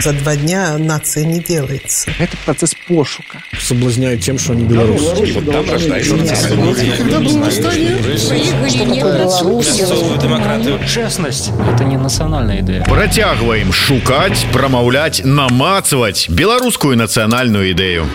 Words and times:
За 0.00 0.12
два 0.12 0.36
дня 0.36 0.78
нация 0.78 1.24
не 1.24 1.40
делается. 1.40 2.12
Это 2.20 2.36
процесс 2.44 2.72
пошука. 2.86 3.42
Соблазняют 3.60 4.20
тем, 4.20 4.38
что 4.38 4.52
они 4.52 4.62
белорусы. 4.62 5.32
Вот 5.34 5.50
там 5.50 5.68
рождается 5.68 6.16
демократию. 10.22 10.78
Честность– 10.86 11.50
это 11.74 11.82
не 11.82 11.96
национальная 11.96 12.60
идея. 12.60 12.84
Працягваем 12.84 13.72
шукаць, 13.72 14.46
прамаўляць, 14.52 15.22
намацаваць 15.24 16.28
беларускую 16.28 16.96
нацыянальную 16.96 17.70
ідэю. 17.72 18.06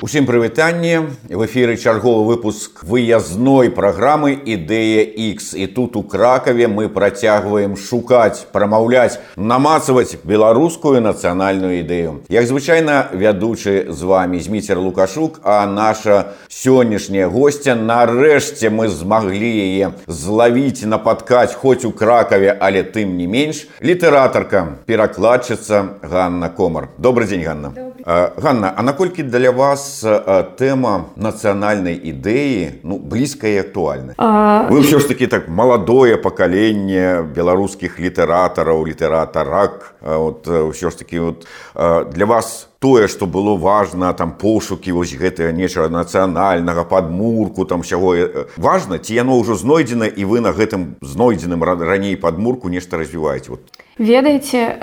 Усім 0.00 0.26
прывітанне. 0.26 1.10
В 1.26 1.42
эфіры 1.42 1.76
чарговы 1.76 2.22
выпуск 2.22 2.84
выязной 2.86 3.66
праграмы 3.74 4.38
ідэя 4.46 5.02
X 5.02 5.58
і 5.58 5.66
тут 5.66 5.96
у 5.96 6.04
кракаве 6.06 6.68
мы 6.68 6.86
працягваем 6.88 7.74
шукаць 7.74 8.46
прамаўляць 8.54 9.18
намацаваць 9.34 10.14
беларускую 10.22 11.02
нацыянальную 11.02 11.82
ідэю. 11.82 12.22
Як 12.30 12.46
звычайна 12.46 13.10
вядучы 13.10 13.90
з 13.90 14.02
вами 14.06 14.38
зміцер 14.38 14.78
лукашук 14.78 15.40
а 15.42 15.66
наша 15.66 16.38
сённяшняя 16.46 17.26
гостця 17.26 17.74
нарэшце 17.74 18.70
мы 18.70 18.86
змаглі 18.86 19.50
яе 19.50 19.98
злавіць 20.06 20.86
нападкаць 20.86 21.58
хоць 21.58 21.82
у 21.82 21.90
кракаве 21.90 22.54
але 22.54 22.86
тым 22.86 23.18
не 23.18 23.26
менш 23.26 23.66
літаратарка 23.82 24.78
перакладчыца 24.86 25.98
Ганна 26.02 26.50
комар. 26.50 26.88
Добрый 26.98 27.26
дзень 27.26 27.42
Ганна. 27.42 27.74
Ганна 28.38 28.72
а 28.76 28.82
наколькі 28.82 29.22
для 29.26 29.50
вас 29.50 29.87
тэма 30.60 31.12
нацыянальнай 31.16 31.96
ідэі 31.96 32.84
ну 32.84 32.98
блізкая 32.98 33.58
і 33.58 33.62
актуальна. 33.64 34.12
А... 34.18 34.68
вы 34.70 34.84
ўсё 34.84 34.98
ж 35.00 35.08
таки 35.08 35.26
так 35.26 35.48
маладое 35.48 36.16
пакаленне 36.16 37.22
беларускіх 37.22 37.98
літаратараў 37.98 38.86
літаратарак 38.86 39.94
вот 40.00 40.46
ўсё 40.46 40.90
ж 40.90 40.94
таки 40.98 41.18
вот 41.18 41.46
для 42.14 42.26
вас 42.26 42.68
тое 42.78 43.08
што 43.08 43.26
было 43.26 43.56
важна 43.56 44.12
там 44.12 44.32
пошукі 44.38 44.92
вось 44.92 45.14
гэтага 45.18 45.50
нечага 45.52 45.88
нацыянальнага 45.90 46.84
падмурку 46.84 47.64
там 47.64 47.82
сяго 47.82 48.14
важна 48.56 48.98
ці 48.98 49.14
яно 49.14 49.38
ўжо 49.38 49.58
знойдзена 49.58 50.06
і 50.06 50.24
вы 50.24 50.40
на 50.40 50.54
гэтым 50.54 50.94
знойдзеным 51.02 51.64
раней 51.64 52.16
падмурку 52.16 52.68
нешта 52.68 52.96
развіваеце? 52.98 53.50
Вот. 53.50 53.60
Ведаеце 53.98 54.78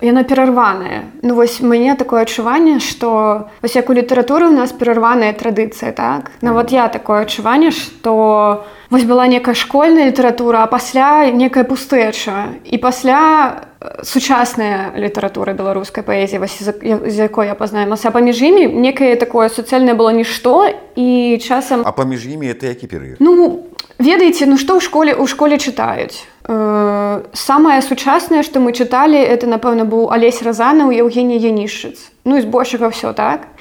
яно 0.00 0.22
перарванае. 0.24 1.10
Ну 1.22 1.34
вось 1.34 1.60
мне 1.60 1.96
такое 1.96 2.22
адчуванне 2.22 2.78
што 2.78 3.50
вось 3.62 3.74
як 3.74 3.90
у 3.90 3.92
літаратуры 3.92 4.46
у 4.46 4.54
нас 4.54 4.70
перарваная 4.70 5.34
традыцыя 5.34 5.90
так? 5.90 6.30
Нават 6.42 6.70
я 6.70 6.86
такое 6.88 7.26
адчуванне 7.26 7.74
што 7.74 8.64
вось 8.90 9.02
была 9.02 9.26
некая 9.26 9.54
школьная 9.54 10.06
літаратура 10.06 10.62
а 10.62 10.70
пасля 10.70 11.26
некая 11.30 11.64
пустэча. 11.64 12.54
І 12.62 12.78
пасля 12.78 13.66
сучасная 14.02 14.96
літаратура 14.96 15.52
беларускай 15.52 16.00
паэзіі 16.00 16.40
з 16.48 17.16
якой 17.20 17.46
я 17.46 17.54
пазнаемася 17.54 18.10
паміж 18.10 18.40
імі 18.40 18.72
некае 18.72 19.16
такое 19.20 19.52
суцэльнае 19.52 19.92
было 19.92 20.16
нішто 20.16 20.72
і 20.96 21.36
часам 21.44 21.84
а 21.84 21.92
паміж 21.92 22.24
імі 22.24 22.48
это 22.48 22.72
які 22.72 22.88
перыяд? 22.88 23.16
Ну 23.20 23.68
ведаеце 24.00 24.48
ну 24.48 24.56
што 24.56 24.76
ў 24.76 24.80
школе 24.80 25.12
ў 25.12 25.28
школе 25.28 25.60
чытаюць? 25.60 26.24
Э, 26.48 27.20
самае 27.36 27.82
сучаснае 27.82 28.40
што 28.40 28.64
мы 28.64 28.72
чыталі 28.72 29.20
это 29.20 29.44
напэўна 29.44 29.84
быў 29.84 30.08
алесь 30.08 30.40
разана 30.40 30.88
ў 30.88 31.04
евгенія 31.04 31.52
янішыц 31.52 32.16
ну 32.24 32.40
і 32.40 32.44
збольшага 32.48 32.88
ўсё 32.88 33.12
так 33.12 33.52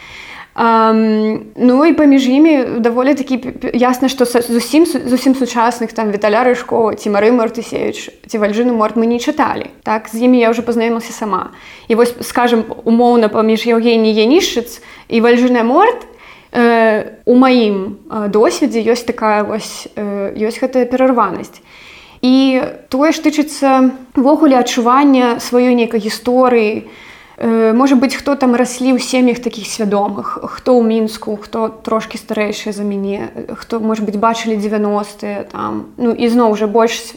Um, 0.55 1.39
ну 1.55 1.85
і 1.85 1.93
паміж 1.93 2.27
імі 2.27 2.79
даволі 2.79 3.13
такі 3.13 3.43
ясна 3.73 4.07
што 4.07 4.23
зусім 4.23 4.85
зусім 4.85 5.35
сучасных 5.35 5.91
там 5.91 6.15
віталя 6.15 6.47
рыжкова 6.47 6.95
ці 6.95 7.11
мары 7.11 7.35
мартысевич 7.35 8.07
ці 8.23 8.39
вальжыну 8.39 8.71
морт 8.71 8.95
мы 8.95 9.03
не 9.03 9.19
чыталі 9.19 9.67
так? 9.83 10.07
З 10.07 10.23
імі 10.23 10.39
я 10.39 10.55
ўжо 10.55 10.63
пазнаёмася 10.63 11.11
сама. 11.11 11.51
І 11.91 11.99
вось 11.99 12.15
скажем 12.23 12.63
умоўна 12.87 13.27
паміж 13.27 13.67
евгеній 13.67 14.15
янішыц 14.15 14.79
і 15.11 15.19
вальжыная 15.19 15.67
морт 15.67 16.07
э, 16.55 17.19
у 17.25 17.35
маім 17.35 17.99
э, 18.07 18.31
досведзе 18.31 18.79
ёсць 18.79 19.03
такая 19.03 19.43
вось 19.43 19.91
э, 19.99 20.31
ёсць 20.39 20.63
гэтая 20.63 20.87
перарванасць 20.87 21.59
і 22.23 22.63
тое 22.87 23.11
ж 23.11 23.19
тычыцца 23.21 23.91
ввогуле 24.15 24.55
адчування 24.55 25.35
сваёй 25.43 25.75
нейкай 25.75 25.99
гісторыі, 25.99 26.87
Можа 27.37 27.95
быць, 27.99 28.15
хто 28.15 28.35
там 28.39 28.55
раслі 28.55 28.95
ў 28.95 28.99
сем'ях 29.03 29.43
такіх 29.43 29.67
свядомых, 29.67 30.39
хто 30.55 30.79
ў 30.79 30.87
мінску, 30.87 31.35
хто 31.35 31.67
трошкі 31.67 32.15
старэйшы 32.15 32.71
за 32.71 32.87
мяне, 32.87 33.27
хто 33.59 33.83
можа 33.83 34.07
быць 34.07 34.15
бачылі 34.15 34.55
90 34.55 35.51
там 35.51 35.91
ну 35.99 36.15
і 36.15 36.31
зноў 36.31 36.55
уже 36.55 36.71
больш 36.71 37.11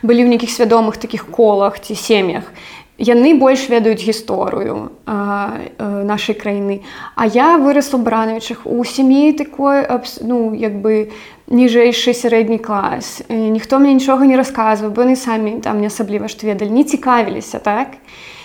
былі 0.00 0.24
ў 0.24 0.28
нейкіх 0.32 0.48
свядомых 0.48 0.96
такіх 0.96 1.28
колах 1.28 1.76
ці 1.76 1.92
сем'ях. 1.92 2.48
Яны 2.96 3.36
больш 3.36 3.68
ведаюць 3.68 4.00
гісторыю 4.00 4.96
нашай 5.04 6.34
краіны. 6.38 6.80
А 7.12 7.26
я 7.26 7.58
вырасла 7.60 8.00
бранавічах 8.00 8.64
у 8.64 8.80
сям'і 8.80 9.36
такой 9.36 9.84
ну, 10.24 10.54
як 10.56 10.80
бы 10.80 11.12
ніжэйшы 11.52 12.16
сярэдні 12.16 12.64
клас. 12.64 13.20
Ніхто 13.28 13.76
мне 13.76 13.92
нічога 13.92 14.24
не 14.24 14.40
расказваў, 14.40 14.88
бо 14.88 15.04
яны 15.04 15.20
самі 15.20 15.60
там 15.60 15.84
не 15.84 15.92
асабліва 15.92 16.32
што 16.32 16.46
ведалі, 16.48 16.70
не 16.70 16.84
цікавіліся 16.88 17.58
так. 17.58 18.00
І 18.00 18.43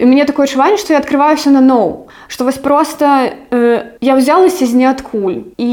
у 0.00 0.06
мяне 0.08 0.24
такое 0.24 0.46
адчуванне, 0.48 0.80
што 0.80 0.94
я 0.96 1.00
адкрываюся 1.04 1.50
на 1.52 1.60
ноў, 1.60 2.08
што 2.28 2.48
вось 2.48 2.56
проста 2.56 3.28
э, 3.28 3.98
я 4.00 4.16
ўзялася 4.16 4.64
з 4.64 4.72
ніадкуль 4.72 5.52
і, 5.60 5.72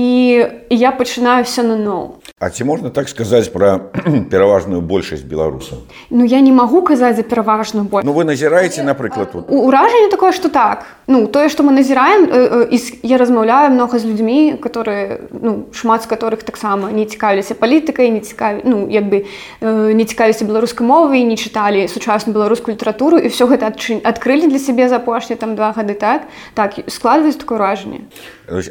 і 0.67 0.75
я 0.75 0.91
пачынаю 0.91 1.47
все 1.47 1.63
на 1.63 1.79
ноў. 1.79 2.16
А 2.39 2.49
ці 2.49 2.63
можна 2.69 2.91
так 2.93 3.09
сказаць 3.09 3.47
пра 3.49 3.89
пераважную 4.31 4.77
большасць 4.85 5.25
беларусаў? 5.25 5.79
Ну 6.13 6.21
я 6.21 6.37
не 6.37 6.51
магу 6.53 6.83
казаць 6.85 7.15
за 7.17 7.23
пераважную 7.25 7.89
боль. 7.89 8.05
Ну 8.05 8.13
вы 8.13 8.29
назіраеце, 8.29 8.83
напрыклад 8.85 9.31
тут. 9.31 9.49
Уражанне 9.49 10.11
такое, 10.13 10.29
што 10.37 10.45
так. 10.53 10.85
Ну 11.07 11.25
тое, 11.25 11.49
што 11.49 11.65
мы 11.65 11.73
назіраем, 11.73 12.29
э, 12.29 12.69
э, 12.69 12.77
я 13.01 13.17
размаўляю 13.17 13.73
многа 13.73 13.97
з 13.97 14.05
людзьмі, 14.05 14.53
которые 14.61 15.25
ну, 15.33 15.65
шмат 15.73 16.05
з 16.05 16.13
которых 16.13 16.45
таксама 16.45 16.91
не 16.91 17.09
цікавіліся 17.09 17.57
палітыкай, 17.57 18.13
не 18.13 18.21
цікаві, 18.21 18.61
ну, 18.69 18.85
як 18.85 19.09
бы 19.09 19.25
э, 19.25 19.93
не 19.97 20.05
цікавіліся 20.05 20.45
беларускай 20.45 20.85
мовы, 20.85 21.25
не 21.25 21.41
чыталі 21.41 21.89
сучасную 21.89 22.37
беларускую 22.37 22.77
літаратуру 22.77 23.17
і 23.17 23.33
все 23.33 23.49
гэта 23.49 23.73
адкрылі 24.05 24.45
для 24.45 24.61
сябе 24.61 24.85
за 24.89 25.01
апошнія 25.01 25.41
там 25.41 25.55
два 25.55 25.73
гады 25.73 25.97
так. 25.97 26.29
Так 26.53 26.77
складваюць 26.85 27.41
такое 27.41 27.57
ўражанне. 27.57 28.05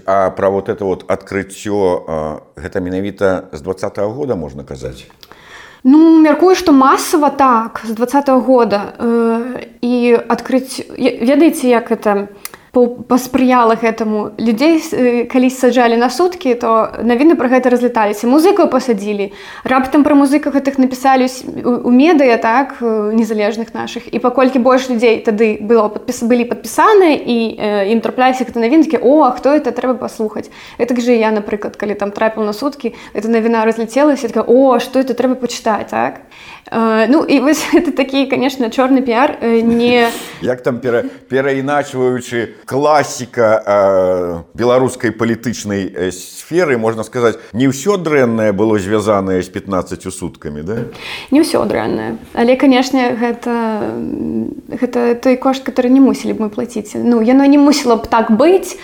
А 0.07 0.31
пра 0.31 0.49
вот 0.51 0.69
это 0.69 0.85
вот 0.85 1.05
адкрыццё 1.11 2.49
гэта 2.57 2.81
менавіта 2.81 3.49
з 3.53 3.61
двадцатого 3.61 4.13
года 4.13 4.37
можна 4.37 4.65
казаць. 4.65 5.05
Ну 5.85 6.19
мяркую, 6.19 6.57
што 6.57 6.73
масава 6.73 7.31
так 7.31 7.83
з 7.85 7.95
двадцатого 7.95 8.41
года 8.41 8.97
э, 8.99 9.71
і 9.83 10.19
адкрыць 10.29 10.83
ведаеце, 10.99 11.69
як 11.69 11.93
это 11.93 12.29
паспрыяла 12.85 13.77
гэтаму. 13.81 14.37
Людзей 14.37 14.83
калі 15.31 15.49
саджалі 15.49 15.97
на 15.97 16.11
суткі 16.11 16.55
то 16.61 16.93
навіны 17.01 17.37
пра 17.41 17.49
гэта 17.49 17.73
разлеталіся 17.73 18.29
музыкаў 18.29 18.69
пасадзілі. 18.69 19.33
Раптам 19.65 20.05
пра 20.05 20.13
музыках 20.13 20.53
гэтых 20.53 20.77
напісалі 20.77 21.31
у 21.65 21.91
медыя 21.91 22.37
так 22.37 22.77
незалежных 22.83 23.73
нашых. 23.73 24.09
І 24.13 24.19
паколькі 24.19 24.59
больш 24.61 24.91
людзей 24.91 25.25
тады 25.25 25.57
было 25.61 25.89
падпіс 25.89 26.23
былі 26.29 26.45
падпісаныя 26.45 27.17
і 27.17 27.37
ім 27.97 28.01
трапляюся 28.05 28.45
гэта 28.45 28.61
навінкі 28.61 29.01
о 29.01 29.25
а 29.25 29.33
хто 29.33 29.57
это? 29.57 29.73
Трэба 29.73 29.97
паслухаць 29.97 30.53
гэтак 30.77 31.01
жа 31.01 31.17
я 31.17 31.33
напрыклад 31.33 31.77
калі 31.77 31.95
там 31.95 32.13
трапіў 32.13 32.45
на 32.45 32.53
суткі 32.53 32.93
это 33.15 33.29
навіна 33.29 33.65
разляцелася 33.65 34.29
о 34.47 34.79
што 34.79 35.01
это? 35.01 35.15
Трэба 35.17 35.41
пачытаць 35.41 35.89
так? 35.91 36.27
Uh, 36.27 36.56
ну 36.73 37.25
і 37.29 37.41
вось 37.41 37.67
это 37.75 37.93
такі 37.93 38.27
конечно 38.27 38.67
чорны 38.67 39.03
піар 39.03 39.39
не 39.43 40.11
як 40.43 40.63
там 40.63 40.81
пера, 40.81 41.05
пераіначваючы 41.29 42.55
класіка 42.65 43.63
э, 43.67 44.43
беларускай 44.55 45.11
палітычнай 45.11 45.87
э, 45.87 46.11
сферы 46.11 46.79
можна 46.79 47.05
сказаць 47.05 47.39
не 47.53 47.69
ўсё 47.69 47.97
дрэннае 47.97 48.53
было 48.53 48.79
звязанае 48.79 49.43
з 49.43 49.49
15 49.49 50.03
суткамі 50.13 50.63
да? 50.63 50.77
Не 51.31 51.47
ўсё 51.47 51.63
дрэннае 51.67 52.19
але 52.35 52.57
канешне 52.57 53.15
гэта 53.15 53.95
гэта 54.67 55.15
той 55.15 55.37
кошт 55.37 55.63
который 55.63 55.91
не 55.91 56.01
мусілі 56.01 56.35
б 56.35 56.47
мы 56.47 56.49
плаціць 56.51 56.99
ну 56.99 57.23
яно 57.23 57.47
не 57.47 57.59
мусіла 57.59 57.97
б 57.97 58.11
так 58.11 58.35
быць 58.35 58.75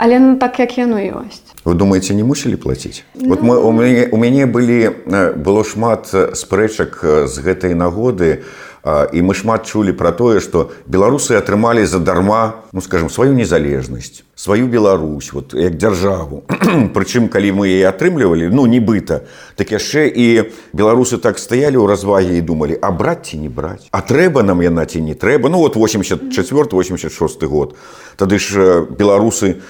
але 0.00 0.16
ну 0.18 0.36
так 0.40 0.56
як 0.58 0.78
яно 0.80 0.96
ёсць 0.96 1.44
вы 1.68 1.76
думаете 1.76 2.16
не 2.16 2.24
мусілі 2.24 2.56
плаціць 2.56 3.04
ну... 3.14 3.36
вот 3.36 3.44
мы 3.44 3.60
у 3.60 3.72
мяне 3.76 4.08
у 4.08 4.16
мяне 4.16 4.48
былі 4.48 5.04
было 5.36 5.60
шмат 5.60 6.08
спрэчак 6.32 7.04
з 7.28 7.34
гэтай 7.44 7.76
нагоды 7.76 8.40
у 8.40 8.70
і 8.84 9.20
мы 9.20 9.34
шмат 9.36 9.68
чулі 9.68 9.92
пра 9.92 10.08
тое 10.16 10.40
што 10.40 10.72
беларусы 10.88 11.36
атрымалі 11.36 11.84
задарма 11.84 12.64
ну 12.72 12.80
скажем 12.80 13.10
сваю 13.12 13.36
незалежнасць 13.36 14.24
сваю 14.40 14.68
Беларусь 14.68 15.32
вот 15.32 15.52
як 15.52 15.76
дзяржаву. 15.76 16.44
Прычым 16.96 17.28
калі 17.28 17.52
мы 17.60 17.68
яе 17.68 17.92
атрымлівалі 17.92 18.48
ну 18.48 18.64
нібыта 18.64 19.28
так 19.60 19.68
яшчэ 19.68 20.08
і 20.08 20.48
беларусы 20.72 21.20
так 21.20 21.36
стаялі 21.36 21.76
ў 21.76 21.84
развагі 21.84 22.40
і 22.40 22.40
думалі 22.40 22.80
а 22.80 22.88
браць 22.88 23.28
ці 23.28 23.36
не 23.36 23.52
браць? 23.52 23.84
А 23.92 24.00
трэба 24.00 24.40
нам 24.40 24.64
яна 24.64 24.88
ці 24.88 25.04
не 25.04 25.12
трэба? 25.12 25.52
Ну 25.52 25.60
вот 25.60 25.76
84 25.76 26.32
86 26.72 27.44
год. 27.44 27.76
Тады 28.16 28.40
ж 28.40 28.80
беларусы 28.88 29.60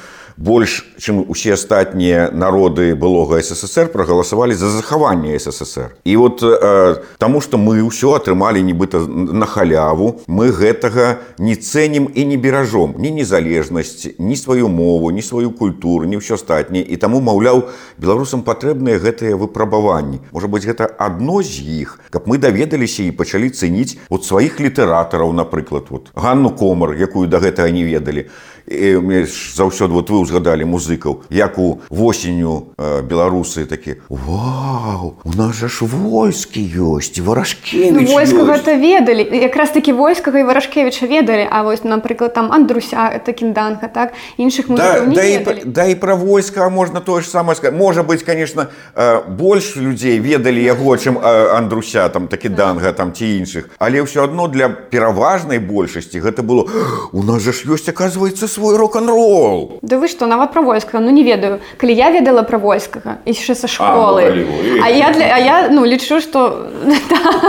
больш 0.40 0.86
чым 0.96 1.20
усе 1.28 1.52
астатнія 1.52 2.30
народы 2.32 2.96
былога 2.96 3.42
ссср 3.44 3.92
прагаласавалі 3.92 4.56
за 4.56 4.72
захаванне 4.72 5.38
ссср. 5.38 5.92
І 6.04 6.16
вот 6.16 6.42
э, 6.42 6.96
таму 7.18 7.40
что 7.44 7.60
мы 7.60 7.84
ўсё 7.84 8.16
атрымалі 8.16 8.64
нібыта 8.64 9.04
на 9.04 9.44
халяву 9.44 10.24
мы 10.26 10.48
гэтага 10.48 11.20
не 11.36 11.54
цэнім 11.60 12.08
і 12.08 12.24
не 12.24 12.36
беражом. 12.40 12.96
Ні 12.96 13.10
незалежнасць 13.20 14.16
ні 14.18 14.36
сваю 14.36 14.68
мову 14.68 15.10
ні 15.12 15.22
сваю 15.22 15.52
культуру 15.52 16.08
не 16.08 16.16
ўсё 16.16 16.40
астатняе. 16.40 16.88
І 16.88 16.96
таму 16.96 17.20
маўляў 17.20 17.68
беларусам 18.00 18.40
патрэбныя 18.40 18.96
гэтыя 18.96 19.36
выпрабаванні. 19.36 20.24
Можа 20.32 20.48
быть 20.48 20.64
гэта 20.64 20.88
адно 20.88 21.44
з 21.44 21.60
іх 21.84 22.00
каб 22.08 22.24
мы 22.24 22.40
даведаліся 22.40 23.04
і 23.04 23.12
пачалі 23.12 23.52
цэніць 23.52 24.00
от 24.08 24.24
сваіх 24.24 24.56
літаратараў 24.56 25.36
напрыклад 25.36 25.92
вот 25.92 26.08
ганну 26.16 26.50
комар 26.56 26.96
якую 26.96 27.28
да 27.28 27.44
гэтага 27.44 27.68
не 27.68 27.84
ведалі 27.84 28.32
мне 28.66 29.26
заўсёды 29.26 29.92
вот 29.92 30.10
вы 30.10 30.20
ўзгадалі 30.24 30.64
музыкаў 30.64 31.24
як 31.30 31.58
у 31.58 31.80
восенню 31.90 32.72
э, 32.76 33.02
беларусы 33.02 33.66
такі 33.66 34.00
Вау 34.08 35.16
у 35.24 35.32
нас 35.36 35.56
жа 35.56 35.68
ж 35.68 35.84
войскі 35.84 36.60
ёсць 36.60 37.18
варажкі 37.20 37.90
ну, 37.90 38.04
войска 38.06 38.44
гэта 38.44 38.74
ведалі. 38.76 39.22
Якраз 39.32 39.70
такі 39.70 39.92
войскага 39.92 40.40
і 40.40 40.44
варажкевіча 40.44 41.06
ведалі. 41.06 41.46
А 41.50 41.62
вось 41.62 41.84
напрыклад 41.84 42.34
там 42.34 42.52
андруся 42.52 43.10
это 43.14 43.32
кінданга 43.32 43.88
так? 43.88 44.12
Іншых 44.38 44.66
да, 44.68 45.00
да, 45.00 45.24
і, 45.24 45.62
да 45.64 45.84
і 45.84 45.94
пра 45.94 46.14
войска 46.14 46.68
можна 46.68 47.00
тое 47.00 47.22
ж 47.22 47.28
самае 47.28 47.56
сказать 47.56 47.78
можа 47.78 48.02
быть 48.02 48.22
конечно 48.22 48.68
э, 48.94 49.28
больш 49.28 49.76
людзей 49.76 50.20
ведалі 50.20 50.62
яго 50.62 50.96
чым 50.96 51.18
э, 51.18 51.56
андруся 51.56 52.08
там 52.08 52.28
такі 52.28 52.48
данга 52.48 52.92
там 52.92 53.12
ці 53.12 53.24
іншых. 53.24 53.70
Але 53.78 54.02
ўсё 54.02 54.24
адно 54.24 54.48
для 54.48 54.68
пераважнай 54.68 55.58
большасці 55.58 56.20
гэта 56.20 56.42
было 56.42 56.66
у 57.12 57.22
нас 57.22 57.42
жа 57.42 57.52
ж 57.52 57.66
ёсць 57.70 57.88
оказывается 57.88 58.48
свой 58.50 58.76
рок-н-рол 58.76 59.78
Да 59.82 59.98
вы 59.98 60.08
што 60.08 60.26
нават 60.26 60.52
пра 60.52 60.62
войска 60.62 61.00
ну 61.00 61.10
не 61.10 61.24
ведаю. 61.24 61.60
Калі 61.78 61.94
я 61.94 62.10
ведала 62.10 62.42
пра 62.42 62.58
войскага 62.58 63.18
яшчэ 63.24 63.54
са 63.54 63.68
школы. 63.68 64.22
А, 64.26 64.34
ну, 64.34 64.84
а 64.84 64.88
я 64.90 65.10
для 65.12 65.26
а 65.34 65.38
я 65.38 65.68
ну 65.70 65.84
лічу 65.84 66.20
што 66.20 66.70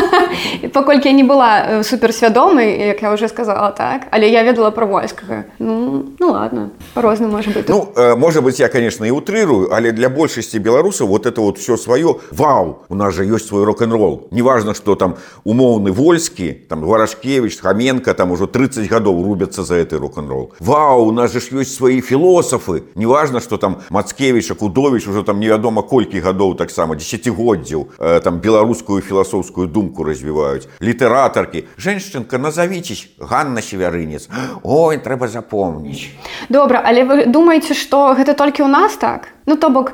паколькі 0.74 1.10
я 1.10 1.16
не 1.16 1.24
была 1.24 1.84
суперсвядомай 1.84 2.88
як 2.94 3.02
я 3.02 3.14
уже 3.14 3.28
сказала 3.28 3.72
так. 3.72 4.08
Але 4.12 4.30
я 4.30 4.44
ведала 4.44 4.72
пра 4.72 4.86
войскага 4.86 5.46
ну, 5.60 6.06
ну 6.20 6.32
ладно. 6.32 6.70
По-розна 6.94 7.28
можа 7.28 7.50
быть. 7.52 7.70
Ну 7.70 7.90
можа 8.18 8.42
быть 8.42 8.60
я 8.60 8.68
конечно 8.68 9.06
і 9.06 9.12
утрырую 9.12 9.70
але 9.72 9.92
для 9.92 10.10
большасці 10.10 10.60
беларусаў 10.60 11.08
вот 11.08 11.26
это 11.26 11.42
вот 11.42 11.58
все 11.58 11.78
сваё 11.78 12.20
Вау! 12.32 12.86
У 12.90 12.96
нас 12.96 13.14
же 13.14 13.26
ёсць 13.26 13.48
свой 13.48 13.64
рок-н-рол 13.64 14.28
неважно 14.32 14.74
что 14.74 14.96
там 14.96 15.16
умоўны 15.44 15.92
вольскі 15.92 16.52
там 16.70 16.82
варашкевич 16.82 17.60
хаменко 17.60 18.14
там 18.14 18.32
ужо 18.32 18.48
30 18.48 18.90
гадоў 18.90 19.24
рубяцца 19.24 19.64
за 19.64 19.76
этой 19.76 20.00
рок-н-рол 20.00 20.54
Вау 20.60 20.91
у 20.96 21.12
нас 21.12 21.32
же 21.32 21.40
ж 21.40 21.62
ёсць 21.62 21.76
свае 21.76 22.02
філосафы 22.02 22.84
неважно 22.96 23.40
что 23.40 23.58
там 23.58 23.82
мацкевич 23.90 24.52
акудович 24.52 25.08
уже 25.08 25.24
там 25.24 25.40
невядома 25.40 25.82
колькі 25.82 26.20
гадоў 26.20 26.56
таксама 26.56 26.96
десятгоддзяў 26.96 27.88
э, 28.00 28.20
там 28.22 28.40
беларускую 28.40 29.02
філасофскую 29.02 29.68
думку 29.68 30.04
развіваюць 30.04 30.68
літаратаркі. 30.80 31.66
Женщынка 31.78 32.38
назовитесь 32.38 33.10
Ганна 33.20 33.62
севярынец. 33.62 34.30
Ой 34.64 34.98
трэба 34.98 35.28
запомніць. 35.28 36.10
Добра 36.50 36.82
але 36.84 37.04
вы 37.04 37.26
думаеце 37.26 37.74
что 37.74 38.14
гэта 38.14 38.34
толькі 38.34 38.64
ў 38.64 38.70
нас 38.70 38.98
так? 38.98 39.28
Ну 39.46 39.56
то 39.56 39.70
бок 39.70 39.94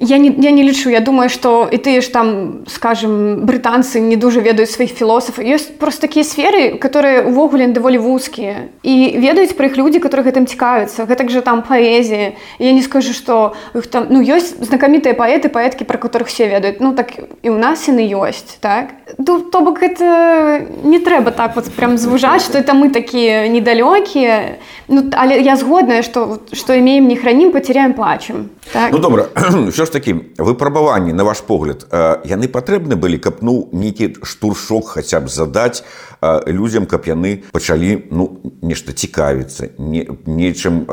я 0.00 0.18
не, 0.18 0.34
я 0.38 0.50
не 0.50 0.62
лічу 0.62 0.90
я 0.90 1.00
думаю 1.00 1.28
что 1.28 1.68
і 1.70 1.76
ты 1.76 2.00
ж 2.00 2.08
там 2.12 2.58
скажем 2.66 3.44
брытанцы 3.44 4.00
не 4.00 4.16
дуже 4.16 4.40
ведаюць 4.40 4.72
сваіх 4.72 4.96
філосафаў 4.96 5.44
ёсць 5.44 5.68
просто 5.76 6.08
такія 6.08 6.24
сферы 6.24 6.80
которые 6.80 7.28
увогуле 7.28 7.68
даволі 7.68 7.98
вузкія 7.98 8.72
і 8.82 9.20
ведаюць 9.20 9.52
пра 9.52 9.68
іх 9.68 9.76
людзі 9.76 10.00
которые 10.00 10.24
гэтым 10.24 10.48
цікавяцца 10.48 11.04
гэтак 11.04 11.28
же 11.28 11.44
там 11.44 11.60
паэзія 11.60 12.32
я 12.58 12.72
не 12.72 12.80
скажу 12.82 13.12
что 13.12 13.52
іх 13.76 13.86
там 13.92 14.08
ну 14.08 14.24
ёсць 14.24 14.56
знакамітыя 14.56 15.12
паэты 15.12 15.52
паэткі 15.52 15.84
про 15.84 16.00
которых 16.00 16.32
все 16.32 16.48
ведаюць 16.48 16.80
ну 16.80 16.96
так 16.96 17.12
і 17.42 17.50
у 17.52 17.58
нас 17.60 17.84
яны 17.84 18.08
ёсць 18.08 18.56
так? 18.60 18.96
Ну, 19.18 19.40
то 19.40 19.60
бок 19.60 19.82
это 19.82 20.64
не 20.82 20.98
трэба 20.98 21.30
так 21.30 21.56
вот 21.56 21.68
прям 21.76 21.98
звужаць 21.98 22.48
что 22.48 22.56
это 22.56 22.72
мы 22.72 22.88
такія 22.88 23.48
недалёкія 23.48 24.56
ну 24.88 25.04
але 25.12 25.44
я 25.44 25.56
згодная 25.56 26.00
что 26.02 26.40
что 26.52 26.72
имеем 26.72 27.06
не 27.08 27.16
хранім 27.16 27.52
потеряем 27.52 27.92
плачем 27.92 28.48
так? 28.72 28.92
ну 28.92 28.98
добра 28.98 29.28
що 29.72 29.84
ж 29.84 29.89
такі 29.90 30.14
выпрабаванні 30.38 31.12
на 31.12 31.24
ваш 31.26 31.42
погляд 31.46 31.86
яны 32.24 32.48
патрэбны 32.48 32.96
былі 32.96 33.18
каб 33.18 33.42
ну 33.42 33.68
нейкі 33.72 34.14
штуршок 34.22 34.94
хаця 34.96 35.20
б 35.20 35.28
задаць 35.28 35.82
людзям 36.22 36.86
каб 36.86 37.06
яны 37.08 37.42
пачалі 37.52 38.04
ну 38.10 38.40
нешта 38.62 38.92
цікавіцца 38.92 39.72
не 39.78 40.04
нечым 40.26 40.84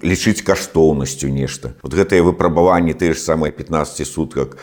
лічыць 0.00 0.40
каштоўнасцю 0.40 1.28
нешта. 1.28 1.74
Вот 1.82 1.92
гэтыя 1.92 2.24
выпрабаванні 2.24 2.96
тыя 2.96 3.12
ж 3.12 3.20
самыя 3.20 3.52
15 3.52 4.06
сутках 4.08 4.56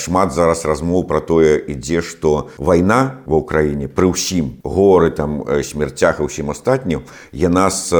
шмат 0.00 0.32
зараз 0.32 0.64
размоў 0.64 1.04
пра 1.04 1.20
тое 1.20 1.60
ідзе 1.60 2.00
што 2.00 2.48
вайна 2.56 3.20
ва 3.26 3.44
ўкраіне 3.44 3.88
пры 3.88 4.12
ўсім 4.16 4.64
горы 4.64 5.12
там 5.12 5.44
смерцях 5.60 6.20
і 6.20 6.28
ўсім 6.28 6.50
астатнім 6.50 7.04
яна 7.32 7.68
з 7.68 7.92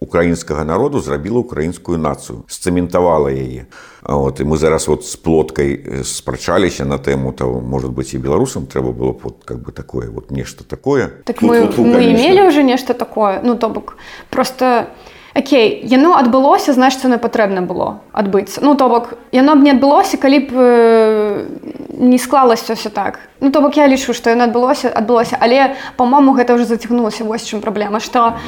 украінскага 0.00 0.64
народу 0.64 0.98
зрабіла 0.98 1.38
украінскую 1.46 1.98
нацыю 1.98 2.42
сцэментавала 2.48 3.30
яе. 3.30 3.70
Вот 4.04 4.40
і 4.40 4.44
мы 4.44 4.56
зараз 4.56 4.88
вот 4.88 5.06
з 5.06 5.16
плоткай 5.16 6.04
спрачаліся 6.04 6.84
на 6.84 6.98
тэму 6.98 7.32
того 7.32 7.60
может 7.60 7.90
быть 7.90 8.12
і 8.12 8.18
беларусам 8.18 8.66
трэба 8.66 8.92
было 8.92 9.16
вот 9.22 9.44
как 9.44 9.62
бы 9.62 9.72
такое 9.72 10.10
вот 10.10 10.30
нешта 10.30 10.63
такое. 10.68 11.10
Так 11.24 11.42
мы, 11.42 11.66
Фу 11.66 11.82
-фу 11.82 11.84
-фу, 11.84 11.94
мы 11.94 12.12
имели 12.12 12.46
уже 12.46 12.62
нешта 12.62 12.94
такое? 12.94 13.40
Ну 13.42 13.54
то 13.54 13.68
бок 13.68 13.96
просто 14.30 14.86
Окей 15.34 15.80
яно 15.82 16.14
адбылося 16.14 16.72
значит 16.72 17.02
яно 17.02 17.18
патрэбна 17.18 17.62
было 17.62 17.98
адбыцца. 18.12 18.60
Ну 18.62 18.76
то 18.76 18.88
бок 18.88 19.14
яно 19.32 19.56
б 19.56 19.64
не 19.64 19.70
адбылося 19.70 20.16
калі 20.16 20.38
б 20.38 20.50
э, 20.54 21.46
не 21.98 22.18
склалася 22.18 22.74
все 22.74 22.88
так. 22.88 23.18
Ну 23.40 23.50
то 23.50 23.60
бок 23.60 23.76
я 23.76 23.88
лічу 23.88 24.14
што 24.14 24.30
яно 24.30 24.44
адбылося 24.44 24.94
адбылося 24.94 25.36
але 25.40 25.74
по-мому 25.96 26.38
гэта 26.38 26.54
уже 26.54 26.66
зацягнулася 26.66 27.24
вось 27.24 27.42
чым 27.42 27.60
праблема 27.60 27.98
что 27.98 28.38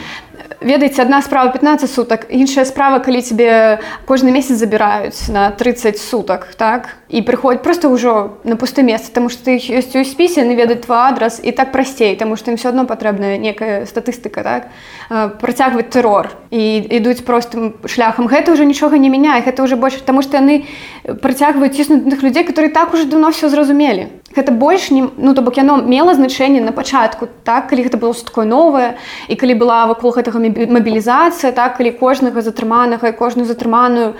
ведаеце 0.60 1.02
адна 1.02 1.22
справа 1.22 1.52
15 1.52 1.90
сутак 1.90 2.26
іншая 2.28 2.64
справа 2.64 2.98
калі 2.98 3.22
тебе 3.22 3.78
кожны 4.06 4.32
месяц 4.32 4.56
забіраюць 4.58 5.28
на 5.28 5.50
30 5.50 5.98
сутак 5.98 6.54
так? 6.56 6.88
І 7.08 7.22
прыходзь 7.22 7.62
просто 7.62 7.88
ўжо 7.88 8.42
на 8.44 8.56
пусты 8.56 8.82
месца 8.82 9.12
тому 9.12 9.28
что 9.28 9.46
ты 9.46 9.62
ёсць 9.62 9.94
у 9.94 10.02
спісе 10.02 10.42
не 10.42 10.56
ведаць 10.56 10.82
твой 10.82 10.98
адрас 10.98 11.40
і 11.42 11.52
так 11.52 11.72
прасцей 11.72 12.16
тому 12.16 12.36
что 12.36 12.50
ім 12.50 12.56
все 12.56 12.68
одно 12.68 12.84
патрэбная 12.84 13.38
некая 13.38 13.86
статыстыка 13.86 14.42
так? 14.42 14.68
Працягваць 15.38 15.90
тэрор. 15.90 16.34
І 16.50 16.82
ідуць 16.98 17.22
простым 17.22 17.78
шляхам. 17.86 18.26
Гэта 18.26 18.52
уже 18.52 18.64
нічога 18.64 18.98
не 18.98 19.08
мяняе 19.08 19.42
гэта 19.46 19.62
уже 19.62 19.76
больше 19.76 20.02
тому 20.02 20.22
что 20.22 20.36
яны 20.36 20.66
працягваюць 21.22 21.76
ціснутых 21.76 22.22
людзей 22.22 22.44
которые 22.44 22.72
так 22.72 22.94
уже 22.94 23.04
давно 23.04 23.30
все 23.30 23.48
зразумелі. 23.48 24.08
Гэта 24.34 24.50
больш 24.50 24.90
не 24.90 25.06
ну 25.16 25.34
то 25.34 25.42
бок 25.42 25.56
яно 25.56 25.76
мела 25.76 26.14
значэнне 26.14 26.60
на 26.60 26.72
пачатку 26.72 27.28
так? 27.44 27.68
Калі 27.70 27.86
гэта 27.86 27.96
было 27.98 28.14
такое 28.14 28.44
новае 28.44 28.98
і 29.28 29.36
калі 29.36 29.54
была 29.54 29.86
вакол 29.86 30.10
гэтага 30.30 30.72
мабілізацыя 30.72 31.52
так 31.52 31.78
калі 31.78 31.92
кожнага 31.94 32.42
затрыманага 32.42 33.08
і 33.08 33.16
кожную 33.16 33.46
затрыманую 33.46 34.14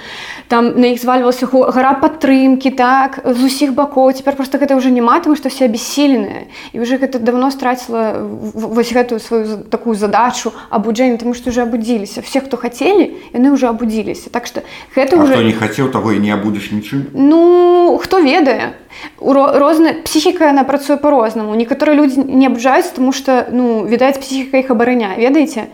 там 0.49 0.79
на 0.79 0.87
іх 0.95 1.01
звальвалася 1.03 1.47
гора 1.47 1.95
падтрымкі 1.99 2.71
так 2.71 3.21
з 3.25 3.43
усіх 3.43 3.75
бакоў. 3.75 4.13
Цяпер 4.13 4.37
просто 4.37 4.59
гэта 4.59 4.77
ўжо 4.77 4.91
няма 4.91 5.19
таму 5.21 5.37
што 5.37 5.49
все 5.49 5.67
абессіленыя 5.67 6.47
і 6.73 6.81
уже 6.81 6.99
гэта 6.99 7.19
давно 7.19 7.51
страціла 7.51 8.23
вось 8.55 8.93
гэтую 8.93 9.19
сваю 9.21 9.65
такую 9.67 9.95
задачу 9.95 10.53
абуджэння 10.71 11.19
тому 11.19 11.35
што 11.35 11.51
уже 11.51 11.63
абудзіліся. 11.63 12.21
Все 12.23 12.41
хто 12.41 12.57
хацелі 12.57 13.19
яны 13.35 13.51
ўжо 13.51 13.69
абудзіліся. 13.75 14.31
Так 14.31 14.47
што 14.47 14.63
гэта 14.95 15.19
уже 15.19 15.43
не 15.43 15.53
хацеў 15.53 15.91
таго 15.91 16.13
і 16.13 16.23
не 16.23 16.31
абудзіш 16.31 16.71
нічым. 16.71 17.11
Ну 17.15 17.99
хто 17.99 18.23
ведае 18.23 18.79
розная 19.21 19.95
псіхіка 20.05 20.53
яна 20.53 20.65
працуе 20.65 20.97
по-рознаму 20.97 21.55
некаторыя 21.55 21.97
людзі 21.97 22.25
не 22.25 22.47
абжаюць 22.47 22.93
тому 22.95 23.13
что 23.13 23.47
ну 23.53 23.85
відаць 23.85 24.19
псіхіка 24.19 24.59
іх 24.59 24.71
абараня 24.71 25.15
ведаеце 25.19 25.69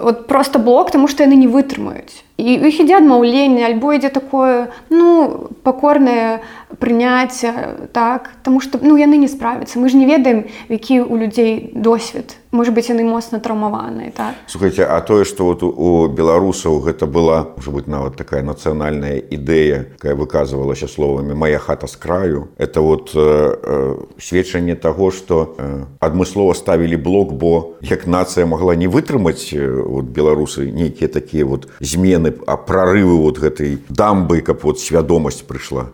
вот 0.00 0.26
просто 0.26 0.58
блок 0.58 0.90
тому 0.90 1.08
что 1.08 1.24
яны 1.24 1.36
не 1.36 1.48
вытрымаюць 1.48 2.24
і 2.36 2.58
іх 2.68 2.80
ідзе 2.80 2.98
адмаўленне 2.98 3.64
альбо 3.66 3.92
ідзе 3.94 4.08
такое 4.08 4.72
ну 4.90 5.48
пакорнае 5.62 6.40
прыняцце 6.78 7.52
так. 7.92 8.30
Тому 8.42 8.60
что 8.60 8.78
ну 8.82 8.96
яны 8.96 9.16
не 9.16 9.28
справяцца 9.28 9.78
мы 9.78 9.88
ж 9.88 9.96
не 9.96 10.06
ведаем 10.06 10.44
які 10.68 11.00
у 11.00 11.16
людзей 11.16 11.70
досвед 11.74 12.36
может 12.52 12.74
быть 12.74 12.88
яны 12.88 13.02
моцна 13.02 13.40
траўмаваныя 13.40 14.12
так. 14.12 14.34
Слухайте 14.46 14.84
а 14.84 15.00
тое 15.00 15.24
что 15.24 15.46
вот 15.46 15.62
у 15.62 16.06
беларусаў 16.08 16.80
гэта 16.80 17.06
была 17.06 17.48
уже 17.56 17.70
быть 17.70 17.86
нават 17.86 18.16
такая 18.16 18.42
нацыянальная 18.42 19.18
ідэя 19.18 19.96
якая 19.96 20.14
выказывалася 20.14 20.86
словамі 20.86 21.34
моя 21.34 21.58
хата 21.58 21.86
с 21.86 21.96
краю 21.96 22.50
это 22.58 22.80
вот 22.80 23.12
э, 23.14 23.56
э, 23.62 23.96
сведчанне 24.20 24.76
того 24.76 25.10
что 25.10 25.54
э, 25.58 25.84
адмыслова 26.00 26.54
ставілі 26.54 26.96
блок 26.96 27.32
бо 27.32 27.72
як 27.80 28.06
нацыя 28.06 28.46
могла 28.46 28.76
не 28.76 28.86
вытрымаць 28.86 29.48
э, 29.52 29.82
вот 29.82 30.04
беларусы 30.04 30.70
нейкія 30.70 31.08
такія 31.08 31.46
вот 31.46 31.68
змены 31.80 32.34
а 32.46 32.56
прорывы 32.56 33.16
вот 33.16 33.38
гэтай 33.38 33.78
дамбы 33.88 34.42
каб 34.42 34.60
вот 34.62 34.78
свядомасць 34.78 35.40
прыйшла 35.40 35.88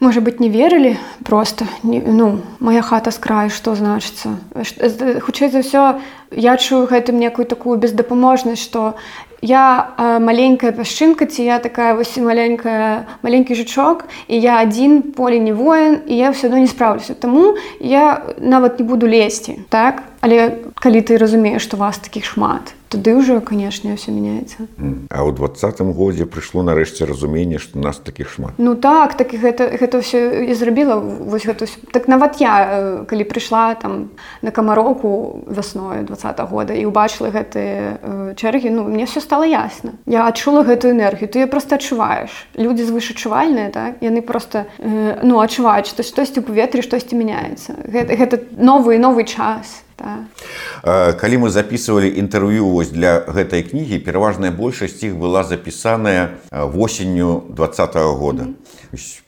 можа 0.00 0.20
быть 0.20 0.40
не 0.40 0.48
верылі 0.48 0.96
просто? 1.24 1.66
Не, 1.82 2.00
ну 2.00 2.40
моя 2.60 2.82
хата 2.82 3.10
з 3.10 3.18
краю 3.18 3.50
што 3.50 3.74
значыцца 3.74 4.38
хутчэй 5.22 5.50
за 5.50 5.60
ўсё 5.62 5.98
я 6.32 6.56
чую 6.56 6.86
гэтым 6.86 7.18
некую 7.18 7.46
такую 7.46 7.78
бездапаможнасць 7.78 8.62
што 8.62 8.94
я 9.40 9.94
э, 9.96 10.18
маленькая 10.18 10.72
пясчынка 10.72 11.26
ці 11.26 11.42
я 11.42 11.58
такая 11.58 11.94
вось 11.94 12.16
маленькая 12.16 13.06
маленькі 13.22 13.54
жучок 13.54 14.06
і 14.26 14.38
я 14.38 14.58
адзін 14.62 15.14
поле 15.14 15.38
не 15.38 15.52
воін 15.52 16.02
і 16.06 16.16
я 16.16 16.30
все 16.30 16.46
адно 16.46 16.58
не 16.58 16.66
спраўлюся 16.66 17.14
Таму 17.14 17.56
я 17.80 18.22
нават 18.38 18.78
не 18.78 18.84
буду 18.84 19.06
лезці 19.06 19.58
так? 19.68 20.02
Але 20.20 20.58
калі 20.78 21.02
ты 21.02 21.18
разумееш 21.18 21.62
што 21.62 21.76
вас 21.76 21.98
такіх 21.98 22.24
шмат 22.24 22.74
тады 22.88 23.12
ўжо 23.14 23.40
канешне 23.44 23.94
все 23.96 24.10
мяняецца 24.12 24.64
А 25.12 25.20
ў 25.20 25.30
двадцатым 25.36 25.92
годзе 25.92 26.24
прыйшло 26.24 26.64
нарэшце 26.64 27.04
разуменне 27.04 27.60
што 27.60 27.78
нас 27.78 28.00
такіх 28.00 28.32
шмат. 28.32 28.56
Ну 28.56 28.74
так 28.74 29.16
так 29.16 29.34
і 29.34 29.38
гэта 29.38 29.68
гэта 29.76 30.00
ўсё 30.00 30.48
і 30.48 30.52
зрабіла 30.56 30.96
вось 30.98 31.44
гэта 31.44 31.68
так 31.92 32.08
нават 32.08 32.40
я 32.40 33.04
калі 33.04 33.24
прыйшла 33.28 33.76
там 33.76 34.10
на 34.42 34.50
камароку 34.50 35.44
вясною 35.46 36.04
два 36.08 36.16
года 36.48 36.72
і 36.72 36.88
ўбачыла 36.88 37.28
гэтыя 37.28 38.34
чэргі 38.34 38.72
ну 38.72 38.88
мне 38.88 39.04
все 39.04 39.20
стало 39.20 39.44
ясна 39.44 39.92
я 40.06 40.24
адчула 40.24 40.64
гэтую 40.64 40.96
энергію 40.96 41.28
ты 41.28 41.46
просто 41.46 41.76
адчуваеш 41.76 42.32
людзі 42.56 42.88
звышачувальныя 42.88 43.70
так? 43.70 44.00
Яны 44.00 44.22
просто 44.22 44.66
э, 44.78 45.20
ну 45.22 45.40
адчуваюць 45.44 45.92
што 45.92 46.02
штосьці 46.02 46.40
ў 46.40 46.46
паветры 46.48 46.80
штосьці 46.80 47.20
мяняецца 47.20 47.76
гэта, 47.84 48.16
гэта 48.16 48.34
новы 48.56 48.96
новы 48.96 49.28
час 49.28 49.84
так. 49.98 50.24
Калі 50.82 51.36
мы 51.44 51.50
записывалі 51.50 52.08
інтэрв'ю 52.18 52.66
вось 52.66 52.90
для 52.90 53.24
гэтай 53.26 53.62
кнігі 53.62 53.98
пераважная 53.98 54.50
большасць 54.50 55.02
іх 55.02 55.16
была 55.16 55.44
запісаная 55.44 56.38
восенню 56.50 57.44
два 57.48 57.68
года. 58.14 58.42
Mm 58.42 58.54
-hmm 58.54 58.67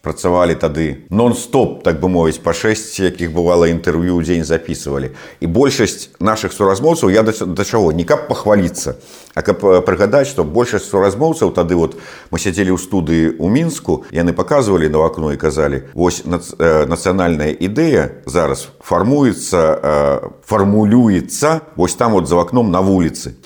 працавалі 0.01 0.55
тады 0.57 1.05
нон-стоп 1.11 1.83
так 1.85 2.01
бы 2.01 2.09
мовіць 2.09 2.41
па 2.41 2.53
6 2.57 2.97
якіх 3.05 3.33
бывала 3.37 3.69
інтэрв'ю 3.69 4.17
дзень 4.25 4.45
записывалі 4.45 5.13
і 5.41 5.47
большасць 5.47 6.09
наших 6.21 6.53
суразмоўцаў 6.53 7.13
я 7.13 7.23
да, 7.23 7.33
да 7.33 7.65
чаго 7.65 7.93
не 7.93 8.05
каб 8.09 8.29
пахваліцца 8.29 8.97
а 9.35 9.43
каб 9.43 9.61
прыгадаць 9.85 10.33
што 10.33 10.45
большасць 10.45 10.89
суразмоўцаў 10.89 11.53
тады 11.53 11.77
вот 11.77 12.01
мы 12.31 12.41
сядзелі 12.41 12.73
ў 12.73 12.81
студыі 12.81 13.37
ў 13.37 13.47
мінску 13.53 14.09
яны 14.11 14.33
паказвалі 14.33 14.89
на 14.89 15.05
акно 15.05 15.33
і 15.33 15.37
казалі 15.37 15.85
вось 15.93 16.25
нацыянальная 16.25 17.53
ідэя 17.53 18.25
зараз 18.25 18.73
фармуецца 18.81 20.41
фармулюецца 20.41 21.61
вось 21.77 21.95
там 22.01 22.17
вот 22.17 22.29
за 22.29 22.41
акном 22.41 22.73
на 22.73 22.81
вуліцы 22.81 23.37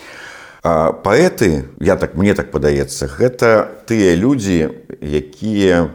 паэты 0.65 1.69
я 1.81 1.97
так 1.97 2.17
мне 2.17 2.33
так 2.33 2.49
падаецца 2.51 3.05
гэта 3.05 3.69
тыя 3.85 4.17
людзі 4.17 4.73
якія 5.05 5.93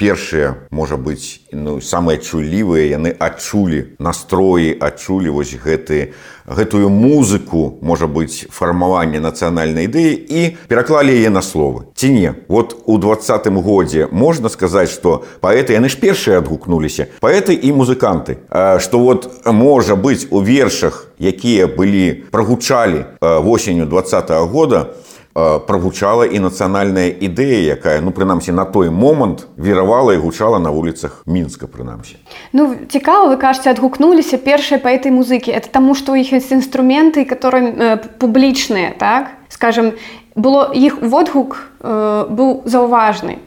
першыя 0.00 0.56
можа 0.72 0.96
быць 0.96 1.44
ну 1.52 1.84
самыя 1.84 2.16
чулівыя 2.16 2.88
яны 2.96 3.12
адчулі 3.12 3.92
настроі 4.00 4.72
адчулі 4.80 5.36
вось 5.36 5.52
гэты 5.60 6.16
гэтую 6.46 6.88
музыку 6.88 7.78
можа 7.82 8.06
быць 8.06 8.46
фармаванне 8.50 9.20
нацыянальнай 9.20 9.90
ідэі 9.90 10.12
і 10.14 10.40
пераклалі 10.70 11.10
яе 11.14 11.30
на 11.30 11.42
словы. 11.42 11.90
Ці 11.94 12.10
не? 12.10 12.34
Вот 12.48 12.76
у 12.86 12.98
двадцатым 12.98 13.58
годзе 13.60 14.08
можна 14.10 14.48
сказаць 14.48 14.90
што 14.90 15.24
паэты 15.40 15.74
яны 15.74 15.88
ж 15.90 15.98
першыя 15.98 16.38
адгукнуліся. 16.38 17.08
Паэты 17.20 17.54
і 17.54 17.72
музыканты. 17.72 18.38
Што 18.78 18.98
вот 19.02 19.46
можа 19.46 19.96
быць 19.96 20.26
у 20.30 20.40
вершах 20.40 21.10
якія 21.18 21.66
былі 21.66 22.28
прагучалі 22.30 23.04
восенню 23.20 23.86
два 23.86 24.02
года 24.46 24.94
прагучала 25.36 26.24
і 26.24 26.38
нацыянальная 26.40 27.12
ідэя 27.12 27.76
якая 27.76 28.00
ну 28.00 28.08
прынамсі 28.08 28.56
на 28.56 28.64
той 28.64 28.88
момант 28.88 29.44
веравала 29.60 30.16
і 30.16 30.16
гучала 30.16 30.58
на 30.58 30.72
вуліцах 30.72 31.22
мінска 31.26 31.68
прынамсі 31.68 32.16
ну 32.56 32.72
цікава 32.88 33.28
вы 33.28 33.36
кажаце 33.36 33.68
адгукнуліся 33.76 34.40
першыя 34.40 34.80
паэты 34.80 35.12
музыкі 35.12 35.52
это 35.52 35.68
таму 35.68 35.92
што 35.92 36.16
іх 36.16 36.32
ёсць 36.32 36.56
інструменты 36.56 37.28
которые 37.28 38.00
публічныя 38.16 38.96
так? 38.96 39.36
Скажем 39.48 39.92
было 40.36 40.72
іх 40.72 41.04
водгук 41.04 41.68
э, 41.80 42.26
быў 42.32 42.64
заўважны 42.64 43.44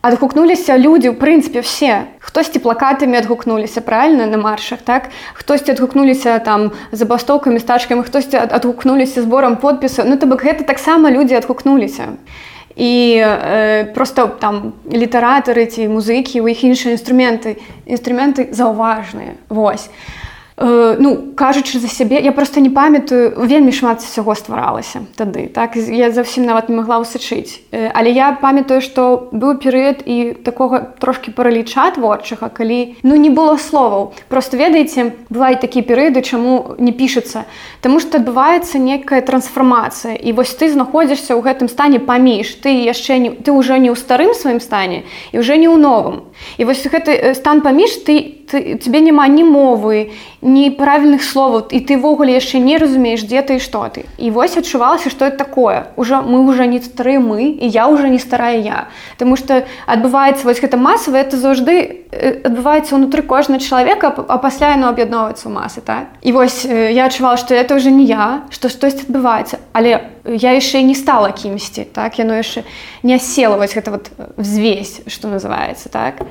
адгукнуліся 0.00 0.78
людзі 0.80 1.12
ў 1.12 1.16
прынцыпе 1.20 1.60
все. 1.60 2.08
Хтосьці 2.24 2.58
плакатамі 2.64 3.20
адгукнуліся 3.20 3.80
правильно 3.84 4.26
на 4.26 4.40
маршах 4.40 4.80
так? 4.80 5.12
Хтосьці 5.34 5.76
адгукнуліся 5.76 6.38
там 6.40 6.72
забастоўкамі 6.92 7.60
стачкамі 7.60 8.02
хтосьці 8.02 8.40
адгукнуліся 8.40 9.22
зборам 9.22 9.56
подпісу 9.56 10.04
ну 10.08 10.16
то 10.16 10.26
бок 10.26 10.44
гэта 10.44 10.64
таксама 10.64 11.10
людзі 11.10 11.36
адгукнуліся. 11.36 12.16
І 12.76 13.20
э, 13.20 13.92
просто 13.92 14.26
там 14.40 14.72
літаратары 14.88 15.66
ці 15.66 15.88
музыкі 15.92 16.40
у 16.40 16.48
іх 16.48 16.64
іншыя 16.64 16.96
інструменты 16.96 17.60
інструменты 17.84 18.48
заўважныя. 18.56 19.36
Восьось 19.50 19.90
Э, 20.62 20.96
ну 20.98 21.32
кажучы 21.34 21.78
за 21.78 21.88
сябе 21.88 22.20
я 22.20 22.32
просто 22.32 22.60
не 22.60 22.68
памятаю 22.68 23.32
вельмі 23.48 23.72
шмат 23.72 24.04
усяго 24.04 24.34
стваралася 24.36 25.08
тады 25.16 25.48
так? 25.48 25.76
Я 25.76 26.12
зусім 26.12 26.44
нават 26.44 26.68
не 26.68 26.76
могла 26.76 27.00
высачыць 27.00 27.64
э, 27.72 27.88
але 27.94 28.12
я 28.12 28.36
памятаю 28.36 28.84
што 28.84 29.32
быў 29.32 29.56
перыяд 29.56 30.04
і 30.04 30.36
такога 30.44 30.92
трошки 31.00 31.32
параліча 31.32 31.96
творчага 31.96 32.52
калі 32.52 32.92
ну 33.02 33.16
не 33.16 33.30
было 33.30 33.56
словаў. 33.56 34.12
Просто 34.28 34.60
ведаеце 34.60 35.16
бываюць 35.32 35.64
такія 35.64 35.80
перыяды 35.80 36.20
чаму 36.20 36.76
не 36.76 36.92
пішацца. 36.92 37.48
Таму 37.80 37.96
што 37.96 38.20
адбываецца 38.20 38.76
некая 38.76 39.24
трансфармацыя 39.24 40.12
і 40.12 40.36
вось 40.36 40.52
ты 40.52 40.68
знаходзішся 40.68 41.32
ў 41.32 41.40
гэтым 41.40 41.72
стане 41.72 42.04
паміж. 42.04 42.60
Ты 42.60 42.84
яшчэ 42.84 43.16
не 43.16 43.30
ты 43.32 43.48
ўжо 43.48 43.80
не 43.80 43.88
ў 43.88 43.96
старым 43.96 44.36
сваім 44.36 44.60
стане 44.60 45.08
і 45.32 45.40
уже 45.40 45.56
не 45.56 45.72
ў 45.72 45.80
новым. 45.80 46.28
І 46.60 46.68
вось 46.68 46.84
гэты 46.84 47.16
э, 47.16 47.32
стан 47.32 47.64
паміж 47.64 48.04
ты 48.04 48.40
ты, 48.50 48.76
тебе 48.76 49.00
няма 49.00 49.28
ні 49.28 49.44
мовы, 49.44 50.10
ні 50.50 50.70
правільных 50.74 51.22
словаў 51.22 51.70
і 51.70 51.78
ты 51.80 51.96
ўвогуле 51.96 52.34
яшчэ 52.34 52.58
не 52.58 52.78
разумееш, 52.82 53.22
дзе 53.22 53.42
ты 53.46 53.56
і 53.56 53.62
што 53.62 53.86
ты. 53.86 54.04
І 54.18 54.34
вось 54.34 54.58
адчувалася, 54.58 55.10
што 55.10 55.30
это 55.30 55.46
такое. 55.46 55.86
Ужо 55.96 56.22
мы 56.26 56.42
ўжо 56.42 56.66
не 56.66 56.82
стары 56.82 57.22
мы 57.22 57.54
і 57.54 57.66
я 57.70 57.86
ўжо 57.86 58.10
не 58.10 58.18
старая 58.18 58.58
я. 58.58 58.88
Таму 59.16 59.38
што 59.38 59.62
адбываецца 59.86 60.42
вось 60.44 60.58
гэта 60.58 60.76
масава, 60.76 61.22
это 61.22 61.38
заўжды 61.38 62.02
адбываецца 62.10 62.98
ўнутры 62.98 63.22
кожнага 63.22 63.62
чалавека, 63.62 64.10
а 64.26 64.36
пасля 64.42 64.74
яно 64.74 64.90
аб'ядноўваецца 64.90 65.46
ў 65.46 65.52
масы 65.54 65.80
так. 65.80 66.10
І 66.26 66.34
вось 66.34 66.66
я 66.66 67.06
адчувала, 67.06 67.38
што 67.38 67.54
это 67.54 67.78
ўжо 67.78 67.94
не 67.94 68.10
я, 68.10 68.42
што 68.50 68.66
штосьці 68.66 69.06
адбываецца, 69.06 69.62
але 69.72 70.10
я 70.26 70.50
яшчэ 70.58 70.82
не 70.82 70.98
стала 70.98 71.30
кімсьці 71.30 71.86
так 71.94 72.18
яно 72.18 72.34
яшчэ 72.34 72.64
не 73.02 73.18
села 73.18 73.56
вось 73.56 73.74
гэта 73.74 73.90
вот 73.90 74.10
взвесь, 74.36 75.00
што 75.06 75.28
называецца 75.28 75.88
так. 75.88 76.26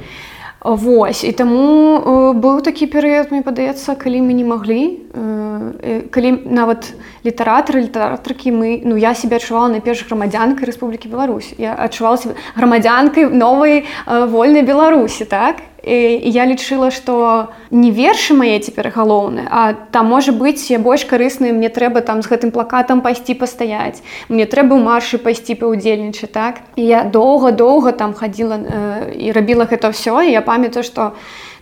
Вось 0.62 1.24
і 1.24 1.32
таму 1.32 2.04
э, 2.04 2.34
быў 2.36 2.60
такі 2.60 2.92
перыяд 2.92 3.32
мне 3.32 3.40
падаецца 3.40 3.96
калі 3.96 4.20
мы 4.28 4.36
не 4.36 4.44
маглі 4.44 5.00
э, 5.16 6.04
калі 6.12 6.30
нават 6.52 6.92
літаратары 7.24 7.88
літаратаркі 7.88 8.52
мы 8.52 8.84
ну 8.84 9.00
я 9.00 9.16
себе 9.16 9.40
адчувала 9.40 9.72
найперш 9.72 10.04
грамадзянкай 10.04 10.68
Рэспублікі 10.68 11.08
Беларусь. 11.08 11.56
Я 11.56 11.80
адчувалася 11.80 12.36
грамадзянкай 12.60 13.32
новай 13.32 13.88
э, 13.88 14.26
вольнай 14.28 14.68
беларусі 14.68 15.24
так 15.24 15.64
і 15.84 16.30
я 16.30 16.46
лічыла 16.46 16.92
што 16.92 17.50
не 17.72 17.92
вершы 17.92 18.36
мае 18.36 18.60
цяпер 18.60 18.92
галоўны 18.96 19.48
а 19.50 19.74
там 19.92 20.12
можа 20.12 20.32
быць 20.32 20.70
я 20.72 20.80
больш 20.80 21.06
карысны 21.06 21.52
мне 21.54 21.70
трэба 21.70 22.02
там 22.02 22.22
з 22.22 22.30
гэтым 22.32 22.52
плакатам 22.52 23.02
пайсці 23.02 23.34
пастаяць 23.40 24.04
мне 24.30 24.46
трэба 24.46 24.76
ў 24.76 24.82
маршы 24.84 25.18
пайсці 25.18 25.56
паўдзельнічаць 25.56 26.32
так? 26.32 26.62
І 26.76 26.84
я 26.86 27.04
доўга-доўга 27.04 27.92
там 27.92 28.14
хадзіла 28.14 28.58
э, 28.60 29.14
і 29.16 29.32
рабіла 29.32 29.66
гэта 29.66 29.92
ўсё 29.94 30.22
я 30.26 30.42
памятаю 30.42 30.84
што 30.84 31.16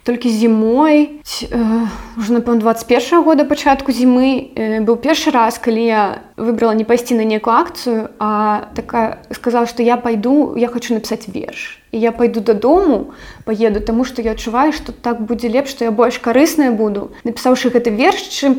толькі 0.08 0.30
зімой 0.30 1.20
уже 2.18 2.32
э, 2.32 2.40
напэўна 2.40 2.64
21 2.64 3.24
года 3.24 3.44
пачатку 3.44 3.92
зімы 3.92 4.56
э, 4.56 4.80
быў 4.80 4.96
першы 4.96 5.36
раз 5.36 5.60
калі 5.60 5.84
я 5.84 6.24
выбрала 6.40 6.72
не 6.72 6.88
пайсці 6.88 7.20
на 7.20 7.28
некую 7.28 7.52
акцыю 7.52 8.16
а 8.16 8.72
такая 8.72 9.20
сказала 9.36 9.68
што 9.68 9.84
я 9.84 9.98
пайду 9.98 10.56
я 10.56 10.72
хочу 10.72 10.94
напісаць 10.94 11.28
верш. 11.28 11.84
І 11.92 12.00
я 12.00 12.12
пайду 12.12 12.40
дадому 12.40 13.12
поеду 13.44 13.82
тому 13.82 14.06
что 14.06 14.22
я 14.22 14.32
адчуваю 14.32 14.72
что 14.72 14.94
так 14.94 15.20
будзе 15.20 15.50
лепш 15.52 15.76
что 15.76 15.84
я 15.84 15.92
больш 15.92 16.24
карысная 16.24 16.72
буду. 16.72 17.12
Напісаўшы 17.28 17.68
гэты 17.68 17.92
верш 17.92 18.32
чым 18.32 18.56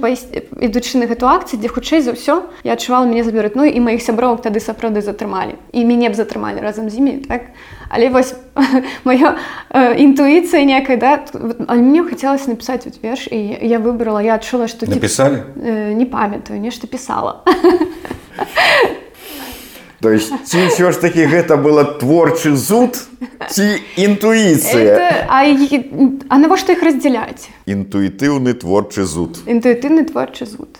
ідучы 0.60 1.00
на 1.00 1.08
гэту 1.08 1.24
акцыю 1.32 1.64
дзе 1.64 1.72
хутчэй 1.72 2.04
за 2.04 2.12
ўсё 2.12 2.44
я 2.60 2.76
адчувала 2.76 3.08
мяне 3.08 3.24
заберыць 3.24 3.56
ну 3.56 3.64
і 3.64 3.80
маіх 3.80 4.04
сябровак 4.04 4.44
тады 4.44 4.60
сапраўды 4.60 5.00
затрымалі. 5.00 5.56
І 5.72 5.88
мяне 5.88 6.12
б 6.12 6.14
затрымалі 6.14 6.60
разам 6.60 6.92
з 6.92 7.00
імі 7.00 7.24
так 7.24 7.56
але 7.88 8.08
вось 8.08 8.34
моя 9.04 9.36
э, 9.70 9.96
інтуіцыя 9.96 10.64
некая 10.64 10.96
да 10.96 11.24
мне 11.74 12.04
хацелася 12.04 12.50
напісаць 12.50 12.84
вот 12.84 12.98
верш 13.02 13.28
і 13.30 13.58
я 13.62 13.78
выбрала 13.78 14.22
я 14.22 14.34
адчула 14.34 14.68
что 14.68 14.86
напісалі 14.86 15.42
э, 15.56 15.92
не 15.94 16.06
памятаю 16.06 16.60
нешта 16.60 16.86
пісала 16.86 17.44
То 20.00 20.10
есть 20.14 20.30
ці 20.46 20.70
ўсё 20.70 20.94
ж 20.94 21.02
такі 21.02 21.26
гэта 21.26 21.58
было 21.58 21.82
творчы 21.98 22.54
зуд 22.54 22.94
ці 23.50 23.82
інтуіцыя 23.98 25.26
а, 25.26 25.42
а 25.42 26.34
навошта 26.38 26.78
іх 26.78 26.86
раздзяляць 26.86 27.50
інтуітыўны 27.66 28.54
творчы 28.54 29.02
зуд. 29.02 29.42
Інтуітыўны 29.42 30.06
творчы 30.06 30.46
зуд 30.46 30.78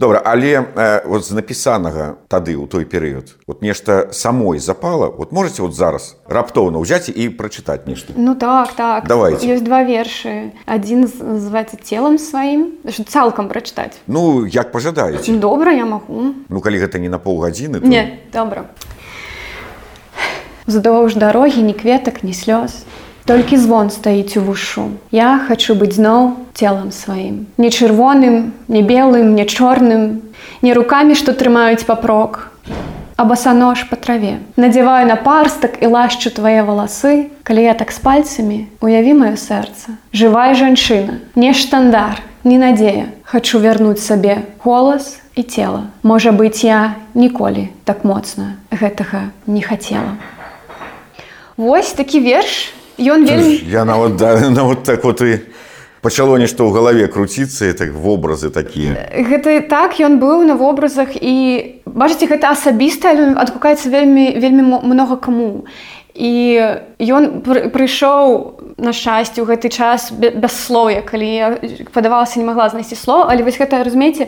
добра 0.00 0.22
але 0.24 0.64
э, 0.64 1.04
вот 1.04 1.24
з 1.28 1.36
напісанага 1.36 2.16
тады 2.32 2.56
ў 2.56 2.64
той 2.64 2.88
перыяд 2.88 3.36
вот 3.46 3.60
нешта 3.60 4.08
самой 4.16 4.56
запала 4.58 5.12
вот 5.12 5.28
можете 5.32 5.60
вот 5.60 5.76
зараз 5.76 6.16
раптоўна 6.24 6.80
ўзяць 6.80 7.12
і 7.12 7.28
прачытаць 7.36 7.84
нешта 7.84 8.16
Ну 8.16 8.32
так 8.34 8.72
так 8.72 9.04
Давайте. 9.04 9.44
ёсць 9.44 9.60
два 9.60 9.84
вершы 9.84 10.56
адзін 10.64 11.04
з- 11.04 11.20
называется 11.20 11.76
целом 11.76 12.16
сваім 12.16 12.80
цалкам 12.88 13.52
прачытаць 13.52 14.00
Ну 14.08 14.48
як 14.48 14.72
пажадаеце 14.72 15.36
добра 15.36 15.76
я 15.76 15.84
магу 15.84 16.32
Ну 16.48 16.58
калі 16.64 16.80
гэта 16.80 16.96
не 16.96 17.12
на 17.12 17.20
паўгадзіны 17.20 17.80
то... 17.80 17.86
Не, 17.86 18.24
добра. 18.32 18.72
Уздоўж 20.70 21.18
дарогі 21.18 21.60
ні 21.66 21.74
кветак, 21.74 22.22
ні 22.22 22.32
слёз. 22.32 22.86
Толькі 23.30 23.56
звон 23.56 23.90
стаіць 23.94 24.36
у 24.36 24.40
вушу. 24.42 24.90
Я 25.14 25.38
хачу 25.46 25.76
быць 25.78 25.94
зноў 25.94 26.34
целам 26.50 26.90
сваім. 26.90 27.46
Не 27.62 27.70
чырвоным, 27.70 28.50
не 28.66 28.82
белым, 28.82 29.38
не 29.38 29.46
чорным, 29.46 30.34
не 30.66 30.74
рукамі, 30.74 31.14
што 31.14 31.30
трымаюць 31.30 31.86
папрок. 31.86 32.50
А 33.14 33.22
басанож 33.22 33.84
па 33.86 33.94
траве. 33.94 34.42
Надзяваю 34.58 35.06
на 35.06 35.14
парстак 35.14 35.78
і 35.78 35.86
лашчу 35.94 36.34
твае 36.34 36.66
валасы, 36.66 37.30
калі 37.46 37.62
я 37.70 37.74
так 37.78 37.94
з 37.94 38.02
пальцамі, 38.02 38.66
уяві 38.82 39.14
маё 39.22 39.38
сэрца. 39.38 39.94
Жывая 40.10 40.58
жанчына, 40.58 41.22
не 41.38 41.54
штандар, 41.54 42.18
не 42.42 42.58
надзея. 42.58 43.14
Хачу 43.22 43.62
вярнуць 43.62 44.02
сабе 44.02 44.42
голас 44.66 45.22
і 45.38 45.46
цела. 45.46 45.86
Можа 46.02 46.34
быць, 46.34 46.66
я 46.66 46.98
ніколі 47.14 47.70
так 47.86 48.02
моцна 48.02 48.58
гэтага 48.74 49.30
не 49.46 49.62
хацела. 49.62 50.18
Вось 51.54 51.94
такі 51.94 52.26
верш, 52.26 52.74
Ён 53.00 53.24
вельмі 53.24 53.64
я 53.66 53.84
нават 53.84 54.16
да, 54.16 54.50
нават 54.60 54.82
так 54.84 55.04
вот 55.04 55.20
і 55.24 55.40
пачало 56.04 56.36
нешта 56.36 56.64
ў 56.64 56.72
галаве 56.72 57.08
круціцца 57.08 57.72
так 57.72 57.96
вобразы 57.96 58.52
такія 58.52 59.08
Гэта 59.12 59.64
так 59.68 59.96
ён 60.00 60.20
быў 60.20 60.44
на 60.44 60.54
вобразах 60.60 61.16
і 61.16 61.79
бачыце 61.94 62.26
гэта 62.26 62.50
асабіста 62.50 63.14
адгукаецца 63.36 63.88
вельмі 63.90 64.34
вельмі 64.38 64.80
многа 64.82 65.16
каму. 65.16 65.64
І 66.14 66.58
ён 66.98 67.40
пры- 67.46 67.70
прыйшоў 67.70 68.58
на 68.82 68.90
шчасце 68.92 69.40
ў 69.40 69.46
гэты 69.46 69.70
час 69.70 70.10
бе- 70.10 70.34
без 70.34 70.52
слоя 70.52 71.06
калі 71.06 71.86
падавалася 71.94 72.42
не 72.42 72.44
магла 72.44 72.68
знайсці 72.68 72.98
слова 72.98 73.30
але 73.30 73.46
вось 73.46 73.56
гэта 73.56 73.84
разумееце 73.84 74.26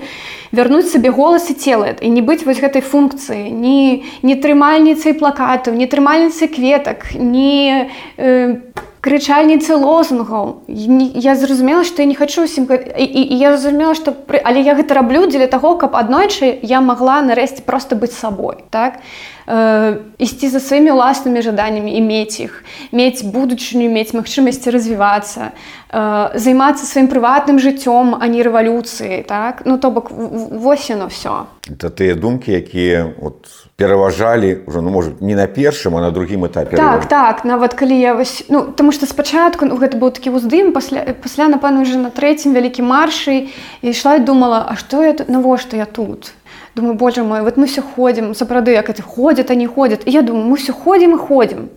вярнуць 0.54 0.88
сабе 0.94 1.10
голас 1.10 1.50
і 1.50 1.54
цела 1.58 1.90
і 1.98 2.08
не 2.08 2.22
быць 2.22 2.46
вось 2.46 2.62
гэтай 2.62 2.86
функцыі 2.86 3.50
не 3.50 4.06
не 4.22 4.34
трымальніцай 4.38 5.18
плакатаў 5.18 5.74
не 5.74 5.90
трымальніцай 5.90 6.48
кветак 6.48 7.18
не 7.18 7.90
э, 8.16 8.56
крычальніцы 9.02 9.74
лозунгаў. 9.74 10.62
Не- 10.70 11.10
я 11.18 11.34
зразумела 11.34 11.82
што 11.82 12.02
я 12.02 12.06
не 12.06 12.14
хачу 12.14 12.46
усім 12.46 12.70
гэ- 12.70 12.94
і, 12.94 13.04
і, 13.04 13.22
і 13.34 13.36
я 13.36 13.50
зразумела 13.56 13.94
што 13.98 14.14
пры... 14.14 14.38
але 14.38 14.62
я 14.62 14.78
гэта 14.78 14.94
раблю 14.94 15.26
дзеля 15.26 15.50
таго 15.50 15.74
каб 15.74 15.98
аднойчы 15.98 16.62
я 16.62 16.80
магла 16.80 17.18
нарэшце 17.20 17.51
просто 17.60 17.96
быць 17.96 18.16
сабой 18.16 18.64
так? 18.70 19.04
Э, 19.46 19.96
ісці 20.18 20.48
за 20.48 20.60
сваімі 20.62 20.94
ўласнымі 20.94 21.42
жаданнямі 21.42 21.90
і 21.90 22.00
мець 22.00 22.38
іх 22.38 22.62
мець 22.94 23.26
будучыню 23.26 23.90
мець 23.90 24.14
магчымасці 24.14 24.70
развівацца 24.70 25.50
э, 25.90 26.38
займацца 26.38 26.86
сваім 26.86 27.10
прыватным 27.10 27.58
жыццём 27.58 28.14
а 28.22 28.24
не 28.30 28.46
рэвалюцыі 28.46 29.26
так? 29.26 29.66
Ну 29.66 29.82
то 29.82 29.90
бок 29.90 30.14
вось 30.14 30.86
яно 30.90 31.10
все 31.10 31.50
это 31.66 31.90
тыя 31.90 32.14
думкі 32.14 32.54
якія 32.54 33.18
от 33.18 33.50
пераважалі 33.76 34.62
уже 34.66 34.80
ну 34.80 34.90
может 34.90 35.20
не 35.20 35.34
на 35.34 35.50
першым 35.50 35.98
а 35.98 36.00
на 36.00 36.10
другім 36.10 36.46
этапе 36.46 36.76
Так, 36.76 37.10
так, 37.10 37.44
нават 37.44 37.74
калі 37.74 37.98
я 37.98 38.14
вось 38.14 38.46
ну 38.48 38.70
таму 38.70 38.92
што 38.92 39.06
спачатку 39.06 39.66
ну, 39.66 39.74
гэта 39.74 39.98
быў 39.98 40.14
такі 40.14 40.30
ўздым 40.30 40.70
пасля 40.70 41.18
пасля 41.18 41.50
напэўна 41.50 41.82
уже 41.82 41.98
на 41.98 42.14
трэцім 42.14 42.54
вялікім 42.54 42.86
маршы 42.86 43.50
ішла 43.82 44.16
і 44.16 44.24
думала 44.24 44.66
А 44.70 44.76
што 44.76 45.02
я 45.02 45.18
навошта 45.26 45.76
я 45.76 45.84
тут 45.84 46.30
думаю 46.74 46.94
Боже 46.94 47.22
мой 47.22 47.42
вот 47.42 47.56
мы 47.56 47.66
все 47.66 47.82
ходзім 47.82 48.34
сапраўды 48.34 48.72
як 48.72 48.90
это 48.90 49.02
ходят 49.02 49.50
они 49.50 49.66
ходят. 49.66 50.02
Я 50.06 50.22
думаю 50.22 50.46
мы 50.46 50.56
все 50.56 50.72
ходзім 50.72 51.14
і 51.14 51.18
ходзім 51.18 51.68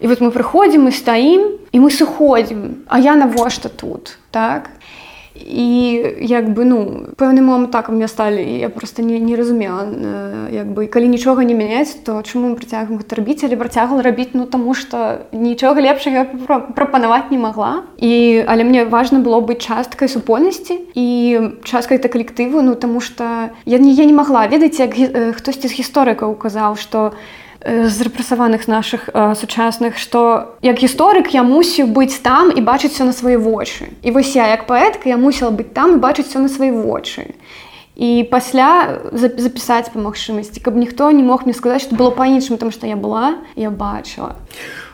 і 0.00 0.06
вот 0.06 0.20
мы 0.20 0.30
прыходзім 0.30 0.88
мы 0.88 0.92
стаім 0.92 1.58
і 1.72 1.80
мы 1.80 1.90
сыходзім 1.90 2.84
А 2.88 2.98
я 2.98 3.16
навошта 3.16 3.68
тут 3.68 4.18
так 4.30 4.70
і 5.44 6.16
як 6.20 6.48
бы 6.52 6.64
ну 6.64 7.06
пэўны 7.16 7.40
момант 7.40 7.70
так 7.70 7.88
у 7.88 7.92
меня 7.92 8.08
сталі 8.08 8.42
я 8.42 8.68
просто 8.68 9.02
не, 9.02 9.20
не 9.20 9.36
разумела 9.36 9.86
як 10.50 10.66
бы 10.66 10.86
калі 10.86 11.08
нічога 11.08 11.44
не 11.44 11.54
мяняць 11.54 11.94
то 12.04 12.22
чаму 12.22 12.48
мы 12.48 12.56
працягваем 12.56 12.98
гэта 12.98 13.16
рабіць 13.16 13.44
але 13.44 13.56
працягвала 13.56 14.02
рабіць 14.02 14.34
ну 14.34 14.46
таму 14.46 14.74
что 14.74 15.26
нічога 15.32 15.80
лепшага 15.80 16.16
я 16.16 16.24
пра- 16.24 16.66
прапанаваць 16.72 17.30
не 17.30 17.38
магла 17.38 17.84
і 17.98 18.44
але 18.46 18.64
мне 18.64 18.84
важна 18.84 19.20
было 19.20 19.40
быць 19.40 19.62
часткай 19.62 20.08
супольнасці 20.08 20.80
і 20.94 21.06
часткай 21.64 21.98
это 21.98 22.08
калектыву 22.08 22.62
ну 22.62 22.74
таму 22.74 23.00
что 23.00 23.50
я 23.64 23.78
не 23.78 23.92
я 23.92 24.04
не 24.04 24.12
магла 24.12 24.46
ведаеце 24.46 24.88
як 24.88 25.36
хтосьці 25.36 25.68
з 25.68 25.78
гісторыкаў 25.78 26.32
указаў 26.32 26.76
что 26.76 27.12
э, 27.12 27.45
з 27.64 28.02
рэпрэсаваных 28.02 28.68
нашых 28.68 29.08
э, 29.12 29.34
сучасных 29.34 29.98
што 29.98 30.54
як 30.62 30.76
гісторык 30.78 31.32
я 31.34 31.42
мусіў 31.42 31.86
быць 31.88 32.20
там 32.22 32.50
і 32.50 32.60
бачыць 32.60 32.92
все 32.92 33.04
на 33.04 33.12
свае 33.12 33.38
вочы 33.38 33.88
і 34.02 34.10
вось 34.10 34.36
я 34.36 34.48
як 34.48 34.66
паэтка 34.66 35.08
я 35.08 35.16
мусіла 35.16 35.50
быць 35.50 35.72
там 35.72 35.96
і 35.96 35.98
бачыць 35.98 36.28
все 36.28 36.38
на 36.38 36.48
свае 36.48 36.72
вочы 36.72 37.34
і 37.96 38.28
пасля 38.30 39.00
за- 39.12 39.32
запісаць 39.40 39.88
па 39.88 40.00
магчымасці 40.04 40.60
каб 40.60 40.76
ніхто 40.76 41.10
не 41.10 41.22
мог 41.22 41.46
мне 41.48 41.54
сказаць 41.54 41.82
што 41.82 41.96
было 41.96 42.10
па-іншаму 42.10 42.58
там 42.60 42.70
што 42.70 42.86
я 42.86 42.96
была 42.96 43.40
я 43.56 43.70
бачыла 43.70 44.36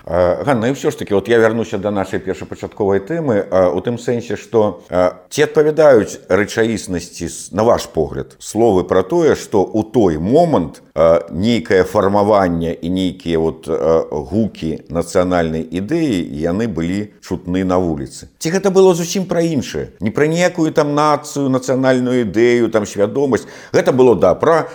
Ганна 0.06 0.68
і 0.68 0.74
ўсё 0.74 0.90
ж 0.90 0.98
таки 0.98 1.14
вот 1.14 1.28
я 1.28 1.38
вярнуся 1.38 1.78
да 1.78 1.90
нашай 1.90 2.18
першапачатковай 2.18 2.98
тэмы 3.00 3.46
у 3.70 3.80
тым 3.80 3.98
сэнсе 4.02 4.34
што 4.34 4.82
ці 4.90 5.40
адпавядаюць 5.46 6.26
рэчаіснасці 6.26 7.30
на 7.54 7.62
ваш 7.62 7.86
погляд 7.86 8.34
словы 8.42 8.82
пра 8.82 9.06
тое 9.06 9.38
што 9.38 9.62
у 9.62 9.86
той 9.86 10.18
момант 10.18 10.82
нейкае 11.30 11.84
фармаванне 11.86 12.74
і 12.74 12.88
нейкія 12.90 13.38
вот 13.38 13.70
гукі 14.10 14.82
нацыянальнай 14.90 15.62
ідэі 15.62 16.18
яны 16.34 16.66
былі 16.66 17.14
чутны 17.22 17.62
на 17.64 17.78
вуліцы? 17.78 18.26
Ці 18.42 18.50
гэта 18.50 18.74
было 18.74 18.98
зусім 18.98 19.30
пра 19.30 19.40
іншае? 19.40 19.94
Не 20.02 20.10
пра 20.10 20.26
ніякую 20.26 20.74
там 20.74 20.98
нацыю 20.98 21.46
нацыянальную 21.48 22.26
ідэю 22.26 22.68
там 22.74 22.86
свядомасць. 22.86 23.46
Гэта 23.72 23.94
было 23.94 24.18
да 24.18 24.34
пра 24.34 24.66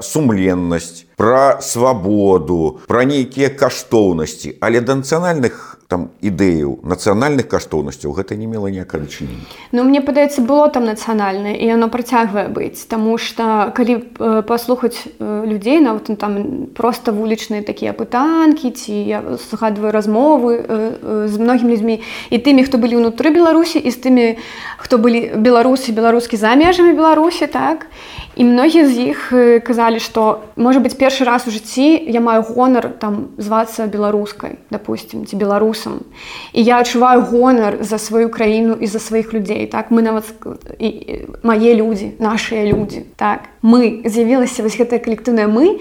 сумленнасць 0.00 1.04
пра 1.16 1.60
свабоду 1.60 2.80
пра 2.86 3.04
нейкія 3.04 3.48
каштоўнасці 3.48 4.56
але 4.60 4.80
да 4.80 4.98
нацыянальных 5.00 5.78
там 5.88 6.08
ідэяў 6.24 6.80
нацыянальных 6.82 7.46
каштоўнасцяў 7.48 8.16
гэта 8.16 8.36
не 8.36 8.46
мела 8.46 8.72
ніякае 8.72 9.04
дачынення 9.04 9.44
Ну 9.72 9.84
мне 9.84 10.00
падаецца 10.00 10.40
было 10.40 10.68
там 10.68 10.84
нацыянальнае 10.88 11.54
і 11.60 11.66
яно 11.66 11.88
працягвае 11.88 12.48
быць. 12.48 12.86
Таму 12.88 13.18
што 13.18 13.72
калі 13.76 14.00
паслухаць 14.48 15.04
людзей 15.20 15.80
нават 15.80 16.08
ну, 16.08 16.16
там 16.16 16.66
просто 16.74 17.12
вулічныя 17.12 17.62
такія 17.62 17.92
пытанкі 17.92 18.70
ці 18.70 18.94
я 18.94 19.22
згадваю 19.50 19.92
размовы 19.92 20.64
з 21.28 21.34
многімі 21.38 21.74
людзьмі 21.74 22.00
і 22.30 22.38
тымі 22.38 22.64
хто 22.64 22.78
былі 22.78 23.02
ўнутры 23.02 23.34
беларусі 23.34 23.78
і 23.78 23.90
з 23.90 23.96
тымі 23.98 24.26
хто 24.78 24.98
былі 24.98 25.36
беларусы 25.36 25.92
беларускі 25.92 26.36
за 26.36 26.54
межамі 26.54 26.94
беларусі 26.94 27.46
так? 27.46 27.86
І 28.36 28.44
многія 28.44 28.86
з 28.88 29.14
іх 29.14 29.18
казалі 29.66 29.98
што 30.02 30.42
можа 30.56 30.80
быць 30.80 30.98
першы 30.98 31.24
раз 31.24 31.46
у 31.46 31.54
жыцці 31.54 31.86
я 32.08 32.20
маю 32.20 32.42
гонар 32.42 32.90
там 32.98 33.34
звацца 33.38 33.86
беларускай 33.86 34.58
допустим 34.70 35.26
ці 35.26 35.36
беларусам 35.74 36.00
і 36.52 36.62
я 36.62 36.78
адчуваю 36.78 37.22
гонар 37.22 37.78
за 37.80 37.98
сваю 37.98 38.28
краіну 38.28 38.76
і 38.80 38.86
за 38.86 38.98
сваіх 38.98 39.34
людзей 39.34 39.66
так? 39.66 39.90
Мы 39.90 40.02
нават 40.02 40.24
і, 40.78 40.86
і, 40.88 41.26
мае 41.42 41.74
людзі 41.74 42.14
нашыя 42.18 42.64
людзі 42.64 43.04
так? 43.16 43.48
Мы 43.62 44.02
з'явілася 44.04 44.62
вось 44.62 44.78
гэтае 44.78 44.98
калектыўнае 44.98 45.46
мы 45.46 45.80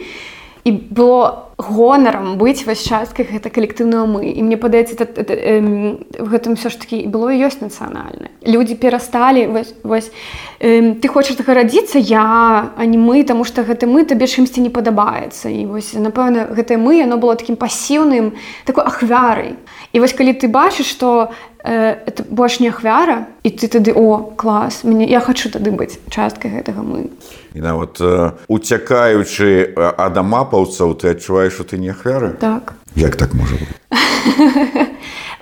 і 0.63 0.71
было 0.71 1.53
гонарам 1.57 2.37
быць 2.37 2.65
вось 2.65 2.81
часткай 2.81 3.27
гэта 3.27 3.51
калектыўнага 3.53 4.07
мы 4.07 4.31
і 4.31 4.41
мне 4.41 4.57
падаецца 4.57 5.05
эм, 5.05 6.01
в 6.17 6.27
гэтым 6.31 6.55
все 6.55 6.69
ж 6.69 6.79
таки 6.79 6.97
і 7.03 7.07
было 7.07 7.29
і 7.29 7.43
ёсць 7.43 7.61
нацыянальна 7.61 8.31
людзі 8.47 8.75
перасталі 8.75 9.47
вось, 9.47 9.75
вось 9.83 10.11
эм, 10.59 10.95
ты 10.95 11.07
хочаш 11.07 11.37
гарадзіцца 11.37 11.99
я 11.99 12.71
а 12.75 12.85
не 12.85 12.97
мы 12.97 13.23
таму 13.23 13.43
што 13.43 13.63
гэты 13.63 13.85
мы 13.85 14.07
табе 14.07 14.25
чымсьці 14.25 14.63
не 14.63 14.71
падабаецца 14.71 15.51
і 15.51 15.67
вось 15.67 15.93
напэўна 15.93 16.49
гэтае 16.55 16.79
мы 16.79 16.97
яно 17.03 17.19
было 17.19 17.35
такім 17.35 17.55
пасіўным 17.55 18.33
такой 18.65 18.83
ахвярай 18.87 19.59
і 19.93 19.99
вось 20.01 20.13
калі 20.13 20.33
ты 20.33 20.49
бачыш 20.49 20.89
што 20.89 21.29
э, 21.63 21.95
это 22.05 22.25
больш 22.29 22.59
не 22.59 22.69
ахвяра 22.73 23.27
і 23.43 23.49
ты 23.53 23.69
тады 23.69 23.93
о 23.93 24.33
клас 24.35 24.83
мне 24.83 25.05
я 25.05 25.19
хочу 25.21 25.49
тады 25.53 25.69
быць 25.71 26.01
часткай 26.09 26.51
гэтага 26.51 26.81
мы 26.81 27.13
і 27.53 27.61
нават 27.61 28.01
э, 28.01 28.33
уцякаючы 28.49 29.73
ад 29.77 30.17
амапаўцаў 30.17 30.97
ты 30.97 31.13
адчуваеш 31.13 31.53
што 31.53 31.63
ты 31.63 31.77
не 31.77 31.93
ахвяры? 31.93 32.33
Так. 32.41 32.73
Як 32.95 33.15
так 33.15 33.33
можа 33.33 33.55
быць? 33.55 33.69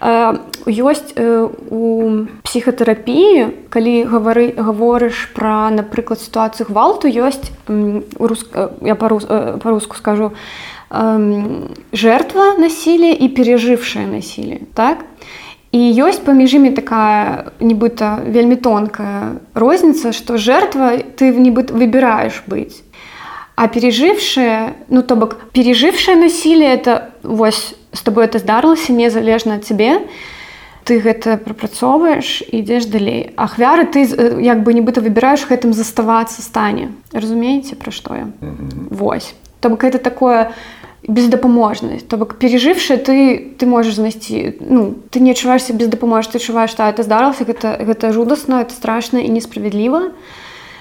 Ёсць 0.01 1.13
у 1.15 1.81
псіхатэрапіі 2.41 3.69
калі 3.69 3.93
гавары 4.09 4.49
гаворыш 4.57 5.29
пра 5.37 5.69
напрыклад 5.69 6.19
сітуацыю 6.19 6.65
гвалту 6.73 7.05
ёсць 7.07 7.53
я 7.69 8.95
па-рус- 8.97 9.29
па-руску 9.61 9.95
скажу 9.95 10.33
жертва 11.93 12.57
насилия 12.57 13.13
і 13.13 13.27
пережившая 13.29 14.07
насилие 14.07 14.59
так? 14.73 15.05
І 15.71 15.79
ёсць 16.03 16.19
паміж 16.19 16.53
імі 16.59 16.71
такая 16.75 17.51
нібыта 17.63 18.19
вельмі 18.27 18.55
тонкая 18.59 19.39
розніца 19.55 20.11
што 20.11 20.35
жертва 20.35 20.99
ты 21.15 21.31
нібыт 21.31 21.71
выбіраеш 21.71 22.43
быць 22.43 22.83
а 23.55 23.67
пережившее 23.67 24.75
ну 24.89 25.01
то 25.01 25.15
бок 25.15 25.39
пережившее 25.55 26.15
насилие 26.15 26.75
это 26.75 27.15
вось 27.23 27.75
с 27.93 28.01
тобой 28.01 28.25
это 28.25 28.39
здарылася 28.39 28.91
незалежна 28.91 29.55
ад 29.55 29.65
цябе 29.65 30.03
ты 30.83 30.99
гэта 30.99 31.37
прапрацоўваеш 31.37 32.43
ідзеш 32.51 32.85
далей. 32.89 33.31
Ахвяры 33.37 33.85
ты 33.85 34.03
як 34.41 34.63
бы 34.63 34.73
нібыта 34.73 35.01
выбіраеш 35.01 35.45
гэтым 35.47 35.73
заставацца 35.73 36.41
стане. 36.41 36.91
Разумееце 37.13 37.75
пра 37.75 37.91
што 37.91 38.15
я? 38.15 38.27
Mm 38.27 38.33
-hmm. 38.41 38.87
Вось. 38.89 39.33
То 39.59 39.69
бок 39.69 39.83
это 39.83 39.97
такое 39.97 40.51
бездапаможнасць 41.07 42.05
то 42.07 42.17
бок 42.17 42.35
пережившее 42.35 42.97
ты 42.97 43.15
ты 43.57 43.65
можаш 43.65 43.95
знайсці 43.95 44.53
ну 44.61 44.93
ты 45.09 45.19
не 45.19 45.31
адчуваешься 45.31 45.73
бездапамож 45.73 46.27
ты 46.27 46.37
адчуваеш 46.37 46.71
што 46.71 46.85
это 46.85 47.03
здарылася 47.03 47.45
гэта 47.45 47.81
гэта 47.81 48.13
жудасна 48.13 48.61
это 48.61 48.73
страшна 48.73 49.19
і 49.19 49.29
несправядліва 49.33 50.13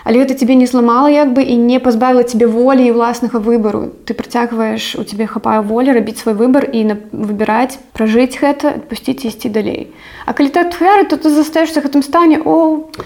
але 0.04 0.20
гэта 0.20 0.34
тебе 0.34 0.54
не 0.54 0.66
зламала 0.66 1.08
як 1.08 1.32
бы 1.32 1.40
і 1.40 1.56
не 1.56 1.80
пазбавіла 1.80 2.22
тебе 2.22 2.46
волі 2.46 2.84
і 2.84 2.92
ўласнага 2.92 3.40
выбару 3.40 3.96
ты 4.04 4.12
працягваеш 4.12 4.96
у 5.00 5.04
тебе 5.04 5.24
хапае 5.26 5.60
волі 5.64 5.96
рабіць 5.96 6.20
свой 6.20 6.36
выбор 6.36 6.68
і 6.68 6.84
на 6.84 6.96
выбіраць 7.12 7.80
пражыць 7.96 8.36
гэта 8.36 8.76
адпусціць 8.76 9.24
ісці 9.24 9.48
далей. 9.48 9.88
А 10.26 10.36
калі 10.36 10.52
ты 10.52 10.64
твяры 10.68 11.08
то 11.08 11.16
ты 11.16 11.30
застаешься 11.32 11.80
гэтым 11.80 12.04
стане 12.04 12.40
о 12.44 12.92
ты 12.92 13.04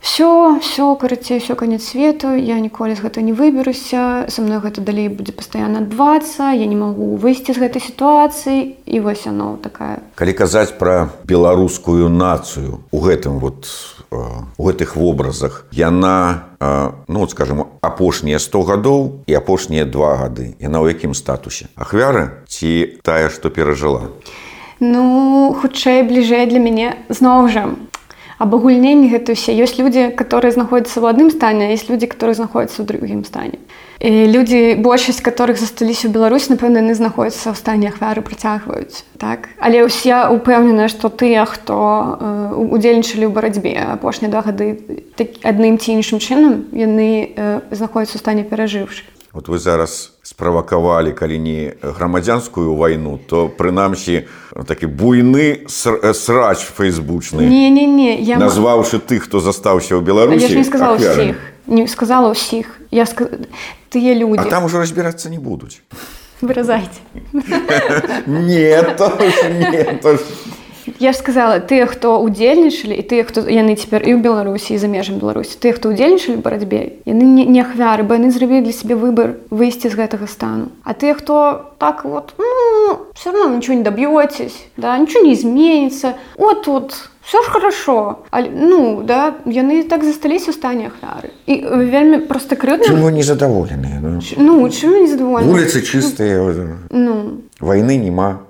все 0.00 0.58
все 0.60 0.96
карацей 0.96 1.38
все 1.38 1.54
конец 1.54 1.84
свету 1.84 2.34
я 2.34 2.58
ніколі 2.60 2.94
з 2.96 3.04
гэта 3.04 3.20
не 3.20 3.32
выберуся 3.32 4.24
со 4.28 4.42
мной 4.42 4.58
гэта 4.58 4.80
далей 4.80 5.08
будзе 5.08 5.32
пастаянна 5.32 5.84
адбывацца 5.84 6.56
я 6.56 6.66
не 6.66 6.76
магу 6.76 7.20
выйсці 7.20 7.52
з 7.52 7.60
гэтай 7.60 7.84
сітуацыі 7.84 8.80
і 8.86 9.00
вось 9.00 9.26
оно 9.26 9.60
такая. 9.60 10.00
Калі 10.16 10.32
казаць 10.32 10.72
пра 10.80 11.12
беларускую 11.24 12.08
нацыю 12.08 12.80
у 12.90 12.98
гэтым 12.98 13.38
вот 13.38 13.68
у 14.10 14.62
гэтых 14.64 14.96
вобразах 14.96 15.68
яна 15.70 16.48
ну 17.06 17.20
вот 17.20 17.30
скажем 17.30 17.68
апошнія 17.80 18.38
100 18.40 18.62
гадоў 18.62 19.00
і 19.28 19.34
апошнія 19.36 19.84
два 19.84 20.16
гады 20.16 20.56
яна 20.60 20.80
ў 20.80 20.96
якім 20.96 21.12
статусе? 21.12 21.68
Ахвяры 21.76 22.40
ці 22.48 22.98
тая 23.04 23.28
што 23.28 23.52
перажыла? 23.52 24.08
Ну 24.80 25.52
хутчэй 25.60 26.08
бліжэй 26.08 26.48
для 26.48 26.58
мяне 26.58 26.96
зноў 27.12 27.52
жа 27.52 27.68
абагульненні 28.40 29.12
гэта 29.12 29.36
ўсе 29.36 29.52
ёсць 29.52 29.76
людзі 29.76 30.16
которые 30.16 30.50
знаходзяцца 30.56 31.04
ў 31.04 31.06
адным 31.12 31.28
стане 31.28 31.76
есть 31.76 31.92
людзі 31.92 32.08
которые 32.08 32.34
знаходзяцца 32.34 32.80
ў 32.80 32.86
другім 32.88 33.22
стане. 33.28 33.60
І 34.00 34.32
людзі 34.32 34.80
большасць 34.80 35.20
которых 35.20 35.60
засталіся 35.60 36.08
ў 36.08 36.16
Беларусь 36.16 36.48
напэўна 36.48 36.80
яны 36.80 36.96
знаходзяцца 36.96 37.52
ў 37.52 37.56
стане 37.60 37.92
ахвяры 37.92 38.24
працягваюць 38.24 39.04
так? 39.20 39.52
Але 39.60 39.84
ўсе 39.84 40.32
упэўненая 40.32 40.88
што 40.88 41.12
тыя 41.12 41.44
хто 41.44 41.76
удзельнічалі 42.56 43.28
ў 43.28 43.32
барацьбе 43.36 43.76
апошнія 44.00 44.32
два 44.32 44.40
гады 44.40 44.80
так, 45.20 45.36
адным 45.44 45.76
ці 45.76 46.00
іншым 46.00 46.16
чынам 46.16 46.72
яны 46.72 47.36
знаходзяцца 47.68 48.16
у 48.16 48.24
стане 48.24 48.48
перажыўшы 48.48 49.04
вот 49.36 49.52
вы 49.52 49.60
зараз 49.60 50.16
справакавалі 50.40 51.12
калі 51.12 51.36
не 51.36 51.76
грамадзянскую 51.84 52.72
вайну 52.72 53.20
то 53.28 53.52
прынамсі 53.52 54.24
такі 54.64 54.88
буйны 54.88 55.68
срач 55.68 56.64
фейсбучны 56.64 57.44
не, 57.44 57.68
не, 57.68 57.84
не. 57.84 58.16
я 58.24 58.40
назваўшы 58.40 59.04
тых 59.04 59.28
хто 59.28 59.44
застаўся 59.44 60.00
ў 60.00 60.00
беларусі 60.00 60.56
не 60.56 60.64
сказала 60.64 60.96
ўсіх 60.96 61.36
не 61.68 61.84
сказала 61.84 62.32
ўсіх 62.32 62.72
я 62.88 63.04
ск... 63.04 63.28
тыя 63.92 64.16
люди. 64.16 64.40
А 64.40 64.48
там 64.48 64.64
ужо 64.64 64.80
разбірацца 64.80 65.28
не 65.28 65.36
будуць 65.36 65.84
выразайце 66.40 67.04
не, 68.24 68.80
то, 68.96 69.12
не 69.20 69.84
то, 70.00 70.16
Я 70.98 71.12
ж 71.12 71.18
сказала 71.18 71.60
тыя 71.60 71.86
хто 71.86 72.18
удзельнічалі 72.20 72.96
і 72.96 73.02
тыя 73.04 73.24
хто 73.24 73.46
яны 73.46 73.76
цяпер 73.76 74.02
і 74.02 74.16
ў 74.16 74.20
беларусі 74.24 74.74
і 74.74 74.80
за 74.80 74.88
межам 74.88 75.20
беларусі 75.22 75.60
тыя 75.60 75.76
хто 75.76 75.92
удзельнічалі 75.94 76.42
барацьбе 76.42 77.00
яны 77.06 77.24
не, 77.24 77.44
не 77.46 77.60
ахвяры 77.62 78.02
бо 78.02 78.16
яны 78.18 78.30
зрабілі 78.30 78.66
для 78.66 78.74
сябе 78.74 78.96
выбор 78.98 79.38
выйсці 79.50 79.92
з 79.92 79.94
гэтага 79.94 80.26
стану. 80.26 80.72
А 80.84 80.94
тыя 80.94 81.14
хто 81.14 81.72
так 81.78 82.04
вот 82.04 82.34
ну, 82.38 83.06
все 83.14 83.30
равно 83.30 83.56
ничего 83.56 83.74
не 83.74 83.84
доб'ёцесь 83.84 84.56
да 84.76 84.98
ничего 84.98 85.22
не 85.22 85.34
изменится. 85.34 86.16
Вот 86.36 86.64
тут 86.64 87.10
все 87.22 87.42
ж 87.42 87.46
хорошо. 87.46 88.18
А, 88.30 88.42
ну 88.42 89.02
да 89.02 89.34
яны 89.46 89.84
так 89.84 90.04
засталіся 90.04 90.50
у 90.50 90.54
стане 90.54 90.90
ахвяры 90.90 91.30
і 91.46 91.62
вельмі 91.90 92.18
просто 92.26 92.56
крыўна 92.56 93.10
незадаволеныя 93.10 94.00
ну, 94.02 94.20
ну 94.36 94.68
чым 94.68 95.04
незадаволены 95.04 95.46
вуліцы 95.46 95.82
чыстыя 95.82 96.42
ну. 96.90 97.42
войны 97.60 97.96
няма 97.98 98.40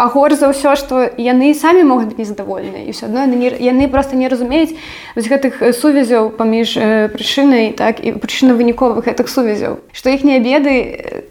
А 0.00 0.08
горш 0.08 0.40
за 0.40 0.48
ўсё 0.48 0.72
што 0.80 1.12
яны 1.20 1.52
самі 1.52 1.84
могуць 1.84 2.08
быць 2.08 2.24
незадаволеныя 2.24 2.88
і 2.88 2.92
ўсё 2.96 3.12
адно 3.12 3.28
яны, 3.28 3.52
яны 3.60 3.84
просто 3.92 4.16
не 4.16 4.32
разумеюць 4.32 4.72
з 5.12 5.24
гэтых 5.28 5.60
сувязяў 5.76 6.32
паміж 6.40 6.72
э, 6.80 7.12
прычынай 7.12 7.76
так 7.76 8.00
і 8.00 8.16
прычына 8.16 8.56
выніковых 8.56 9.04
гэтых 9.04 9.28
сувязяў. 9.28 9.84
Што 9.92 10.08
іхнія 10.08 10.40
беды 10.40 10.72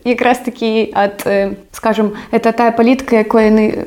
якраз 0.06 0.46
такі 0.46 0.94
ад 0.94 1.26
э, 1.26 1.58
скажем 1.74 2.14
это 2.30 2.54
тая 2.54 2.70
палітка 2.70 3.26
якой 3.26 3.50
яны 3.50 3.66
э, 3.74 3.86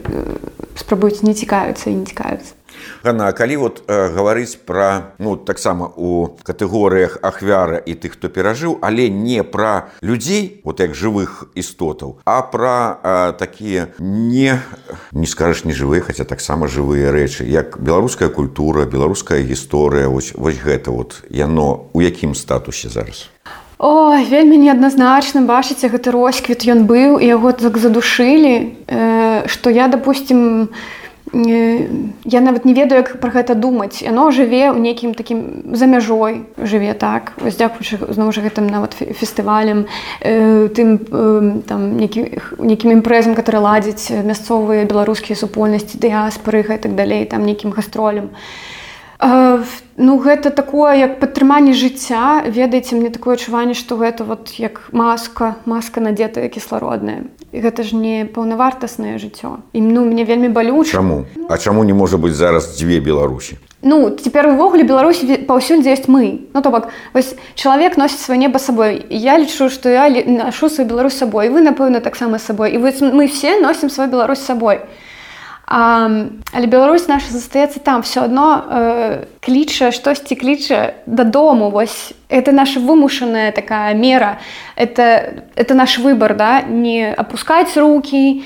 спрабуюць 0.75 1.23
не 1.23 1.39
цікаюцца 1.39 1.87
і 1.87 2.03
не 2.03 2.07
цікаюцца 2.11 2.59
Гана, 3.03 3.33
калі 3.33 3.57
вот 3.57 3.83
э, 3.89 4.15
гаварыць 4.15 4.55
пра 4.63 5.19
ну 5.19 5.35
таксама 5.37 5.91
у 5.97 6.39
катэгорыях 6.47 7.19
ахвяра 7.23 7.83
і 7.83 7.99
тых 7.99 8.15
хто 8.15 8.31
перажыў 8.31 8.79
але 8.79 9.11
не 9.11 9.43
пра 9.43 9.91
людзей 10.03 10.63
вот 10.63 10.79
як 10.79 10.95
жывых 10.95 11.51
істотаў 11.59 12.23
а 12.25 12.43
пра 12.47 12.99
э, 13.03 13.33
такія 13.39 13.89
не 13.99 14.63
не 15.11 15.27
скажаш 15.27 15.65
не 15.65 15.75
жывыя 15.75 16.07
хаця 16.07 16.23
таксама 16.23 16.71
жывыя 16.71 17.11
рэчы 17.11 17.43
як 17.43 17.83
беларуская 17.83 18.29
культура 18.31 18.87
беларуская 18.87 19.43
гісторыя 19.43 20.07
вось 20.07 20.31
вось 20.39 20.63
гэта 20.63 20.95
вот 20.95 21.27
яно 21.29 21.91
у 21.93 22.03
якім 22.03 22.35
статусе 22.39 22.89
зараз? 22.89 23.27
О, 23.83 24.15
вельмі 24.15 24.63
неадназначна 24.63 25.43
бачыце 25.43 25.91
гэты 25.91 26.15
росквіт 26.15 26.63
ён 26.71 26.87
быў 26.87 27.19
і 27.19 27.27
яго 27.27 27.51
так 27.51 27.83
задушылі 27.83 28.79
э, 28.87 29.51
што 29.51 29.75
я 29.75 29.91
допустим 29.91 30.71
я 31.33 32.41
нават 32.41 32.65
не 32.65 32.75
ведаю 32.75 33.01
як 33.01 33.21
пра 33.21 33.31
гэта 33.33 33.55
думаць. 33.55 34.05
Яно 34.05 34.29
жыве 34.31 34.69
ў 34.69 34.77
нейкім 34.77 35.15
такім 35.17 35.73
за 35.73 35.89
мяжой 35.89 36.45
жыве 36.61 36.93
так. 36.93 37.33
Дзякуючы 37.41 38.13
зноў 38.13 38.33
жа 38.37 38.45
гэтым 38.45 38.69
нават 38.69 38.93
фестывалем 38.93 39.89
э, 40.21 40.69
тым 40.77 41.01
э, 41.01 41.65
там 41.65 41.97
нейкім 41.97 42.91
імпрэзам 43.01 43.33
который 43.35 43.65
ладзіць 43.65 44.13
мясцовыя 44.13 44.85
беларускія 44.85 45.33
супольнасці 45.33 45.97
дыяспоры 45.97 46.63
гэтак 46.69 46.93
далей 46.95 47.25
там 47.25 47.49
нейкім 47.49 47.73
гастролем 47.73 48.29
э, 49.23 49.65
ну 49.97 50.19
гэта 50.19 50.51
такое 50.51 50.97
як 50.99 51.21
падтрыманне 51.21 51.73
жыцця. 51.73 52.43
Ведаеце 52.47 52.97
мне 52.97 53.11
такое 53.11 53.35
адчуванне 53.35 53.75
што 53.75 53.97
гэта 53.97 54.25
вот 54.25 54.51
як 54.59 54.89
маска 54.93 55.57
маска 55.65 56.01
надетая 56.01 56.49
кіслародная. 56.49 57.31
Гэта 57.53 57.83
ж 57.83 57.95
не 57.95 58.25
паўнавартаснае 58.25 59.19
жыццё. 59.19 59.63
І 59.73 59.81
ну 59.81 60.05
мне 60.05 60.25
вельмі 60.25 60.49
балю 60.49 60.85
чаму? 60.85 61.25
А 61.49 61.59
чаму 61.59 61.85
не 61.85 61.95
можа 61.95 62.17
быць 62.17 62.35
зараз 62.35 62.77
дзве 62.77 63.01
беларусі? 63.01 63.59
Ну 63.83 64.11
цяпер 64.11 64.49
увогуле 64.49 64.83
беларусі 64.83 65.47
паўсюль 65.47 65.83
дзе 65.83 65.95
ёсць 65.95 66.09
мы. 66.09 66.51
Ну 66.55 66.63
то 66.63 66.71
бок 66.71 66.89
вось 67.15 67.35
чалавек 67.55 67.97
носіць 67.97 68.23
сваё 68.27 68.39
неба 68.39 68.59
сабой. 68.59 69.07
Я 69.11 69.39
лічу 69.39 69.71
што 69.71 69.89
я 69.89 70.11
нашу 70.27 70.69
сваю 70.69 70.89
беларусь 70.89 71.17
сабой. 71.17 71.49
Вы 71.49 71.63
напэўна 71.63 72.01
таксама 72.01 72.39
сабой. 72.39 72.75
І 72.75 72.79
вы 72.79 72.91
мы 73.13 73.27
все 73.29 73.61
носім 73.61 73.91
свой 73.91 74.09
беларусь 74.09 74.41
сабой 74.41 74.81
а, 75.70 76.10
але 76.54 76.66
Беларусь 76.68 77.08
наша 77.08 77.28
застаецца 77.32 77.80
там 77.80 78.02
все 78.02 78.22
адно 78.24 78.64
э, 78.72 79.26
кліча 79.44 79.92
штосьці 79.92 80.36
кліча 80.36 80.94
дадому 81.06 81.70
вось 81.70 82.14
это 82.30 82.54
наша 82.54 82.80
вымушаная 82.80 83.52
такая 83.52 83.94
мера 83.94 84.40
это 84.78 85.44
это 85.56 85.74
наш 85.74 86.00
выбор 86.00 86.36
да 86.36 86.62
не 86.62 87.12
опускать 87.12 87.76
руки 87.76 88.46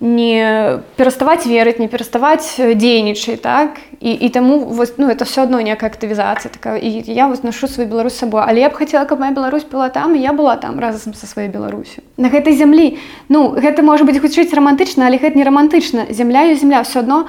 не 0.00 0.80
пераставаць 0.96 1.46
верыць 1.46 1.78
не 1.78 1.88
пераставаць 1.88 2.58
дзейнічай 2.58 3.36
так? 3.36 3.78
І, 4.00 4.12
і 4.12 4.28
таму 4.28 4.58
вось, 4.58 4.94
ну 4.98 5.08
это 5.08 5.24
все 5.24 5.42
одно 5.42 5.60
некая 5.60 5.88
актывізацыя 5.90 6.52
такая. 6.52 6.78
І 6.78 7.04
я 7.06 7.26
вось 7.28 7.42
нашу 7.42 7.68
сваю 7.68 7.88
Беларусь 7.88 8.14
сабой 8.14 8.42
але 8.46 8.60
я 8.60 8.68
б 8.68 8.74
хацела 8.74 9.04
каб 9.04 9.20
моя 9.20 9.32
Беларусь 9.32 9.64
была 9.64 9.88
там 9.88 10.14
я 10.14 10.32
была 10.32 10.56
там 10.56 10.78
разам 10.78 11.14
са 11.14 11.26
сваёй 11.26 11.48
Беларусю 11.48 12.02
на 12.16 12.28
гэтай 12.28 12.52
зямлі 12.52 12.98
ну 13.28 13.54
гэта 13.56 13.82
можа 13.82 14.04
быть 14.04 14.20
хутчыць 14.20 14.52
романтычна 14.52 15.06
але 15.06 15.16
гэта 15.16 15.38
не 15.38 15.44
романтычна 15.44 16.06
земля 16.10 16.44
і 16.50 16.54
земля 16.54 16.82
все 16.82 17.00
одно. 17.00 17.26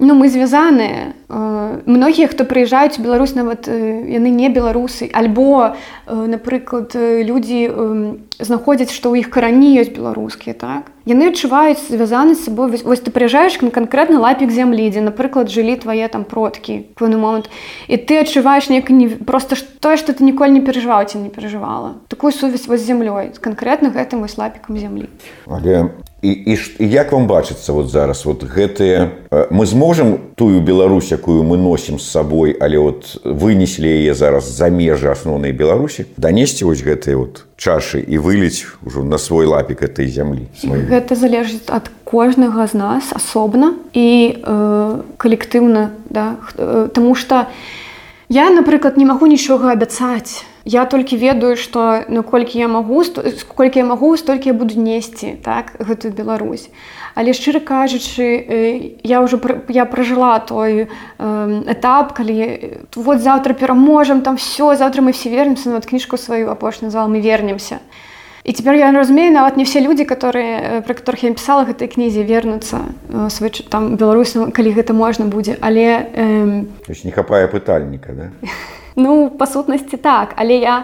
Ну 0.00 0.14
мы 0.14 0.28
звязаныя 0.28 1.14
многія 1.28 2.28
хто 2.28 2.44
прыязджаюць 2.44 3.02
Беларусь 3.02 3.34
нават 3.34 3.66
яны 3.66 4.30
не 4.30 4.48
беларусы 4.48 5.10
альбо 5.12 5.74
напрыклад 6.06 6.94
людзі 6.94 7.66
знаходзяць 8.38 8.94
што 8.94 9.10
ў 9.10 9.26
іх 9.26 9.30
карані 9.34 9.74
ёсць 9.74 9.90
беларускія 9.90 10.54
так 10.54 10.94
яны 11.08 11.32
адчуваюць 11.32 11.80
звязаны 11.88 12.36
з 12.36 12.44
сабой 12.44 12.68
вось, 12.68 12.84
вось 12.84 13.00
ты 13.00 13.08
прыязджаеш 13.08 13.56
на 13.64 13.72
канкрэтны 13.72 14.20
лапік 14.20 14.52
зямлі 14.52 14.92
дзе 14.92 15.00
напрыклад 15.00 15.48
жылі 15.48 15.80
твае 15.80 16.04
там 16.12 16.28
продкі 16.28 16.84
пэўны 17.00 17.16
момант 17.16 17.48
і 17.88 17.96
ты 17.96 18.20
адчуваеш 18.20 18.68
неяк 18.68 18.92
не 18.92 19.08
просто 19.08 19.56
тое 19.80 19.96
што 19.96 20.12
ты 20.12 20.20
ніколі 20.20 20.60
не 20.60 20.62
перажываў 20.62 21.08
ці 21.08 21.24
не 21.24 21.32
перажывала. 21.32 21.96
Такую 22.12 22.32
сувязь 22.36 22.68
вось 22.68 22.84
зямлёй 22.84 23.32
канкрэтна 23.40 23.88
гэтым 23.88 24.20
вось 24.20 24.36
лапікам 24.36 24.76
зямлі. 24.76 25.08
Але 25.48 25.96
і, 26.20 26.30
і, 26.30 26.54
і 26.78 26.84
як 26.90 27.12
вам 27.12 27.26
бачыцца 27.26 27.72
вот 27.72 27.88
зараз 27.88 28.24
вот 28.28 28.44
гэтыя 28.44 29.48
мы 29.50 29.66
зможам 29.66 30.34
тую 30.36 30.60
Беларусь 30.60 31.12
якую 31.12 31.42
мы 31.42 31.56
носім 31.56 31.98
з 31.98 32.04
сабой 32.04 32.52
але 32.60 32.78
вот 32.78 33.16
вынеслі 33.24 33.88
яе 33.88 34.12
зараз 34.14 34.44
за 34.44 34.68
межы 34.68 35.08
асноўнай 35.08 35.52
беларусі 35.52 36.04
данесці 36.16 36.68
вось 36.68 36.84
гэтыя 36.84 37.16
вот 37.16 37.47
чашы 37.58 37.98
і 37.98 38.22
выліць 38.22 38.70
ужо 38.86 39.02
на 39.02 39.18
свой 39.18 39.46
лапік 39.46 39.82
этой 39.82 40.06
зямлі 40.06 40.46
свой. 40.54 40.86
гэта 40.86 41.18
залежыць 41.18 41.66
ад 41.66 41.90
кожнага 42.06 42.66
з 42.70 42.74
нас 42.78 43.04
асобна 43.10 43.74
і 43.92 44.38
э, 44.38 45.02
калектыўна 45.18 45.90
да? 46.08 46.38
Э, 46.54 46.88
Таму 46.94 47.14
что 47.18 47.50
я 48.30 48.50
напрыклад 48.50 48.96
не 48.96 49.04
магу 49.04 49.26
нічога 49.26 49.74
абяцаць 49.74 50.46
я 50.68 50.84
толькі 50.84 51.16
ведаю 51.16 51.56
что 51.56 52.04
наколькі 52.08 52.58
я 52.58 52.68
магу 52.68 53.04
сколькі 53.04 53.78
я 53.78 53.84
магу 53.84 54.16
столькі 54.16 54.48
я 54.48 54.54
буду 54.54 54.80
несці 54.80 55.40
так 55.42 55.72
гэтую 55.80 56.12
Беларусь. 56.12 56.68
Але 57.14 57.32
шчыра 57.32 57.60
кажучы 57.60 59.00
я 59.02 59.22
уже 59.22 59.40
я 59.68 59.84
пражыла 59.86 60.38
той 60.40 60.88
этап 61.18 62.12
калі 62.12 62.76
вот 62.94 63.20
завтра 63.20 63.54
пераможам 63.54 64.20
там 64.20 64.36
все 64.36 64.76
завтра 64.76 65.00
мы 65.00 65.12
все 65.12 65.30
вернемся 65.30 65.70
на 65.70 65.80
кніжку 65.80 66.16
сваю 66.16 66.50
апошні 66.50 66.90
зал 66.90 67.08
мы 67.08 67.20
вернемся. 67.20 67.78
І 68.44 68.52
теперь 68.52 68.76
я 68.76 68.92
разумею 68.92 69.32
нават 69.32 69.56
не 69.56 69.64
все 69.64 69.80
люди 69.80 70.04
которые 70.04 70.82
про 70.82 70.94
которых 70.94 71.24
я 71.24 71.32
писала 71.32 71.64
гэтай 71.64 71.88
кнізе 71.88 72.22
вернуцца 72.22 72.92
свой 73.30 73.50
там 73.70 73.96
беларусам 73.96 74.52
калі 74.52 74.76
гэта 74.76 74.92
можна 74.92 75.24
будзе. 75.24 75.56
Але 75.60 76.12
э... 76.12 76.64
не 77.04 77.10
хапае 77.10 77.48
пытальніка 77.48 78.12
да? 78.12 78.30
Ну 78.98 79.30
па 79.30 79.46
сутнасці 79.46 79.96
так, 79.96 80.34
але 80.36 80.58
я 80.58 80.76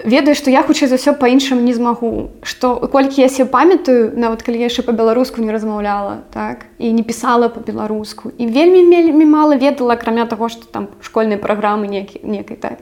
ведаю, 0.00 0.34
што 0.34 0.50
я 0.50 0.64
хутчэй 0.64 0.88
за 0.88 0.96
ўсё 0.96 1.12
па-іншаму 1.20 1.60
не 1.60 1.76
змагу. 1.76 2.32
што 2.42 2.76
колькі 2.88 3.20
я 3.20 3.28
себе 3.28 3.46
памятаю, 3.52 4.16
нават 4.16 4.42
калі 4.42 4.64
я 4.64 4.72
яшчэ 4.72 4.82
па-беларуску 4.82 5.44
не 5.44 5.52
размаўляла 5.52 6.24
так 6.32 6.66
і 6.78 6.92
не 6.92 7.04
пісала 7.04 7.52
па-беларуску. 7.52 8.32
І 8.38 8.48
вельмі 8.48 8.88
вельмі 8.88 9.24
мала 9.28 9.56
ведала, 9.60 9.94
акрамя 9.94 10.24
таго, 10.26 10.48
што 10.48 10.64
там 10.64 10.88
школьныя 11.04 11.38
праграмы 11.38 11.86
некай 11.86 12.56
так 12.56 12.80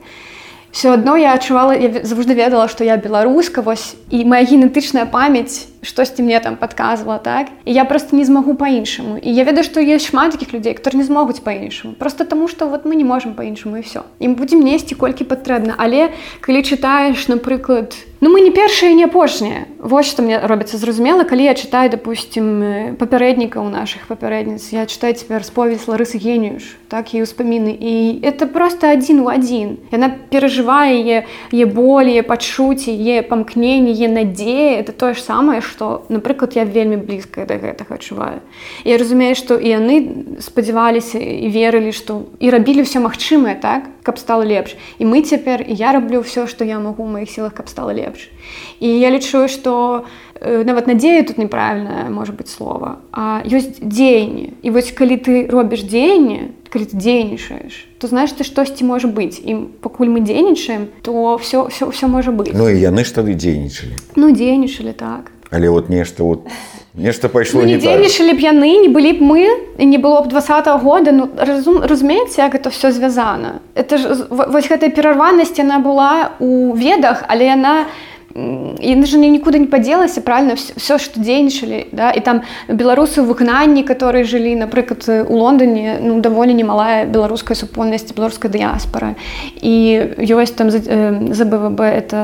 все 0.72 0.94
адно 0.94 1.16
я 1.16 1.34
адчувала 1.36 1.76
я 1.76 2.00
заўжды 2.02 2.34
ведала 2.34 2.66
што 2.66 2.82
я 2.84 2.96
беларуска 2.96 3.62
вось 3.62 3.94
і 4.10 4.24
моя 4.24 4.42
генетычная 4.48 5.04
памяць 5.04 5.68
штосьці 5.82 6.22
мне 6.22 6.40
там 6.40 6.56
подказвала 6.56 7.18
так? 7.18 7.46
І 7.64 7.72
я 7.72 7.84
просто 7.84 8.16
не 8.16 8.24
змагу 8.24 8.54
по-іншаму 8.54 9.18
і 9.22 9.34
я 9.34 9.44
ведаю 9.44 9.64
што 9.64 9.80
есть 9.80 10.06
шмат 10.06 10.32
таких 10.32 10.54
людзей 10.54 10.74
которые 10.74 10.98
не 10.98 11.04
змогуць 11.04 11.40
по-іншаму 11.40 11.94
просто 11.94 12.24
тому 12.24 12.48
что 12.48 12.68
вот 12.68 12.84
мы 12.84 12.94
не 12.94 13.04
можем 13.04 13.34
по-іншаму 13.34 13.76
і 13.76 13.80
все 13.80 14.02
ім 14.18 14.34
будзем 14.34 14.60
несці 14.60 14.94
колькі 14.94 15.24
патрэбна 15.24 15.74
але 15.78 16.10
калі 16.40 16.62
чытаеш 16.62 17.28
напрыклад 17.28 17.94
ну 18.20 18.30
мы 18.30 18.40
не 18.40 18.50
першыя 18.50 18.94
не 18.94 19.04
апошнія 19.04 19.66
вось 19.82 20.06
что 20.06 20.22
мне 20.22 20.38
робіцца 20.38 20.76
зразумела? 20.78 21.24
Калі 21.24 21.42
я 21.42 21.54
читаю 21.54 21.90
допустим 21.90 22.94
папярэднікаў 22.96 23.68
наших 23.68 24.06
папярэдніц 24.06 24.72
я 24.72 24.86
читаю 24.86 25.14
цяпер 25.14 25.38
расповедь 25.38 25.82
ларысы 25.88 26.18
генюш 26.22 26.78
так 26.88 27.14
і 27.14 27.26
ўспаміны 27.26 27.74
і 27.74 28.20
это 28.22 28.46
просто 28.46 28.92
один 28.92 29.20
у 29.20 29.26
один. 29.26 29.78
Яна 29.90 30.14
перажывае 30.30 31.26
е 31.50 31.66
более 31.66 32.22
пачуць 32.22 32.86
е 32.86 33.22
памкненне 33.26 33.90
е 33.90 34.08
надзея 34.08 34.78
это 34.78 34.92
тое 34.92 35.14
ж 35.14 35.22
самае 35.22 35.60
что 35.60 35.71
напрыклад 36.08 36.56
я 36.56 36.64
вельмі 36.64 36.96
блізкая 36.96 37.46
до 37.46 37.54
гэтага 37.54 37.94
адчуваю. 37.94 38.40
Я 38.84 38.98
разумею 38.98 39.34
что 39.34 39.58
і 39.58 39.68
яны 39.68 39.96
спадзяваліся 40.40 41.18
і 41.18 41.48
верылі 41.48 41.92
что 41.92 42.26
і 42.40 42.50
рабілі 42.50 42.82
все 42.82 43.00
магчымае 43.00 43.56
так 43.60 43.88
каб 44.02 44.18
стало 44.18 44.44
лепш. 44.44 44.76
І 44.98 45.04
мы 45.04 45.22
цяпер 45.22 45.64
я 45.68 45.92
раблю 45.92 46.20
все 46.20 46.46
что 46.46 46.64
я 46.64 46.78
могу 46.78 47.06
маіх 47.06 47.30
сілах 47.30 47.54
каб 47.54 47.68
стало 47.68 47.92
лепш. 47.92 48.28
І 48.80 48.88
я 48.88 49.10
лічу 49.10 49.48
что 49.48 50.04
э, 50.40 50.64
нават 50.64 50.86
надзея 50.86 51.22
тут 51.22 51.38
неправільная 51.38 52.10
может 52.10 52.36
быть 52.36 52.48
слова 52.48 52.98
а 53.12 53.42
ёсць 53.44 53.78
дзеянне 53.80 54.52
і 54.62 54.70
вось 54.70 54.92
калі 54.92 55.16
ты 55.16 55.46
робіш 55.50 55.82
дзеянне 55.82 56.52
калі 56.72 56.84
ты 56.84 56.96
дзейнічаеш 56.96 57.86
то 57.98 58.08
знаешь 58.08 58.32
ты 58.32 58.42
штосьці 58.42 58.84
можа 58.84 59.06
быць. 59.06 59.38
І 59.38 59.54
пакуль 59.80 60.10
мы 60.10 60.20
дзейнічаем 60.26 60.88
то 61.02 61.36
все 61.36 61.68
все 61.70 61.86
все 61.90 62.06
можа 62.06 62.32
быць. 62.32 62.50
Ну 62.54 62.68
і 62.68 62.74
яны 62.74 63.04
ж 63.04 63.14
тады 63.14 63.34
дзейнічалі. 63.38 63.94
Ну 64.16 64.34
дзейнічалі 64.34 64.92
так 64.92 65.30
але 65.52 65.68
вот 65.68 65.88
нешта 65.88 66.24
вот 66.24 66.48
нешта 66.94 67.28
пайшло 67.28 67.60
ну, 67.60 67.66
не 67.66 67.78
дзейнічалі 67.78 68.32
б 68.32 68.40
яны 68.40 68.70
не 68.82 68.88
былі 68.88 69.12
б 69.12 69.20
мы 69.22 69.42
і 69.78 69.86
не 69.86 69.98
было 69.98 70.22
б 70.22 70.28
два 70.28 70.40
-го 70.40 70.78
года. 70.78 71.12
Ну 71.12 71.28
разум 71.36 71.82
разумееце 71.84 72.42
як 72.42 72.54
это 72.54 72.70
все 72.70 72.92
звязана 72.92 73.60
это 73.74 73.98
ж 73.98 74.26
вось 74.30 74.70
гэтая 74.70 74.90
перарванасць 74.90 75.58
яна 75.58 75.78
была 75.78 76.30
у 76.40 76.74
ведах 76.74 77.24
але 77.28 77.44
яна 77.44 77.74
не 77.78 78.11
яны 78.34 79.06
же 79.06 79.18
нікуды 79.18 79.58
не 79.58 79.66
падзелася 79.66 80.20
правильно 80.20 80.56
все 80.56 80.98
что 80.98 81.20
дзейнічалі 81.20 81.92
да 81.92 82.10
і 82.10 82.20
там 82.20 82.42
беларусы 82.68 83.20
выгнанні 83.20 83.84
которые 83.84 84.24
жылі 84.24 84.56
напрыклад 84.56 85.04
у 85.28 85.36
Лондоне 85.36 85.98
ну 86.00 86.20
даволі 86.20 86.54
немалая 86.54 87.04
беларуская 87.04 87.54
супольнасць 87.54 88.12
беларуская 88.12 88.48
дыяспора 88.48 89.14
і 89.60 90.16
ёсць 90.16 90.56
там 90.56 90.70
за 90.70 91.44
БВБ 91.44 91.80
это 91.80 92.18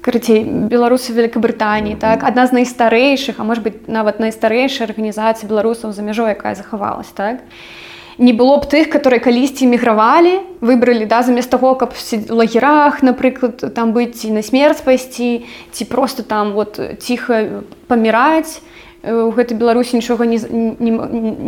карацей 0.00 0.44
беларусы 0.44 1.12
Великабрытаніі 1.12 1.96
так 1.96 2.24
адна 2.24 2.46
з 2.46 2.52
найстарэйшых 2.52 3.40
а 3.40 3.44
может 3.44 3.64
быть 3.64 3.88
нават 3.88 4.20
найстарэйшая 4.20 4.88
арганізацыя 4.88 5.48
беларусаў 5.48 5.92
за 5.92 6.02
мяжой 6.02 6.36
якая 6.36 6.54
захавалась 6.54 7.12
так. 7.14 7.40
і 7.40 7.81
не 8.18 8.32
было 8.32 8.56
б 8.58 8.66
тых 8.66 8.90
которые 8.90 9.20
калісьці 9.20 9.66
мігравалі 9.66 10.40
выбралі 10.60 11.06
да 11.06 11.22
замест 11.22 11.50
таго 11.50 11.74
каб 11.74 11.94
лагерах 12.28 13.02
напрыклад 13.02 13.74
там 13.74 13.92
быць 13.92 14.24
і 14.24 14.30
на 14.30 14.42
смерць 14.42 14.80
пайсці 14.80 15.44
ці 15.72 15.84
просто 15.84 16.22
там 16.22 16.52
вот 16.52 16.80
ціха 17.00 17.64
паміраць 17.88 18.60
у 19.02 19.30
гэтай 19.34 19.58
беларусі 19.58 19.96
нічога 19.98 20.26
не, 20.26 20.38
не, 20.78 20.90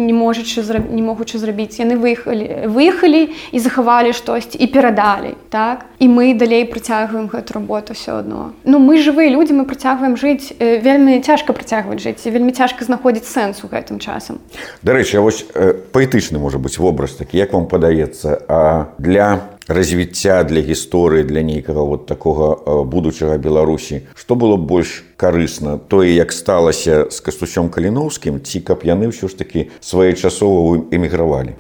не 0.07 0.13
можучы 0.13 0.63
не 0.91 1.03
могучы 1.03 1.39
зрабіць. 1.39 1.79
Яны 1.79 1.95
выехалі 1.97 2.67
выехалі 2.67 3.31
і 3.53 3.59
захавалі 3.59 4.13
штосьці 4.13 4.59
і 4.59 4.67
перадалі 4.67 5.35
так? 5.51 5.87
І 5.99 6.09
мы 6.09 6.35
далей 6.35 6.65
працягваем 6.65 7.31
гэту 7.31 7.55
работу 7.55 7.95
все 7.95 8.19
адно. 8.19 8.53
Ну 8.65 8.79
мы 8.79 8.99
жывыя 8.99 9.31
людзі 9.31 9.55
мы 9.55 9.65
працягваем 9.65 10.17
жыць 10.17 10.51
вельмі 10.59 11.21
цяжка 11.23 11.53
працягваць 11.53 12.03
жыць 12.03 12.27
вельмі 12.27 12.53
цяжка 12.53 12.85
знаходзіць 12.85 13.31
сэнс 13.31 13.63
у 13.63 13.71
гэтым 13.71 14.03
часам. 14.03 14.43
Дарэчы 14.83 15.21
вось 15.21 15.47
паэтычны 15.95 16.43
можа 16.43 16.59
быць 16.59 16.79
вобраз 16.79 17.15
такі 17.15 17.39
як 17.39 17.53
вам 17.55 17.71
падаецца 17.71 18.43
а 18.49 18.91
для 18.99 19.54
развіцця 19.69 20.45
для 20.45 20.61
гісторыі 20.61 21.25
для 21.25 21.43
нейкага 21.43 21.83
вот 21.83 22.07
такога 22.07 22.85
будучага 22.85 23.39
беларусі. 23.39 24.05
Што 24.15 24.37
было 24.37 24.57
больш 24.57 25.05
карысна? 25.17 25.79
Тое 25.79 26.15
як 26.15 26.33
сталася 26.33 27.09
з 27.11 27.19
кастусём 27.21 27.71
каліноўскім 27.71 28.45
ці 28.45 28.61
каб 28.61 28.85
яны 28.85 29.09
ўсё 29.09 29.29
ж 29.29 29.39
такі 29.39 29.71
своечасова 29.81 30.85
эмігравалі 30.93 31.57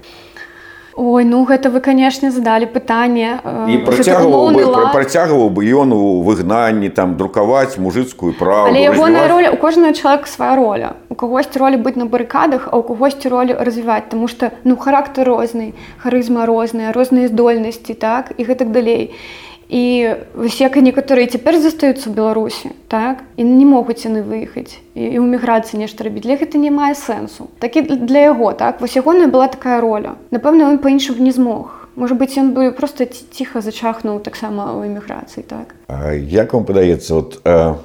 Ой 0.96 1.24
ну 1.24 1.42
гэта 1.44 1.70
вы 1.74 1.80
канешне 1.80 2.30
задалі 2.30 2.66
пытанне 2.70 3.42
і 3.66 3.78
працягваў 3.82 4.54
бы, 4.54 4.62
працягваў 4.94 5.50
бы 5.50 5.66
ён 5.66 5.90
у 5.90 6.22
выгнанні 6.22 6.88
там 6.88 7.16
друкаваць 7.18 7.78
мужыцкую 7.78 8.34
праву 8.38 8.70
ягоная 8.70 9.26
роля 9.26 9.50
у 9.50 9.56
кожная 9.56 9.92
чалавек 9.92 10.26
свая 10.30 10.54
роля. 10.54 10.94
У 11.10 11.14
кагосьці 11.14 11.58
ролі 11.58 11.82
быць 11.82 11.98
на 11.98 12.06
барыкадах 12.06 12.68
а 12.70 12.78
у 12.78 12.82
кагосьці 12.82 13.28
ролю 13.28 13.56
развіваць 13.58 14.06
тому 14.10 14.28
что 14.28 14.52
ну 14.62 14.76
характар 14.76 15.26
розны 15.26 15.74
харызма 15.98 16.46
розная 16.46 16.92
розныя 16.92 17.26
здольнасці 17.26 17.94
так 17.94 18.30
і 18.38 18.44
гэтак 18.44 18.70
далей. 18.70 19.10
і 19.10 19.43
і 19.68 20.14
вось 20.34 20.60
як 20.60 20.76
і 20.76 20.84
некаторыя 20.84 21.30
цяпер 21.30 21.58
застаюцца 21.60 22.10
ў 22.10 22.16
беларусі 22.16 22.72
так 22.88 23.24
і 23.36 23.44
не 23.44 23.64
могуць 23.68 24.04
яны 24.04 24.24
выехаць 24.24 24.80
і 24.94 25.16
ў 25.18 25.24
міграцыі 25.24 25.80
нешта 25.80 26.04
рабіць 26.04 26.26
для 26.26 26.36
гэта 26.40 26.58
не 26.58 26.70
мае 26.74 26.94
сэнсу 26.98 27.48
такі 27.58 27.82
для 27.84 28.34
яго 28.34 28.52
так. 28.52 28.80
Вось 28.80 28.96
ягоная 28.96 29.28
была 29.28 29.48
такая 29.48 29.80
роля. 29.80 30.16
Напэўна 30.30 30.68
ён 30.72 30.78
па-іншаму 30.78 31.22
не 31.24 31.32
змог 31.32 31.83
Можа 31.94 32.14
быць 32.18 32.34
ён 32.34 32.50
бы 32.58 32.74
просто 32.74 33.06
ціха 33.06 33.62
зачахнуў 33.62 34.18
таксама 34.18 34.74
ў 34.74 34.90
эміграцыі 34.90 35.46
так? 35.46 35.78
Як 36.26 36.50
вам 36.50 36.66
падаецца 36.66 37.10
вот 37.14 37.38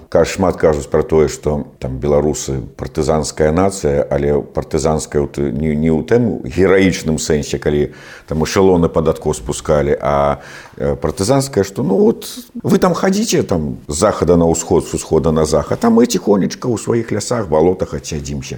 ка 0.10 0.26
шмат 0.26 0.58
кажуць 0.58 0.90
пра 0.90 1.06
тое 1.06 1.30
што 1.30 1.70
там 1.78 2.02
беларусы 2.02 2.58
партызанская 2.74 3.54
нацыя 3.54 4.02
але 4.02 4.42
партызанская 4.42 5.30
не, 5.54 5.78
не 5.78 5.94
ў 5.94 6.02
тэму 6.10 6.42
гераічным 6.42 7.22
сэнсе 7.22 7.62
калі 7.62 7.94
там 8.26 8.42
эшелоны 8.42 8.90
падатко 8.90 9.30
спускалі 9.38 9.94
а 10.02 10.42
партызанская 10.76 11.62
што 11.62 11.86
ну 11.86 12.02
вот 12.02 12.26
вы 12.66 12.82
там 12.82 12.98
хадзіце 12.98 13.46
там 13.46 13.78
захада 13.86 14.42
на 14.42 14.50
ўсход 14.50 14.90
с 14.90 14.94
усхода 14.98 15.30
на 15.30 15.46
захад 15.46 15.86
там 15.86 16.02
мы 16.02 16.10
ціхонечка 16.10 16.66
ў 16.66 16.82
сваіх 16.82 17.14
лясах 17.14 17.46
балотах 17.46 17.94
адцядзімся 17.94 18.58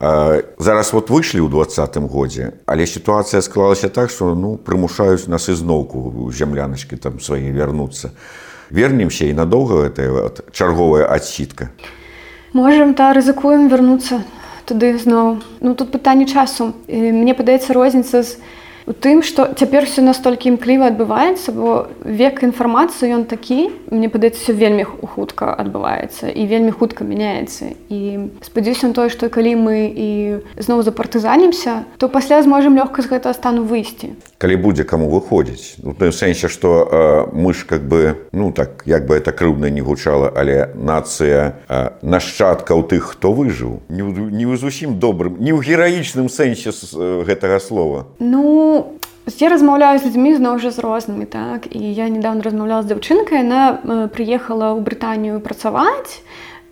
зараз 0.00 0.92
вот 0.92 1.10
выйшлі 1.10 1.44
ў 1.44 1.48
двадцатым 1.48 2.06
годзе 2.08 2.58
але 2.66 2.86
сітуацыя 2.86 3.42
склалася 3.42 3.88
так 3.88 4.10
что 4.10 4.34
ну 4.34 4.56
прымушаюць 4.56 5.28
нас 5.28 5.48
ізноўку 5.48 6.30
зямляначкі 6.34 6.96
там 6.96 7.20
свае 7.20 7.52
вярнуцца. 7.52 8.10
Вернемся 8.70 9.28
і 9.28 9.34
надоўга 9.36 9.86
гэтая 9.86 10.10
вот, 10.10 10.40
чарговая 10.52 11.06
адсітка. 11.06 11.70
Можем 12.52 12.94
та 12.94 13.12
рызыкуем 13.12 13.68
вярнуцца 13.68 14.24
туды 14.64 14.96
зноў. 14.98 15.44
Ну 15.60 15.74
тут 15.74 15.92
пытанне 15.92 16.26
часу. 16.26 16.72
Мне 16.88 17.34
падаецца 17.34 17.74
розніца 17.76 18.22
з 18.22 18.40
у 18.86 18.92
тым 18.92 19.22
што 19.24 19.48
цяпер 19.56 19.88
все 19.88 20.04
настолькі 20.04 20.52
імкліва 20.52 20.92
адбываецца 20.92 21.52
бо 21.56 21.88
век 22.04 22.44
інфармацыі 22.44 23.16
ён 23.16 23.24
такі 23.24 23.72
мне 23.88 24.12
падаецца 24.12 24.52
вельмі 24.52 24.84
хутка 24.84 25.56
адбываецца 25.56 26.28
і 26.28 26.42
вельмі 26.44 26.70
хутка 26.76 27.04
мяняецца. 27.04 27.72
І 27.88 28.28
спадзяюся 28.44 28.92
тое 28.92 29.08
што 29.08 29.32
калі 29.32 29.56
мы 29.56 29.88
і 29.88 30.10
зноў 30.60 30.84
запартызанімся 30.84 31.88
то 31.96 32.08
пасля 32.08 32.42
зможам 32.44 32.76
лёгка 32.76 33.00
з 33.00 33.08
гэтага 33.08 33.32
стану 33.32 33.64
выйсці. 33.64 34.12
Калі 34.36 34.56
будзе 34.60 34.84
каму 34.84 35.08
выходзіць. 35.08 35.80
Ну, 35.80 35.96
в 35.96 36.12
сэнсе 36.12 36.48
што 36.52 36.68
э, 36.84 37.00
мы 37.32 37.54
ж 37.54 37.64
как 37.64 37.88
бы 37.88 38.28
ну 38.32 38.52
так 38.52 38.84
як 38.84 39.06
бы 39.06 39.16
это 39.16 39.32
крыўна 39.32 39.72
не 39.72 39.80
гучала 39.80 40.28
але 40.36 40.68
нацыя 40.76 41.56
э, 41.68 41.96
нашчадкаў 42.02 42.84
тых 42.84 43.16
хто 43.16 43.32
выжыў 43.32 43.80
не, 43.88 44.04
не 44.04 44.44
ў 44.44 44.60
зусім 44.60 45.00
добрым 45.00 45.40
не 45.40 45.56
ў 45.56 45.64
гераічным 45.64 46.28
сэнсе 46.28 46.68
э, 46.68 47.24
гэтага 47.24 47.60
слова. 47.60 48.06
Ну 48.20 48.73
я 49.40 49.48
размаўляю 49.48 49.98
з 49.98 50.08
людзьмі 50.08 50.36
зноў 50.36 50.60
жа 50.60 50.70
з 50.70 50.78
рознымі 50.84 51.26
так. 51.26 51.68
І 51.70 51.80
я 51.80 52.08
недавно 52.08 52.44
размаўляла 52.44 52.82
з 52.84 52.92
дзяўчынкай 52.92 53.44
яна 53.44 54.08
прыехала 54.12 54.76
ў 54.76 54.80
брытанію 54.84 55.40
працаваць 55.40 56.20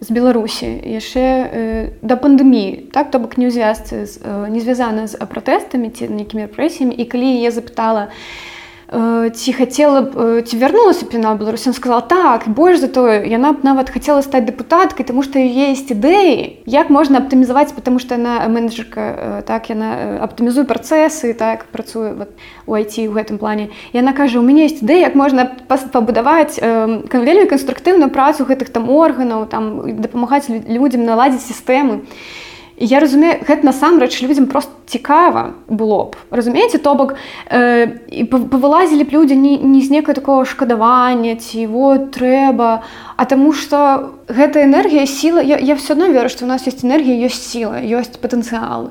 з 0.02 0.10
беларусі 0.10 0.66
яшчэ 0.82 1.22
э, 1.22 1.88
да 2.02 2.18
пандэміі 2.18 2.90
так 2.90 3.14
то 3.14 3.22
бок 3.22 3.38
не 3.38 3.46
ў 3.46 3.54
звязцы 3.54 4.02
не 4.50 4.58
звязана 4.58 5.06
з 5.06 5.14
пратэстамі 5.14 5.94
ці 5.94 6.10
нейкімі 6.10 6.50
рэпрэсіямі 6.50 6.90
і 6.90 7.04
калі 7.06 7.30
я 7.38 7.54
запытала 7.54 8.10
я 8.10 8.51
ці 8.92 9.52
хацела 9.56 10.02
б 10.04 10.42
ці 10.44 10.54
вярнулася 10.60 11.06
пена 11.08 11.32
беларусі 11.34 11.72
он 11.72 11.74
сказал 11.74 12.04
так 12.06 12.44
больш 12.48 12.78
за 12.78 12.88
тое 12.92 13.24
яна 13.24 13.56
б 13.56 13.64
нават 13.64 13.88
хацела 13.88 14.20
стаць 14.20 14.44
дэпутаткай 14.44 15.06
тому 15.08 15.24
што 15.24 15.40
есть 15.40 15.88
ідэі 15.88 16.60
як 16.68 16.92
можна 16.92 17.24
аптымізаваць 17.24 17.72
потому 17.72 17.98
что 17.98 18.20
яна 18.20 18.44
менеджерка 18.52 19.42
так 19.48 19.72
яна 19.72 20.20
аптымізуе 20.20 20.68
працэсы 20.68 21.32
так 21.32 21.64
працуе 21.72 22.12
вот, 22.12 22.36
у 22.66 23.12
гэтым 23.16 23.38
плане. 23.38 23.70
Яна 23.92 24.12
кажа 24.12 24.38
у 24.38 24.42
мяне 24.42 24.68
есть 24.68 24.82
ідэ 24.84 25.00
як 25.00 25.14
можна 25.14 25.48
пабудаваць 25.68 26.60
вельмі 26.60 27.48
канструктыўную 27.48 28.10
працу 28.10 28.44
гэтых 28.44 28.68
там 28.68 28.90
органаў 28.90 29.46
там 29.46 29.96
дапамагаць 30.00 30.48
людзям 30.48 31.08
наладзіць 31.08 31.48
сістэмы 31.48 32.04
і 32.04 32.42
я 32.76 33.00
разумею 33.00 33.38
гэта 33.46 33.66
насамрэч 33.66 34.22
людзям 34.22 34.46
просто 34.46 34.72
цікава 34.86 35.54
было 35.68 36.10
б. 36.10 36.16
Разумееце 36.30 36.78
то 36.78 36.94
бок 36.94 37.14
э, 37.50 37.86
павылазілі 38.26 39.04
б 39.04 39.10
людзі 39.12 39.36
не, 39.36 39.58
не 39.58 39.80
з 39.80 39.90
некае 39.90 40.14
такого 40.14 40.44
шкадавання 40.44 41.36
ці 41.36 41.66
вот 41.66 42.12
трэба 42.16 42.82
а 43.16 43.24
таму 43.24 43.52
что 43.52 44.12
гэта 44.28 44.64
энергія 44.64 45.06
сіла 45.06 45.42
я, 45.42 45.58
я 45.58 45.74
все 45.74 45.92
адно 45.92 46.08
веру 46.08 46.28
што 46.28 46.44
у 46.44 46.48
нас 46.48 46.66
есть 46.66 46.84
энергія 46.84 47.28
ёсць 47.28 47.44
сіла 47.44 47.80
ёсць 47.80 48.16
патэнцыял. 48.16 48.90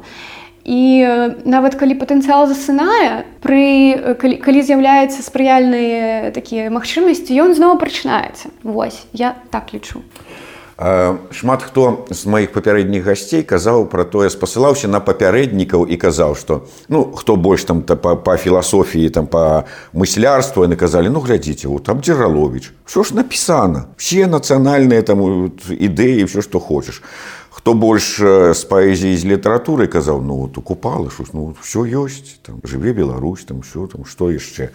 І 0.63 1.01
э, 1.01 1.41
нават 1.45 1.75
калі 1.75 1.97
патэнцыял 1.97 2.45
засынае 2.45 3.25
пры 3.41 4.15
калі, 4.21 4.37
калі 4.37 4.61
з'яўляецца 4.61 5.25
спрыяльныя 5.25 6.29
такія 6.31 6.69
магчымасці 6.69 7.33
ён 7.33 7.57
зноў 7.57 7.81
прачынаецца 7.81 8.53
Вось 8.61 9.09
я 9.13 9.35
так 9.49 9.73
лічу 9.73 10.05
шмат 11.31 11.61
хто 11.61 12.05
з 12.09 12.25
маіх 12.25 12.49
папярэдніх 12.57 13.05
гасцей 13.05 13.43
казаў 13.45 13.85
пра 13.85 14.01
тое 14.01 14.33
спасылаўся 14.33 14.89
на 14.89 14.97
папярэднікаў 14.97 15.85
і 15.85 15.95
казаў 16.01 16.33
што 16.33 16.65
ну 16.89 17.05
хто 17.13 17.37
больш 17.37 17.69
там 17.69 17.83
та, 17.85 17.93
па, 17.93 18.15
па 18.17 18.33
філасофіі 18.33 19.13
там 19.13 19.29
па 19.29 19.69
мыслярству 19.93 20.65
яны 20.65 20.73
казалі 20.73 21.13
ну 21.13 21.21
глядзіце 21.21 21.69
вот 21.69 21.85
там 21.85 22.01
дзералович 22.01 22.73
що 22.89 23.03
ж 23.03 23.13
напісана 23.13 23.93
все 23.93 24.25
нацыянальныя 24.25 25.05
там 25.05 25.21
ідэі 25.69 26.25
все 26.25 26.41
што 26.41 26.57
хочаш 26.57 27.05
хто 27.53 27.77
больш 27.77 28.17
з 28.17 28.61
паэзіі 28.65 29.13
з 29.21 29.37
літаратуры 29.37 29.85
казаў 29.85 30.25
ну 30.25 30.49
вот 30.49 30.57
укупалы 30.57 31.13
ш 31.13 31.29
ну 31.37 31.53
все 31.61 31.85
ёсць 31.85 32.41
там 32.41 32.57
жыве 32.65 32.97
Беларусь 32.97 33.45
там 33.45 33.61
все 33.61 33.85
там 33.85 34.01
што 34.09 34.33
яшчэ 34.33 34.73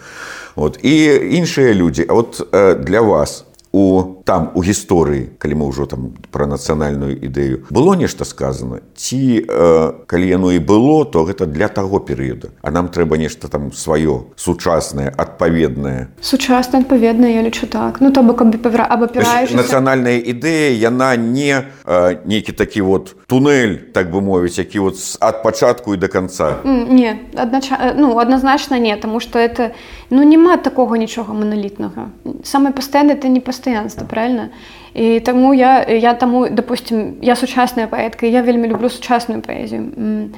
вот 0.55 0.79
і 0.79 0.95
іншыя 1.35 1.75
людзі. 1.75 2.07
А 2.07 2.13
вот 2.13 2.47
для 2.79 3.01
вас 3.01 3.46
у 3.71 4.03
там 4.23 4.51
у 4.55 4.63
гісторыі 4.63 5.37
калі 5.37 5.53
мы 5.55 5.65
ўжо 5.67 5.85
там 5.85 6.13
пра 6.31 6.47
нацыянальную 6.47 7.15
ідэю 7.15 7.67
было 7.69 7.95
нешта 7.95 8.25
сказано 8.25 8.79
ці 8.95 9.45
э, 9.47 9.91
калі 10.07 10.27
яно 10.27 10.51
і 10.51 10.59
было 10.59 11.05
то 11.05 11.23
гэта 11.23 11.45
для 11.45 11.67
таго 11.67 11.99
перыяда. 11.99 12.49
А 12.61 12.71
нам 12.71 12.89
трэба 12.89 13.17
нешта 13.17 13.47
там 13.47 13.71
сваё 13.71 14.33
сучаснае 14.35 15.13
адпаведнае. 15.15 16.07
Сучасна 16.21 16.79
адпаведна 16.79 17.27
я 17.27 17.41
лічу 17.41 17.67
так. 17.67 18.01
Ну 18.01 18.11
то 18.11 18.23
бок 18.23 18.41
абапіраеш 18.41 19.51
нацыянальная 19.51 20.19
ідэя 20.19 20.73
яна 20.75 21.15
не 21.15 21.67
э, 21.85 22.17
нейкі 22.25 22.51
такі 22.51 22.81
вот 22.81 23.15
туннель 23.27 23.75
так 23.93 24.11
бы 24.11 24.21
мовіць 24.21 24.57
які 24.57 24.79
вот 24.79 24.95
ад 25.19 25.43
пачатку 25.43 25.93
і 25.93 25.97
до 25.97 26.07
конца 26.07 26.55
не 26.63 27.19
аднач... 27.35 27.71
ну 27.95 28.17
адназначна 28.17 28.79
не 28.79 28.95
тому 28.95 29.19
что 29.19 29.39
это 29.39 29.71
ну 30.09 30.23
няма 30.23 30.57
такого 30.57 30.95
нічога 30.95 31.33
маналітнага 31.33 32.09
самае 32.43 32.71
пастаянна 32.73 33.13
это 33.13 33.27
не 33.27 33.39
пастаянства 33.39 34.05
правильно? 34.05 34.49
І 34.93 35.19
таму 35.19 35.53
я 35.53 35.83
я 35.83 36.13
таму 36.13 36.49
допустим 36.49 37.17
я 37.21 37.35
сучасная 37.35 37.87
паэтка 37.87 38.25
я 38.25 38.41
вельмі 38.41 38.67
люблю 38.67 38.89
сучасную 38.89 39.41
паэзію 39.41 40.31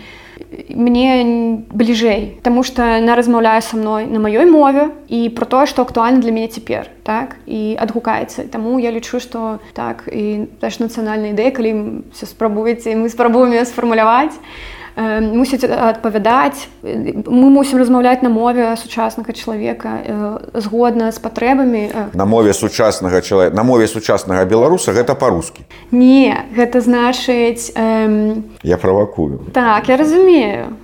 мне 0.70 1.64
бліжэй 1.72 2.40
тому 2.44 2.64
что 2.64 2.84
она 2.84 3.16
размаўляе 3.16 3.62
со 3.62 3.78
мной 3.78 4.06
на 4.06 4.20
маёй 4.20 4.46
мове 4.46 4.90
і 5.08 5.30
про 5.30 5.46
тое 5.46 5.66
что 5.66 5.82
актуальна 5.82 6.20
для 6.20 6.32
мяне 6.32 6.48
цяпер 6.48 6.90
так? 7.04 7.38
І 7.46 7.78
адгукаецца 7.80 8.50
таму 8.50 8.80
я 8.80 8.92
лічу 8.92 9.20
что 9.20 9.60
так 9.74 10.10
і 10.12 10.50
даш 10.62 10.80
нацыянальная 10.80 11.32
ідэя 11.32 11.52
калі 11.52 12.02
спрабуеце 12.14 12.96
мы 12.96 13.10
спрабуем 13.10 13.54
сфармуляваць 13.66 14.34
мусіць 15.00 15.64
адпавядаць 15.64 16.68
мы 16.84 17.48
мусім 17.50 17.80
размаўляць 17.80 18.22
на 18.22 18.30
мове 18.30 18.76
сучаснага 18.76 19.32
чалавека 19.34 20.42
згодна 20.54 21.12
з 21.12 21.20
патрэбамі 21.24 21.84
на 22.14 22.26
мове 22.26 22.54
сучаснага 22.54 23.22
чалавека 23.22 23.56
на 23.56 23.64
мове 23.64 23.88
сучаснага 23.88 24.46
беларуса 24.46 24.92
гэта 24.92 25.16
па-рускі 25.16 25.64
не 25.92 26.36
гэта 26.56 26.82
значыць 26.84 27.72
эм... 27.76 28.44
я 28.64 28.78
правакую 28.78 29.40
так 29.54 29.88
я 29.90 29.98
разумею 29.98 30.76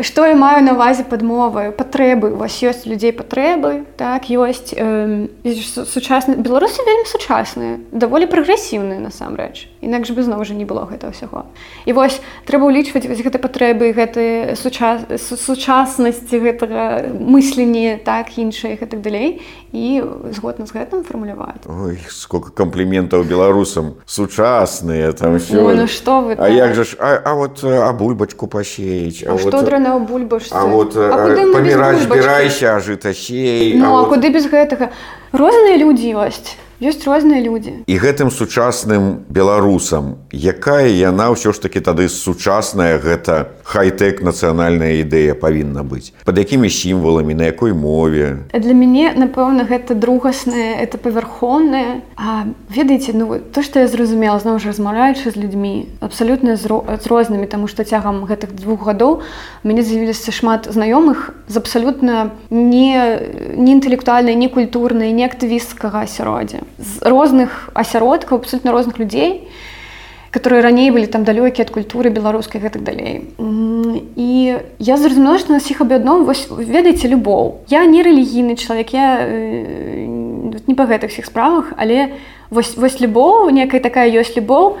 Што 0.00 0.26
я 0.26 0.36
маю 0.38 0.62
на 0.62 0.78
увазе 0.78 1.02
падмовы 1.02 1.72
патрэбы 1.74 2.30
у 2.30 2.36
вас 2.38 2.54
ёсць 2.62 2.86
людзей 2.86 3.10
патрэбы 3.10 3.82
так 3.98 4.30
ёсць 4.30 4.70
э, 4.70 5.26
сучасны 5.74 6.38
беларусы 6.38 6.86
вельмі 6.86 7.02
сучасныя 7.10 7.82
даволі 7.90 8.30
прагрэсіўныя 8.30 9.02
насамрэч. 9.02 9.66
Інакш 9.82 10.14
бы 10.14 10.22
зноў 10.22 10.46
жа 10.46 10.54
не 10.54 10.62
было 10.62 10.86
гэта 10.86 11.10
ўсяго 11.10 11.50
і 11.82 11.90
вось 11.98 12.22
трэба 12.46 12.70
ўлічваць 12.70 13.10
вось 13.10 13.22
гэты 13.26 13.42
патрэбы 13.42 13.90
гэты 13.90 14.54
сучас 14.54 15.02
сучаснасці 15.18 16.46
гэтага 16.46 17.10
мысленні 17.18 17.98
так 17.98 18.38
іншыя 18.38 18.78
гэтак 18.78 19.02
далей. 19.02 19.42
І 19.74 20.00
згодна 20.32 20.64
з 20.64 20.72
гэтым 20.72 21.04
фармуляваць. 21.04 21.66
Сколько 22.08 22.54
кампліментаў 22.54 23.26
беларусам. 23.28 24.00
Сучасныя 24.06 25.12
там 25.12 25.36
все 25.42 25.60
ну, 25.60 25.86
што 25.86 26.22
вы 26.22 26.32
А 26.38 26.48
так? 26.48 26.52
як 26.54 26.74
жа 26.74 26.84
ж 26.84 26.96
а, 26.98 27.20
а 27.24 27.34
вот 27.34 27.60
а 27.64 27.92
бульбачку 27.92 28.46
пасеяць 28.46 29.26
а, 29.26 29.30
а 29.30 29.32
вот... 29.34 29.52
што 29.52 29.62
драна 29.62 29.87
на 29.88 29.98
бульбашцы. 29.98 30.52
А 30.52 30.64
вот 30.66 30.94
паміраць 30.94 32.04
збірайся 32.04 32.78
жытасей 32.78 33.74
Ну 33.74 33.96
а 33.96 34.06
куды 34.06 34.30
без 34.30 34.46
гэтага 34.46 34.90
розныя 35.32 35.76
людзі 35.80 36.14
ёсць 36.20 36.56
ёсць 36.80 37.02
розныя 37.02 37.42
людзі. 37.42 37.82
І 37.86 37.94
гэтым 37.98 38.30
сучасным 38.30 39.26
беларусам 39.28 40.22
якая 40.30 40.86
яна 40.86 41.34
ўсё 41.34 41.50
ж 41.50 41.58
таки 41.58 41.82
тады 41.82 42.06
сучасная 42.06 43.02
гэта 43.02 43.58
хай-тэк 43.66 44.22
нацыянальная 44.22 45.02
ідэя 45.02 45.34
павінна 45.34 45.82
быць? 45.82 46.14
Под 46.22 46.38
якімі 46.38 46.70
сімваламі 46.70 47.34
на 47.34 47.50
якой 47.50 47.74
мове? 47.74 48.46
Для 48.54 48.74
мяне 48.78 49.10
напэўна 49.18 49.66
гэта 49.66 49.98
другаснае 49.98 50.78
это 50.78 51.02
павярхоўнае. 51.02 52.06
А 52.14 52.46
ведаеце 52.70 53.12
ну 53.12 53.42
то 53.42 53.62
што 53.62 53.82
я 53.82 53.88
зразумела 53.90 54.38
зноў 54.38 54.62
ж 54.62 54.70
размаўляючы 54.70 55.34
з 55.34 55.36
людзьмі 55.36 55.90
абсалютна 56.00 56.54
з, 56.54 56.70
з 56.70 57.04
рознымі 57.10 57.50
таму 57.50 57.66
што 57.66 57.82
цягам 57.82 58.22
гэтых 58.22 58.54
двух 58.54 58.86
гадоў 58.86 59.20
мяне 59.64 59.82
з'явіліся 59.82 60.30
шмат 60.30 60.70
знаёмых 60.70 61.34
з 61.48 61.56
абсалютна 61.58 62.30
не 62.50 63.18
не 63.58 63.70
інтэлектуальнай 63.74 64.38
не 64.38 64.48
культурнай 64.48 65.12
не 65.12 65.26
актывісткага 65.26 66.06
асяроддзя 66.06 66.67
з 66.78 67.02
розных 67.02 67.70
асяродкаў 67.74 68.38
абсолютно 68.38 68.72
розных 68.72 68.98
людзей 68.98 69.48
которые 70.30 70.60
раней 70.60 70.90
былі 70.90 71.06
там 71.06 71.24
далёкія 71.24 71.64
ад 71.64 71.72
культуры 71.72 72.10
беларускай 72.12 72.60
гэтак 72.60 72.84
далей 72.84 73.32
і 73.40 74.60
я 74.78 74.96
зразумела 74.96 75.38
што 75.38 75.56
нас 75.56 75.70
іх 75.70 75.80
аб'ядно 75.80 76.20
вось 76.24 76.48
ведаеце 76.50 77.08
любоў 77.08 77.64
я 77.68 77.84
не 77.86 78.02
рэлігійны 78.04 78.56
чалавек 78.60 78.92
я 78.92 79.24
э, 79.24 80.04
не 80.68 80.74
па 80.74 80.84
гэтых 80.84 81.10
всіх 81.10 81.26
справах 81.26 81.72
але 81.76 82.12
вось 82.50 82.76
вось 82.76 83.00
любоў 83.00 83.50
некая 83.50 83.80
такая 83.80 84.08
ёсць 84.08 84.36
любоў 84.36 84.78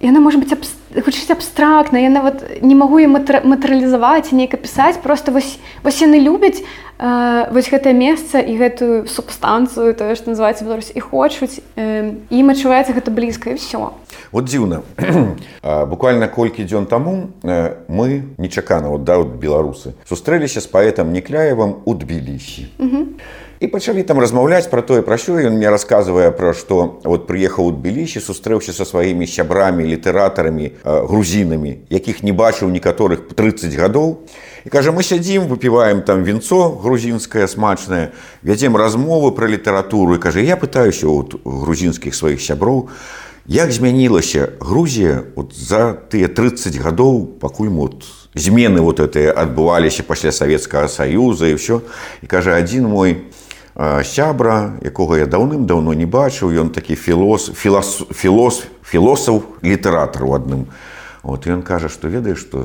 яна 0.00 0.20
можа 0.20 0.40
быць 0.40 0.56
гучыць 0.96 1.30
абстрактна 1.30 2.00
я 2.00 2.08
нават 2.08 2.62
не 2.62 2.74
магу 2.74 3.00
матэрыялізаваць 3.04 4.32
нейка 4.32 4.56
пісаць 4.56 4.98
просто 5.04 5.32
вось 5.32 5.58
вось 5.84 6.00
яны 6.00 6.18
любяць 6.18 6.64
э, 6.98 7.52
вось 7.52 7.68
гэтае 7.68 7.92
месца 7.92 8.40
і 8.40 8.56
гэтую 8.56 9.06
субстанцыю 9.06 9.92
тое 9.94 10.16
што 10.16 10.32
называецца 10.32 10.64
беларусь 10.64 10.90
і 10.94 11.00
хочуць 11.00 11.60
э, 11.76 12.16
ім 12.32 12.50
адчуваецца 12.50 12.96
гэта 12.96 13.12
блізка 13.12 13.52
і 13.52 13.60
все 13.60 13.92
вот 14.32 14.44
дзіўна. 14.44 14.82
Буквально 15.62 16.28
колькі 16.28 16.64
дзён 16.64 16.86
таму 16.86 17.30
э, 17.42 17.76
мы 17.88 18.24
нечакана 18.38 18.88
вот 18.88 19.04
да 19.04 19.18
вот 19.18 19.36
беларусы 19.36 19.92
сустрэліся 20.08 20.60
з 20.60 20.66
паэтам 20.66 21.12
некляевым 21.12 21.84
у 21.84 21.94
тбілісі 21.94 22.72
і 23.60 23.68
пачалі 23.68 24.02
там 24.08 24.18
размаўляць 24.18 24.72
пра 24.72 24.80
тое 24.80 25.02
пра 25.04 25.20
що 25.20 25.36
ён 25.36 25.60
мне 25.60 25.68
рассказывае 25.68 26.32
пра 26.32 26.56
што 26.56 26.96
вот 27.04 27.28
прыехаў 27.28 27.68
у 27.68 27.72
тбілісі 27.76 28.24
сустрэўся 28.24 28.72
са 28.72 28.88
сваімі 28.88 29.28
сябрамі 29.28 29.84
літаратарамі 29.84 30.72
грузінамі 30.84 31.72
якіх 31.92 32.24
не 32.24 32.32
бачыў 32.32 32.72
некаторых 32.72 33.28
30 33.36 33.76
гадоў. 33.76 34.24
І 34.64 34.68
кажа 34.72 34.92
мы 34.96 35.04
сядзім 35.04 35.44
выпіваем 35.44 36.00
там 36.00 36.24
вінцо 36.24 36.80
грузінскае 36.80 37.48
смачнае 37.48 38.16
вядзем 38.42 38.76
размовы 38.76 39.32
пра 39.36 39.44
літаратуру. 39.44 40.16
І 40.16 40.24
кажа 40.24 40.40
я 40.40 40.56
пытаюся 40.56 41.04
от 41.04 41.36
грузінскіх 41.44 42.14
сваіх 42.16 42.40
сяброў 42.40 42.88
як 43.46 43.72
змянілася 43.72 44.56
Грузія 44.60 45.24
от 45.36 45.52
за 45.52 45.92
тыя 46.08 46.28
30 46.28 46.80
гадоў 46.80 47.26
пакуль 47.40 47.68
вот 47.68 48.08
змены 48.34 48.80
вот 48.80 49.00
это 49.00 49.32
адбываліся 49.32 50.02
пасля 50.02 50.32
савецкага 50.32 50.88
саюза 50.88 51.48
і 51.50 51.60
ўсё 51.60 51.84
і 52.22 52.26
кажа 52.26 52.56
адзін 52.56 52.88
мой 52.88 53.28
сябра 53.76 54.78
якога 54.82 55.18
я 55.18 55.26
даўным-даўно 55.26 55.94
не 55.94 56.06
бачыў. 56.06 56.52
Ён 56.52 56.70
такі 56.70 56.94
філос 56.94 57.50
філос 57.54 58.04
філос 58.12 58.64
філосаф 58.82 59.42
літаратар 59.62 60.24
у 60.24 60.34
адным. 60.34 60.66
Вот 61.22 61.46
ён 61.46 61.62
кажа 61.62 61.88
што 61.88 62.08
ведаеш 62.08 62.40
што 62.40 62.64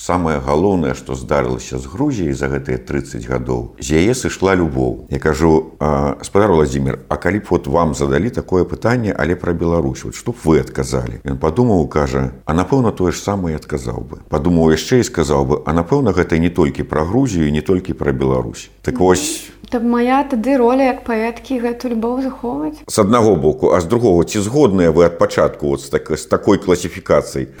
самае 0.00 0.40
галоўнае 0.40 0.94
што 0.98 1.14
здарылася 1.14 1.78
з 1.78 1.86
грузіяй 1.86 2.32
за 2.32 2.48
гэтыя 2.48 2.80
30 2.80 3.26
гадоў 3.28 3.76
з 3.78 4.00
яе 4.00 4.14
сышла 4.16 4.56
любоў. 4.56 5.06
Я 5.10 5.18
кажу 5.20 5.76
спадар 6.22 6.52
владимир 6.52 6.98
А 7.08 7.16
калі 7.16 7.44
б 7.44 7.46
вот 7.50 7.66
вам 7.66 7.94
задалі 7.94 8.30
такое 8.30 8.64
пытанне 8.64 9.12
але 9.12 9.36
пра 9.36 9.52
Беларусь 9.52 10.04
вот 10.04 10.16
што 10.16 10.32
б 10.32 10.40
вы 10.44 10.60
адказалі? 10.64 11.20
Ён 11.24 11.36
падумаў 11.36 11.86
кажа 11.88 12.32
а 12.46 12.54
напэўна 12.54 12.92
тое 12.96 13.12
ж 13.12 13.20
самае 13.20 13.56
адказаў 13.60 14.00
бы 14.00 14.16
падумаў 14.32 14.72
яшчэ 14.72 15.04
і 15.04 15.04
сказаў 15.04 15.44
бы 15.44 15.62
а 15.66 15.76
напэўна 15.76 16.16
гэта 16.16 16.40
не 16.40 16.48
толькі 16.48 16.82
пра 16.82 17.04
грузію 17.04 17.52
не 17.52 17.60
толькі 17.60 17.92
пра 17.92 18.12
Беларусь 18.12 18.70
так 18.82 18.98
вось 18.98 19.52
То 19.70 19.78
моя 19.80 20.26
тады 20.26 20.58
роля 20.58 20.90
як 20.90 21.04
паэткі 21.06 21.62
гэту 21.62 21.94
любоў 21.94 22.22
захоўваць? 22.26 22.82
З 22.90 22.98
аднаго 23.06 23.36
боку 23.38 23.70
а 23.70 23.80
з 23.80 23.86
другого 23.86 24.24
ці 24.24 24.42
згодныя 24.42 24.90
вы 24.90 25.06
ад 25.06 25.18
пачатку 25.18 25.70
вот 25.70 25.80
з, 25.80 25.94
так, 25.94 26.10
з 26.10 26.26
такой 26.26 26.58
класіфікацыяй 26.58 27.54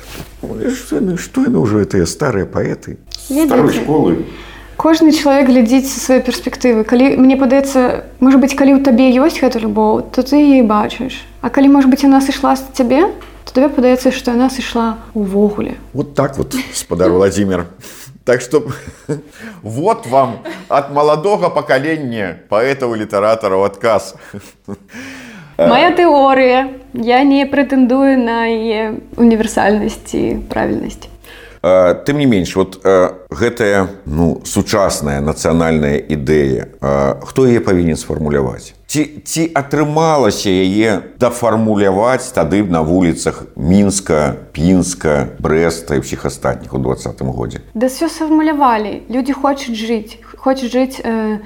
што 0.74 1.46
яны 1.46 1.58
ўжо 1.62 1.86
тыя 1.86 2.10
старыя 2.10 2.50
паэты 2.50 2.98
школы 3.30 4.26
кожны 4.74 5.12
чалавек 5.12 5.54
глядзіць 5.54 5.86
са 5.86 6.00
сваёй 6.00 6.22
перспектывы 6.26 6.82
калі 6.82 7.14
мне 7.14 7.36
падаецца 7.38 8.10
можа 8.18 8.42
быць 8.42 8.58
калі 8.58 8.74
ў 8.74 8.82
табе 8.82 9.12
ёсць 9.14 9.38
гэта 9.38 9.62
любоў 9.62 10.02
то 10.10 10.26
ты 10.26 10.40
і 10.58 10.66
бачыш 10.66 11.30
А 11.40 11.48
калі 11.48 11.72
можа 11.72 11.88
быць 11.88 12.04
яна 12.04 12.20
сышла 12.20 12.56
з 12.56 12.66
цябе 12.74 13.06
то 13.44 13.54
тебе 13.54 13.68
падаецца 13.72 14.12
што 14.12 14.34
яна 14.36 14.50
сышла 14.50 14.98
увогуле. 15.14 15.78
Вот 15.92 16.14
так 16.14 16.36
вот 16.38 16.54
спадар 16.74 17.10
владимир 17.16 17.66
Так 18.23 18.41
что 18.41 18.63
вот 19.61 20.07
вам 20.07 20.39
от 20.67 20.91
молодого 20.91 21.49
поколения 21.49 22.41
поэтого 22.49 22.95
литератора 22.95 23.63
отказ. 23.63 24.15
Моя 25.57 25.91
тэорыя. 25.91 26.81
Я 26.93 27.23
не 27.23 27.45
прэтэндую 27.45 28.19
на 28.19 28.45
яе 28.47 28.99
універсальнасць 29.15 30.15
і 30.15 30.35
правільнасць. 30.49 31.07
Тым 31.62 32.18
не 32.18 32.24
менш 32.24 32.56
вот 32.56 32.80
гэтая 33.28 33.86
ну, 34.06 34.40
сучасная 34.48 35.20
нацыянальная 35.20 36.00
ідэя, 36.00 36.72
хто 37.20 37.44
яе 37.44 37.60
павінен 37.60 38.00
сфармуляваць? 38.00 38.72
Ці, 38.90 39.22
ці 39.22 39.42
атрымалася 39.54 40.48
яе 40.50 41.14
дафармуляваць 41.20 42.32
тады 42.32 42.64
на 42.64 42.80
вуліцах 42.80 43.44
мінска, 43.54 44.40
пінска, 44.56 45.36
брэста 45.38 46.00
і 46.00 46.02
ўсіх 46.02 46.24
астатніх 46.26 46.72
у 46.74 46.80
двадцатым 46.80 47.28
годзе. 47.30 47.60
Да 47.76 47.92
все 47.92 48.08
сфармулявалі. 48.08 49.04
Людзі 49.12 49.36
хочуць 49.36 49.76
жыць, 49.76 50.16
хочуць 50.40 50.72
жыць 50.72 50.98
э, 51.04 51.38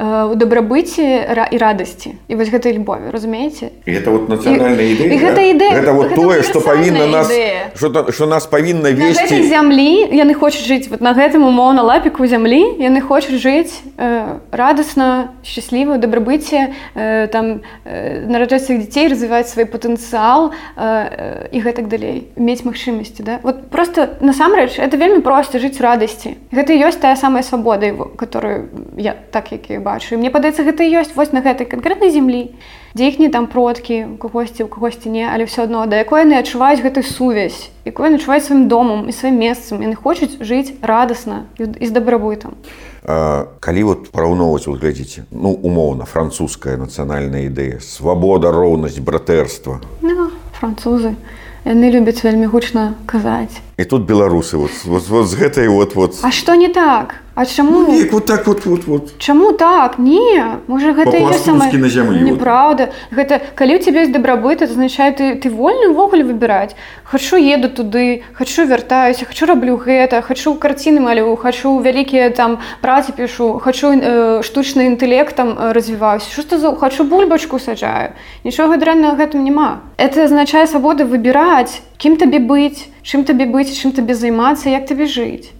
у 0.00 0.34
дабрабыце 0.34 1.28
і 1.52 1.56
радасці 1.60 2.16
і 2.28 2.34
вось 2.40 2.48
гэтай 2.48 2.72
любові 2.72 3.12
разумееце 3.12 3.68
гэта 3.84 4.08
вот 4.08 4.32
нацыянальная 4.32 4.96
ідэя 4.96 5.12
гэта 5.20 5.40
ідэя 5.44 5.72
гэта 5.76 5.92
вот 5.92 6.14
тое 6.16 6.40
што 6.40 6.64
павінна 6.64 7.04
нас 7.04 7.28
што 7.76 8.24
нас 8.24 8.48
павінна 8.48 8.96
весці 8.96 9.44
зямлі 9.44 10.08
яны 10.08 10.32
хочуць 10.32 10.64
жыць 10.64 10.88
вот 10.88 11.04
на 11.04 11.12
гэтым 11.12 11.44
умоўна 11.44 11.84
лапіку 11.84 12.24
зямлі 12.24 12.80
яны 12.80 13.04
хочуць 13.04 13.36
жыць 13.44 13.76
э, 14.00 14.40
радасна 14.56 15.36
шчасліва 15.44 16.00
дабрабыце 16.00 16.72
э, 16.96 17.28
там 17.28 17.60
э, 17.84 18.24
нараджаць 18.24 18.64
сваіх 18.72 18.88
дзяцей 18.88 19.12
развіваць 19.12 19.52
свой 19.52 19.68
патэнцыял 19.68 20.56
э, 20.80 21.52
і 21.52 21.60
гэтак 21.60 21.92
далей 21.92 22.24
мець 22.40 22.64
магчымасці 22.64 23.20
да? 23.20 23.36
Вот 23.44 23.68
просто 23.68 24.16
насамрэч 24.24 24.80
это 24.80 24.96
вельмі 24.96 25.20
проста 25.20 25.60
жыць 25.60 25.76
радасці 25.76 26.40
гэта 26.56 26.72
ёсць 26.72 26.96
тая 26.96 27.20
самая 27.20 27.44
свабода 27.44 27.92
которую 28.16 28.72
я 28.96 29.12
так 29.28 29.52
як 29.52 29.68
і 29.68 29.89
бачу. 29.90 30.00
Бачу 30.10 30.18
мне 30.18 30.30
падаецца 30.30 30.62
гэта 30.62 30.86
ёсць 30.86 31.14
вось 31.18 31.32
на 31.34 31.42
гэтай 31.42 31.66
канкрэтнай 31.66 32.14
зямлі 32.14 32.54
дзе 32.94 33.10
іх 33.10 33.18
не 33.18 33.28
там 33.28 33.46
продкі 33.46 34.18
кагосьці 34.22 34.64
у 34.64 34.68
кагосьці 34.70 35.10
не 35.10 35.26
але 35.26 35.44
все 35.50 35.66
адно 35.66 35.86
да 35.86 35.98
якой 35.98 36.22
яны 36.22 36.38
адчуваюць 36.38 36.82
гэтай 36.82 37.02
сувязь 37.02 37.70
якой 37.84 38.10
начуваць 38.10 38.46
сваім 38.46 38.68
домам 38.70 39.10
і 39.10 39.12
сваім 39.12 39.38
месцам. 39.38 39.82
Яны 39.82 39.98
хочуць 39.98 40.38
жыць 40.38 40.78
радасна 40.82 41.50
і 41.58 41.86
з 41.86 41.90
дабрабытам 41.90 42.54
калі 43.02 43.82
вот 43.82 44.10
параўноўваць 44.14 44.70
вот 44.70 44.78
глядзіце 44.78 45.26
ну 45.30 45.50
умоўна 45.50 46.06
французская 46.06 46.78
нацыянальная 46.78 47.50
ідэя 47.50 47.82
свабода 47.82 48.54
роўнасць 48.54 49.02
братэрства. 49.02 49.80
Ну, 50.02 50.30
французы. 50.54 51.18
Яны 51.64 51.90
любяць 51.92 52.24
вельмі 52.24 52.46
гучна 52.46 52.94
казаць. 53.06 53.60
І 53.76 53.84
тут 53.84 54.08
беларусы 54.08 54.56
вот, 54.56 54.70
вот, 54.84 55.08
вот 55.08 55.26
з 55.26 55.34
гэтай 55.34 55.68
вот 55.68 55.94
вот. 55.94 56.16
А 56.22 56.30
што 56.30 56.54
не 56.54 56.68
так 56.68 57.20
А 57.34 57.46
чаму 57.46 57.82
ну, 57.82 58.08
вот 58.10 58.26
так 58.26 58.46
вот, 58.46 58.66
вот, 58.66 58.84
вот. 58.86 59.18
Чаму 59.18 59.52
так? 59.52 59.98
Не 59.98 60.58
можа 60.66 60.92
гэта 60.92 61.32
сама... 61.38 61.70
на 61.72 61.88
зямлі 61.88 62.22
неправда. 62.22 62.90
Вот. 63.10 63.18
гэта 63.18 63.40
калі 63.54 63.76
у 63.76 63.78
цябе 63.78 64.02
ёсць 64.02 64.10
дабрабыт 64.10 64.62
азначае 64.62 65.12
ты 65.14 65.34
ты 65.38 65.48
вольны 65.48 65.94
ўвогуле 65.94 66.24
выбіраць. 66.26 66.74
Хачу 67.04 67.36
еду 67.38 67.70
туды 67.70 68.22
хачу 68.34 68.66
вяртаюся 68.66 69.24
хачу 69.24 69.46
раблю 69.46 69.78
гэта 69.78 70.22
хачу 70.22 70.54
карціны 70.54 71.00
малю 71.00 71.36
хачу 71.36 71.78
вялікія 71.78 72.30
там 72.30 72.58
працы 72.82 73.12
пішу 73.14 73.62
хачу 73.62 73.94
э, 73.94 74.42
штучны 74.42 74.90
інтэлектам 74.90 75.54
э, 75.54 75.72
развіваюся. 75.72 76.26
Што 76.34 76.58
за 76.58 76.74
хачу 76.74 77.04
бульбачку 77.04 77.58
саджаю? 77.58 78.10
Нічога 78.44 78.76
дрэннага 78.76 79.14
гэтым 79.14 79.46
няма. 79.46 79.86
Это 79.96 80.24
азначае 80.26 80.66
свабода 80.66 81.06
выбіраць 81.06 81.78
кім 81.96 82.16
табе 82.16 82.40
быць 82.40 82.90
чым 83.06 83.24
табе 83.24 83.46
быць 83.46 83.70
чым 83.76 83.92
табе 83.92 84.14
займацца 84.18 84.72
як 84.72 84.88
табе 84.88 85.06
жыць 85.06 85.52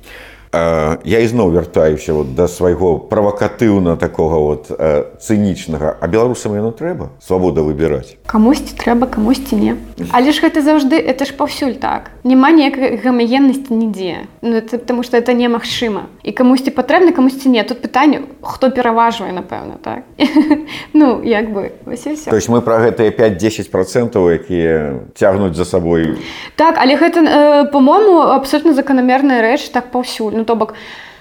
я 0.52 1.18
ізноў 1.22 1.52
вяртаюся 1.54 2.14
вот 2.14 2.34
да 2.34 2.48
свайго 2.48 2.98
правакатыўна 2.98 3.96
такога 3.96 4.36
вот 4.42 4.66
цынічнага. 5.22 5.94
А 6.00 6.06
беларусам 6.08 6.54
яно 6.58 6.74
трэба? 6.74 7.14
Свабода 7.22 7.62
выбіраць. 7.62 8.18
Камусьці 8.26 8.74
трэба 8.74 9.06
камусьці 9.06 9.54
не. 9.54 9.76
Але 10.10 10.32
ж 10.34 10.42
гэта 10.42 10.58
заўжды 10.58 10.98
это 10.98 11.24
ж 11.24 11.34
паўсюль 11.38 11.78
так. 11.78 12.10
Няма 12.24 12.50
ніякай 12.50 12.98
гамаеннасці 12.98 13.70
нідзе. 13.70 14.26
Ну, 14.42 14.60
потому 14.62 15.02
что 15.02 15.16
это 15.16 15.32
немагчыма. 15.32 16.10
І 16.22 16.32
камусьці 16.32 16.74
патрэбна 16.74 17.12
камусьці 17.12 17.48
не. 17.48 17.62
Тут 17.62 17.78
пытанне 17.78 18.26
хто 18.42 18.70
пераважвае 18.70 19.30
напэўна 19.32 19.78
так? 19.78 20.02
Ну 20.92 21.22
як 21.22 21.52
бы 21.52 21.70
то 21.84 22.36
есть 22.36 22.48
мы 22.48 22.60
про 22.60 22.78
гэтыя 22.78 23.10
5-10 23.10 23.70
процентаў 23.70 24.30
якія 24.30 25.06
цягнуць 25.14 25.54
за 25.54 25.64
сабой. 25.64 26.18
Так 26.56 26.74
але 26.78 26.96
гэта 26.96 27.20
э, 27.20 27.70
по-моему 27.70 28.20
абсолютно 28.20 28.74
заканамерная 28.74 29.42
рэч 29.42 29.70
так 29.70 29.90
паўсюль 29.90 30.39
ну 30.40 30.48
то 30.48 30.56
бок 30.56 30.74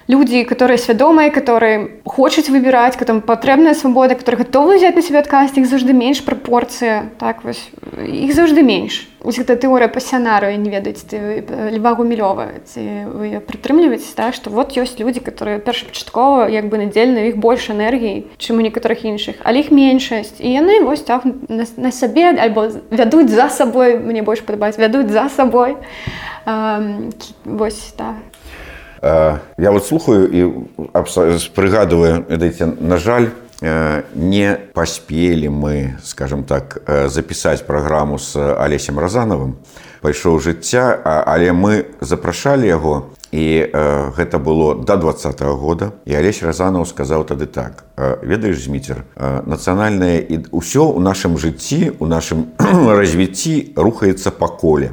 люди 0.10 0.44
которые 0.44 0.80
свядомыя 0.80 1.30
которые 1.30 2.02
хочуць 2.04 2.50
выбіраць 2.50 2.98
там 2.98 3.22
патрэбная 3.22 3.76
свабода 3.76 4.16
которые 4.16 4.44
готовы 4.44 4.78
взять 4.78 4.96
на 4.96 5.04
себе 5.04 5.20
адказ 5.20 5.54
іх 5.56 5.70
заўжды 5.70 5.94
менш 5.94 6.26
прапорцыя. 6.26 7.14
Так 7.20 7.44
вось 7.44 7.70
іх 8.02 8.34
заўжды 8.34 8.64
менш. 8.64 9.08
Гэта 9.22 9.56
тэорыя 9.56 9.88
пасянарыю 9.88 10.58
не 10.58 10.72
ведаць 10.74 11.06
ты 11.06 11.46
льва 11.78 11.94
гумілёва 11.94 12.66
ці 12.66 12.82
вы 13.06 13.38
прытрымліваеце 13.38 14.18
так 14.18 14.34
што 14.34 14.50
вот 14.50 14.74
ёсць 14.74 14.98
людзі 14.98 15.22
которые 15.22 15.60
першапачаткова 15.60 16.50
як 16.50 16.74
бы 16.74 16.82
надзельна 16.82 17.30
іх 17.30 17.38
больш 17.38 17.70
энергій 17.70 18.26
чым 18.42 18.58
у 18.58 18.66
некаторых 18.66 19.06
іншых 19.06 19.38
але 19.46 19.62
іх 19.62 19.70
меншасць. 19.70 20.42
І 20.42 20.58
яны 20.58 20.82
вось 20.82 21.06
так 21.06 21.22
на, 21.26 21.70
на 21.78 21.92
сабе 21.92 22.34
альбо 22.34 22.66
вядуць 22.90 23.30
за 23.30 23.50
сабой 23.50 24.00
мне 24.02 24.26
больш 24.26 24.42
падабаць 24.42 24.82
вядуць 24.82 25.14
за 25.14 25.30
сабой. 25.30 25.78
Вось 27.46 27.94
так 27.94 28.29
Я 29.02 29.72
вот 29.72 29.86
слухаю 29.86 30.28
і 30.28 30.42
прыгадываю 31.56 32.26
ведаеце 32.28 32.66
на 32.80 32.98
жаль 32.98 33.30
не 33.62 34.58
паспелі 34.74 35.50
мы 35.50 36.00
скажем 36.04 36.44
так 36.44 36.80
запісаць 37.08 37.62
праграму 37.62 38.20
з 38.20 38.36
алесем 38.56 39.00
разанавым 39.00 39.56
пайшоў 40.02 40.40
жыцця 40.40 40.96
але 41.04 41.52
мы 41.52 41.86
запрашалі 42.02 42.68
яго 42.68 43.12
і 43.32 43.62
э, 43.62 44.12
гэта 44.18 44.40
было 44.40 44.74
до 44.76 44.98
два 44.98 45.12
-го 45.12 45.56
года 45.56 45.92
і 46.06 46.16
алесь 46.16 46.44
разанаў 46.44 46.86
сказаў 46.86 47.26
тады 47.26 47.46
так 47.46 47.84
ведаеш 48.24 48.64
зміцер 48.64 49.04
нацыянальнае 49.46 50.20
і 50.20 50.36
ўсё 50.52 50.96
ў 50.96 51.00
нашым 51.00 51.38
жыцці 51.38 51.92
у 52.00 52.08
нашым 52.08 52.46
развіцці 53.00 53.74
рухаецца 53.76 54.32
па 54.32 54.48
коле 54.48 54.92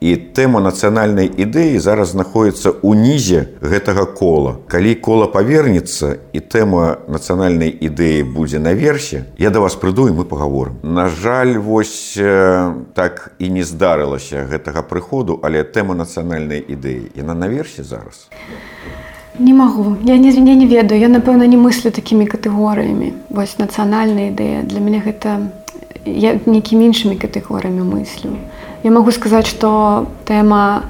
і 0.00 0.14
тэма 0.16 0.60
нацыянальнай 0.62 1.26
ідэі 1.26 1.78
зараз 1.82 2.14
знаходіцца 2.14 2.70
ў 2.70 2.92
нізе 2.94 3.40
гэтага 3.58 4.06
кола. 4.14 4.62
Калі 4.70 4.94
кола 4.94 5.26
павернецца 5.26 6.22
і 6.32 6.40
тэма 6.40 7.02
нацыянальнай 7.10 7.74
ідэі 7.74 8.22
будзе 8.30 8.62
наверсе 8.62 9.26
я 9.38 9.50
да 9.50 9.60
вас 9.60 9.74
прыду 9.74 10.08
і 10.08 10.14
мы 10.14 10.24
паговорым. 10.24 10.78
На 10.82 11.08
жаль 11.08 11.58
вось 11.58 12.14
так 12.94 13.34
і 13.38 13.50
не 13.50 13.66
здарылася 13.66 14.46
гэтага 14.46 14.86
прыходу 14.86 15.40
але 15.42 15.66
тэма 15.66 15.98
нацыянальнай 15.98 16.62
ідэі 16.62 17.18
яна 17.18 17.34
наверсе 17.34 17.82
зараз. 17.82 18.30
Не 19.38 19.54
магу. 19.54 19.96
Я 20.02 20.16
не 20.18 20.32
звіне 20.32 20.54
не 20.54 20.66
ведаю. 20.66 20.98
Я 21.00 21.08
напэўна 21.08 21.46
не 21.46 21.58
мыслю 21.58 21.90
такімі 21.90 22.26
катэгорыямі. 22.26 23.12
Вось 23.30 23.58
нацыянальная 23.58 24.34
ідэя. 24.34 24.62
Для 24.62 24.82
мяне 24.82 24.98
гэта 24.98 25.50
я 26.06 26.38
нейкімі 26.46 26.90
іншымі 26.90 27.14
катэгорыямі 27.14 27.86
мыслю. 27.86 28.34
Я 28.34 28.57
могу 28.90 29.12
сказаць, 29.12 29.46
што 29.46 30.06
тэма 30.24 30.84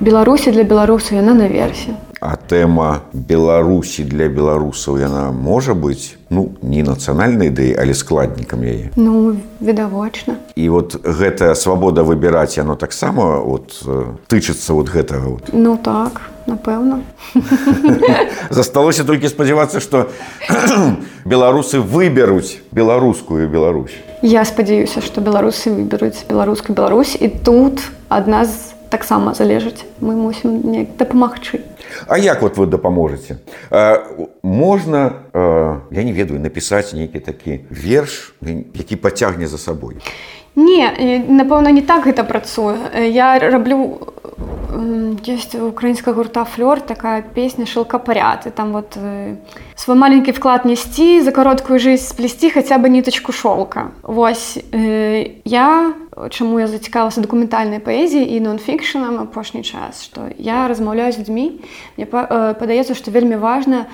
Беларусі 0.00 0.50
для 0.50 0.64
беларусаў 0.64 1.20
яна 1.20 1.34
наверсе. 1.34 1.96
А 2.20 2.36
тэма 2.36 3.00
Беларусі 3.12 4.04
для 4.04 4.28
беларусаў 4.28 5.00
яна 5.00 5.32
можа 5.32 5.72
быць 5.72 6.16
ну 6.28 6.52
не 6.60 6.84
нацыянальнай 6.84 7.48
ідэі, 7.48 7.76
але 7.80 7.96
складнікам 7.96 8.60
яе. 8.60 8.92
Ну 8.96 9.40
відавочна. 9.60 10.36
І 10.54 10.68
вот 10.68 11.00
гэтая 11.00 11.54
свабода 11.56 12.04
выбіраць 12.04 12.60
яно 12.60 12.76
таксама 12.76 13.40
вот, 13.40 13.72
тычыцца 14.28 14.72
вот 14.76 14.92
гэтага. 14.92 15.36
Вот. 15.36 15.50
Ну 15.52 15.76
так, 15.76 16.20
напэўна. 16.50 17.00
Засталося 18.50 19.06
толькі 19.06 19.30
спадзявацца, 19.30 19.78
што 19.78 20.10
беларусы 21.24 21.78
выберуць 21.78 22.58
беларускую 22.74 23.46
Беларусь. 23.48 23.94
Я 24.22 24.44
спадзяюся, 24.44 25.00
што 25.00 25.22
беларусы 25.22 25.70
выберуць 25.70 26.26
беларускую 26.28 26.74
Беларусь 26.74 27.14
і 27.14 27.30
тут 27.30 27.80
адна 28.10 28.44
з 28.44 28.74
таксама 28.90 29.34
залежыць. 29.34 29.86
Мы 30.02 30.18
мусім 30.18 30.66
неяк 30.66 30.98
дапамагчы. 30.98 31.62
А 32.06 32.18
як 32.18 32.42
вот 32.42 32.58
вы 32.58 32.66
дапаможаце? 32.66 33.38
Можна 34.42 35.12
я 35.32 36.02
не 36.02 36.12
ведаю 36.12 36.40
напісаць 36.40 36.92
нейкі 36.92 37.22
такі 37.22 37.64
верш, 37.70 38.34
які 38.42 38.96
пацягне 38.96 39.46
за 39.46 39.58
сабой. 39.58 39.96
Не, 40.60 41.22
напэўна, 41.28 41.72
не 41.72 41.82
так 41.82 42.04
гэта 42.04 42.24
працуе. 42.24 42.76
Я 43.08 43.38
раблю 43.38 44.12
есть 45.24 45.54
украинская 45.54 46.14
гурта 46.14 46.44
флёр 46.44 46.80
такая 46.80 47.22
песня 47.22 47.66
шелкопоряд 47.66 48.46
и 48.46 48.50
там 48.50 48.72
вот 48.72 48.92
э, 48.96 49.36
свой 49.74 49.96
маленький 49.96 50.32
вклад 50.32 50.64
нести 50.64 51.20
за 51.20 51.32
короткую 51.32 51.78
жизнь 51.78 52.04
сплести 52.04 52.50
хотя 52.50 52.78
бы 52.78 52.88
ниточку 52.88 53.32
шелка 53.32 53.92
вось 54.02 54.58
э, 54.72 55.40
я 55.44 55.94
чаму 56.30 56.58
я 56.60 56.66
зацікалася 56.66 57.20
документальнай 57.20 57.80
паэзіі 57.80 58.24
і 58.24 58.40
нонфікшанам 58.40 59.18
апошні 59.20 59.62
час 59.62 60.04
что 60.04 60.30
я 60.38 60.68
размаўляю 60.68 61.12
з 61.12 61.18
людзьмі 61.18 61.60
мне 61.96 62.06
э, 62.06 62.54
падаецца 62.54 62.94
что 62.94 63.10
вельмі 63.10 63.36
важна 63.36 63.76
не 63.76 63.86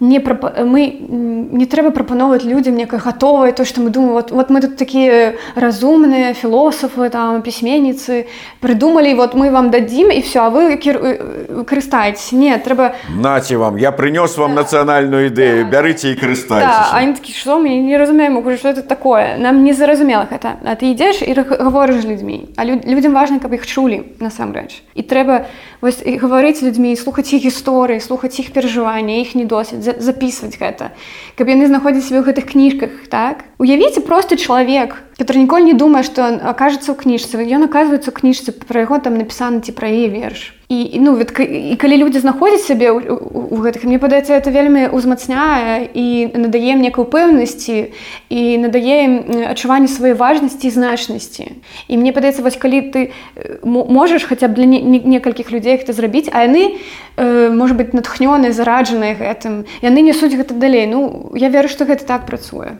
прап... 0.00 0.58
мы 0.64 0.94
не 1.10 1.66
трэба 1.66 1.90
прапановваць 1.90 2.44
людзям 2.44 2.76
некае 2.76 3.00
гатовае 3.00 3.52
то 3.52 3.64
што 3.64 3.80
мы 3.80 3.90
думаем. 3.90 4.12
Вот, 4.12 4.30
вот 4.30 4.50
мы 4.50 4.60
тут 4.60 4.76
такія 4.76 5.34
разумныя 5.54 6.34
філосафы 6.34 7.10
там 7.10 7.42
пісьменніцы 7.42 8.26
прыдумалі 8.60 9.14
вот 9.14 9.34
мы 9.34 9.50
вам 9.50 9.70
дадзім 9.70 10.10
і 10.10 10.20
все 10.20 10.46
а 10.46 10.50
вы 10.50 10.76
кір... 10.76 11.64
карыстаеце 11.66 12.36
не 12.36 12.54
трэба 12.58 12.94
наці 13.10 13.56
вам 13.56 13.78
я 13.78 13.90
прынёс 13.90 14.38
вам 14.38 14.54
нацыянальную 14.54 15.34
ідэю 15.34 15.64
да. 15.64 15.70
бярыце 15.70 16.12
і 16.12 16.14
карыстаце 16.14 16.62
да, 16.62 17.12
такі 17.12 17.32
што 17.32 17.58
мы 17.58 17.74
не 17.82 17.96
разумеем 17.98 18.38
что 18.56 18.68
это 18.68 18.82
такое? 18.82 19.36
Нам 19.36 19.64
не 19.64 19.72
зразумела 19.72 20.28
гэта 20.30 20.62
а 20.62 20.74
ты 20.76 20.94
ідзеш 20.94 21.22
і 21.22 21.34
гаворыш 21.34 22.04
людзьмі 22.04 22.54
а 22.56 22.64
лю... 22.64 22.78
людзям 22.84 23.14
важна 23.14 23.38
каб 23.38 23.52
іх 23.54 23.66
чулі 23.66 24.06
насамрэч 24.20 24.82
і 24.94 25.02
трэба 25.02 25.46
вось 25.80 26.02
гаварыць 26.06 26.62
людзьмі 26.62 26.94
слухаць 26.96 27.32
іх 27.34 27.42
гісторыі 27.42 28.00
слухаць 28.00 28.38
іх 28.38 28.54
перажывання 28.54 29.18
іх 29.18 29.34
не 29.34 29.44
досыць 29.44 29.87
записывать 29.98 30.60
гэта 30.60 30.92
каб 31.38 31.48
яны 31.48 31.66
знаходзяць 31.66 32.04
себе 32.04 32.20
ў 32.20 32.28
гэтых 32.28 32.52
кніжках 32.52 32.90
так? 33.08 33.44
Уявіце 33.58 34.04
просто 34.04 34.36
чалавек 34.36 35.00
который 35.18 35.42
ніколі 35.42 35.64
не 35.64 35.74
думае 35.74 36.02
что 36.06 36.22
окажется 36.30 36.94
ў 36.94 36.96
кніжцы 37.02 37.42
ён 37.42 37.66
оказывается 37.66 38.10
ў 38.10 38.14
кніжцы 38.14 38.54
про 38.54 38.86
яго 38.86 39.02
там 39.02 39.18
напісаны 39.18 39.60
ці 39.60 39.74
пра 39.74 39.90
яе 39.90 40.08
верш. 40.08 40.54
І 40.68 41.00
ну 41.00 41.16
від, 41.16 41.32
і 41.40 41.76
калі 41.80 41.96
людзі 41.96 42.20
знаходзяць 42.20 42.68
сябе 42.68 42.92
у 42.92 43.56
гэтых 43.56 43.88
мне 43.88 43.96
падаецца 43.96 44.36
это 44.36 44.52
вельмі 44.52 44.92
ўзмацняе 44.92 45.88
і 45.96 46.28
надае 46.36 46.76
мне 46.76 46.92
упэўнасці 46.92 47.88
і 48.28 48.42
надае 48.60 49.48
адчуванне 49.48 49.88
сваёй 49.88 50.12
важнасці 50.12 50.68
і 50.68 50.70
значнасці. 50.76 51.56
І 51.88 51.96
мне 51.96 52.12
падаецца 52.12 52.44
вось 52.44 52.60
калі 52.60 52.92
ты 52.92 53.16
можаш 53.64 54.28
хаця 54.28 54.52
б 54.52 54.60
для 54.60 54.68
некалькіх 54.68 55.48
людзей 55.48 55.80
гэта 55.80 55.96
зрабіць 55.96 56.28
а 56.28 56.44
яны 56.44 56.76
э, 57.16 57.48
можа 57.48 57.72
быть 57.72 57.96
натхнёныя 57.96 58.52
зараджаныя 58.52 59.16
гэтым 59.16 59.64
яны 59.80 60.04
несуць 60.04 60.36
гэта 60.36 60.52
далей. 60.52 60.84
Ну 60.84 61.32
я 61.32 61.48
веру 61.48 61.72
што 61.72 61.88
гэта 61.88 62.04
так 62.04 62.28
працуе. 62.28 62.76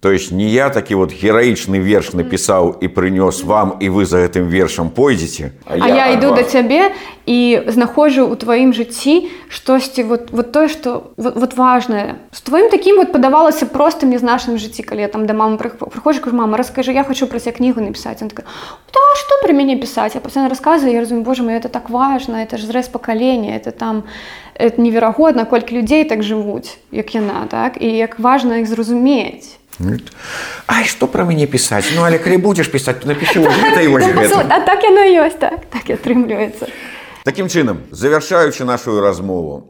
То 0.00 0.08
есть 0.08 0.32
не 0.32 0.48
я 0.48 0.72
такі 0.72 0.96
вот 0.96 1.12
гераічны 1.12 1.75
верш 1.80 2.12
напісаў 2.12 2.78
і 2.80 2.86
прынёс 2.88 3.44
вам 3.44 3.76
і 3.80 3.88
вы 3.88 4.04
за 4.04 4.24
гэтым 4.24 4.48
вершам 4.48 4.90
пойдзеце 4.90 5.52
а, 5.66 5.74
а 5.74 5.88
я, 5.88 5.94
я 5.94 6.06
іду 6.16 6.34
да 6.34 6.42
цябе 6.42 6.92
і 7.26 7.66
знаходжу 7.66 8.30
ў 8.30 8.34
тваім 8.38 8.70
жыцці 8.70 9.28
штосьці 9.50 10.06
вот, 10.06 10.30
вот 10.30 10.52
тое 10.52 10.68
што 10.68 11.10
вот, 11.16 11.34
вот 11.34 11.56
важное. 11.58 12.22
З 12.30 12.40
тваім 12.40 12.70
такім 12.70 12.96
вот 13.02 13.12
падавалася 13.12 13.66
простым 13.66 14.14
не 14.14 14.18
з 14.18 14.22
нашым 14.22 14.58
жыцці 14.58 14.86
калі 14.86 15.02
я 15.02 15.08
там 15.08 15.26
да 15.26 15.34
мамы 15.34 15.58
прыходжу 15.58 16.22
кажу 16.22 16.36
мама 16.36 16.56
раскажы 16.56 16.94
я 16.94 17.04
хочу 17.04 17.26
пра 17.26 17.42
ця 17.42 17.50
кнігу 17.50 17.82
напісаць 17.82 18.22
он 18.22 18.30
такая 18.30 18.46
да, 18.94 19.02
што 19.18 19.42
пры 19.42 19.52
мяне 19.52 19.76
пісаць 19.76 20.14
я 20.14 20.20
пацана 20.20 20.48
расказваю 20.48 20.94
я 20.94 21.00
разумею 21.00 21.24
Боже 21.24 21.42
мой 21.42 21.58
это 21.58 21.68
так 21.68 21.90
важно 21.90 22.42
это 22.42 22.58
ж 22.58 22.66
зрэз 22.66 22.88
пакалення 22.88 23.58
это 23.58 23.70
там 23.70 24.04
это 24.54 24.80
неверагодна 24.80 25.44
колькі 25.44 25.76
людзей 25.76 26.04
так 26.04 26.22
жывуць 26.22 26.78
як 26.90 27.14
яна 27.14 27.46
так? 27.50 27.82
І 27.82 27.90
як 27.96 28.18
важна 28.18 28.58
іх 28.62 28.66
зразумець 28.66 29.58
Ай 29.78 30.84
што 30.88 31.06
пра 31.06 31.24
мяне 31.28 31.46
пісаць 31.46 31.92
Ну 31.92 32.02
але 32.02 32.18
калі 32.18 32.40
будзеш 32.40 32.72
пісаць 32.72 33.00
то 33.02 33.08
напішы 33.08 33.44
А 33.44 34.60
так 34.64 34.82
яно 34.84 35.04
ёсць 35.04 35.36
так 35.36 35.66
так 35.68 35.90
і 35.90 36.00
атрымліваецца. 36.00 36.68
Такім 37.26 37.48
чынам, 37.50 37.82
завяршаючы 37.90 38.62
нашу 38.62 39.00
размову, 39.02 39.66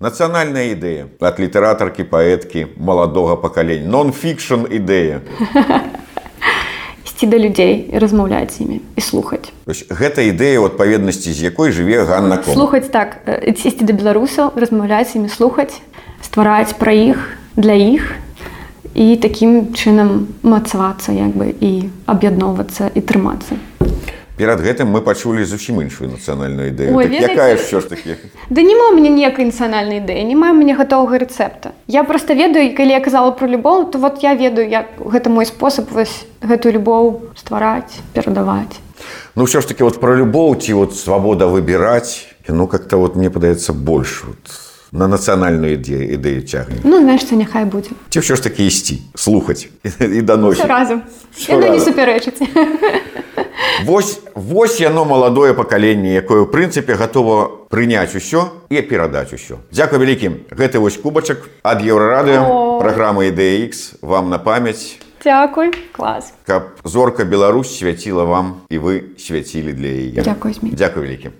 нацыянальная 0.00 0.72
ідэя 0.72 1.12
ад 1.20 1.36
літаратаркі 1.36 2.08
паэткі 2.08 2.72
маладога 2.80 3.36
пакалення, 3.36 3.84
нон-фікшн 3.84 4.64
ідэя. 4.64 5.20
Ісці 7.04 7.28
да 7.28 7.36
людзей 7.36 7.92
і 7.92 8.00
размаўляць 8.00 8.56
з 8.56 8.64
імі 8.64 8.80
і 8.96 9.00
слухаць. 9.04 9.52
Гэта 9.68 10.24
ідэя 10.24 10.56
ў 10.56 10.72
адпаведнасці, 10.72 11.36
з 11.36 11.52
якой 11.52 11.68
жыве 11.68 12.00
Ганна 12.08 12.40
Ком. 12.40 12.56
Слухаць 12.56 12.88
так, 12.88 13.20
ісці 13.44 13.84
да 13.84 13.92
беларусаў, 13.92 14.56
размаўляць 14.56 15.12
імі 15.20 15.28
слухаць, 15.28 15.76
ствараць 16.24 16.72
пра 16.80 16.96
іх 16.96 17.20
для 17.60 17.76
іх 17.76 18.08
і 18.96 19.16
такім 19.20 19.76
чынам 19.76 20.32
мацавацца 20.40 21.12
як 21.12 21.36
бы 21.36 21.52
і 21.52 21.92
аб'ядноўвацца 22.08 22.88
і 22.96 23.00
трымацца. 23.04 23.60
Перад 24.36 24.60
гэтым 24.60 24.92
мы 24.92 25.00
пачулі 25.00 25.44
зусім 25.44 25.80
іншую 25.80 26.12
нацыянальную 26.12 26.72
ідэю. 26.72 26.92
Так, 26.92 27.12
якая 27.12 27.56
ўсё 27.56 27.80
ж 27.80 27.92
таки 27.92 28.16
Да 28.48 28.60
няма 28.60 28.92
мне 28.96 29.12
ніякай 29.12 29.48
нацыянальнай 29.48 30.00
ідэі 30.00 30.24
не 30.24 30.36
маю 30.36 30.56
мне 30.56 30.76
гатовага 30.76 31.20
рэцэпта. 31.20 31.76
Я 31.88 32.04
просто 32.04 32.32
ведаю 32.32 32.72
калі 32.72 32.96
я 32.96 33.00
казала 33.00 33.32
про 33.36 33.48
любоў 33.48 33.92
то 33.92 34.00
вот 34.00 34.24
я 34.24 34.32
ведаю 34.34 34.68
як 34.68 34.96
гэта 34.96 35.28
мой 35.28 35.44
спосаб 35.44 35.92
вось 35.92 36.24
гэтую 36.40 36.80
любоў 36.80 37.32
ствараць 37.36 38.00
перадаваць. 38.16 38.80
Ну 39.36 39.44
ўсё 39.44 39.60
ж 39.60 39.68
таки 39.68 39.84
вот 39.84 40.00
про 40.00 40.16
любоў 40.16 40.56
ці 40.56 40.72
вот 40.72 40.96
свабода 40.96 41.48
выбіраць 41.48 42.28
ну 42.48 42.66
как-то 42.66 42.96
вот 42.96 43.16
мне 43.16 43.28
падаецца 43.28 43.72
больш 43.72 44.24
вот 44.24 44.65
на 44.92 45.08
нацыянальную 45.08 45.78
ідэю 45.78 46.14
ідэю 46.18 46.42
цягне 46.46 46.80
Ну 46.84 47.00
значится 47.00 47.34
няхай 47.34 47.64
будзе 47.64 47.94
ці 48.10 48.18
ўсё 48.20 48.36
ж 48.36 48.42
таки 48.42 48.66
ісці 48.66 49.02
слухаць 49.14 49.68
і 50.00 50.20
даносіць 50.22 50.66
разам 50.66 51.02
не 51.48 51.80
супярэчыць 51.80 52.40
Вось, 53.84 54.20
вось 54.34 54.80
яно 54.80 55.04
маладое 55.04 55.54
пакаленне, 55.54 56.14
якое 56.16 56.44
ў 56.44 56.50
прынцыпе 56.50 56.96
гатова 56.96 57.68
прыняць 57.68 58.14
усё 58.16 58.52
і 58.68 58.80
перадаць 58.80 59.32
усё. 59.32 59.60
Дзякуй 59.72 60.00
вялікім. 60.00 60.48
Гэты 60.50 60.80
вось 60.80 60.96
кубачак 60.96 61.44
ад 61.62 61.84
еўрарадыо 61.84 62.80
праграмы 62.80 63.28
IDX 63.32 64.00
вам 64.00 64.30
на 64.30 64.38
памяць. 64.38 64.98
Дзякуй 65.20 65.72
клас. 65.92 66.32
Каб 66.46 66.76
зорка 66.84 67.24
Беларусь 67.24 67.76
свяціла 67.76 68.24
вам 68.24 68.62
і 68.70 68.78
вы 68.78 69.16
свяцілі 69.18 69.72
для 69.72 69.88
яе. 69.88 70.22
Дзякуй 70.22 70.56
Дзякуй 70.72 71.02
вялікім. 71.02 71.32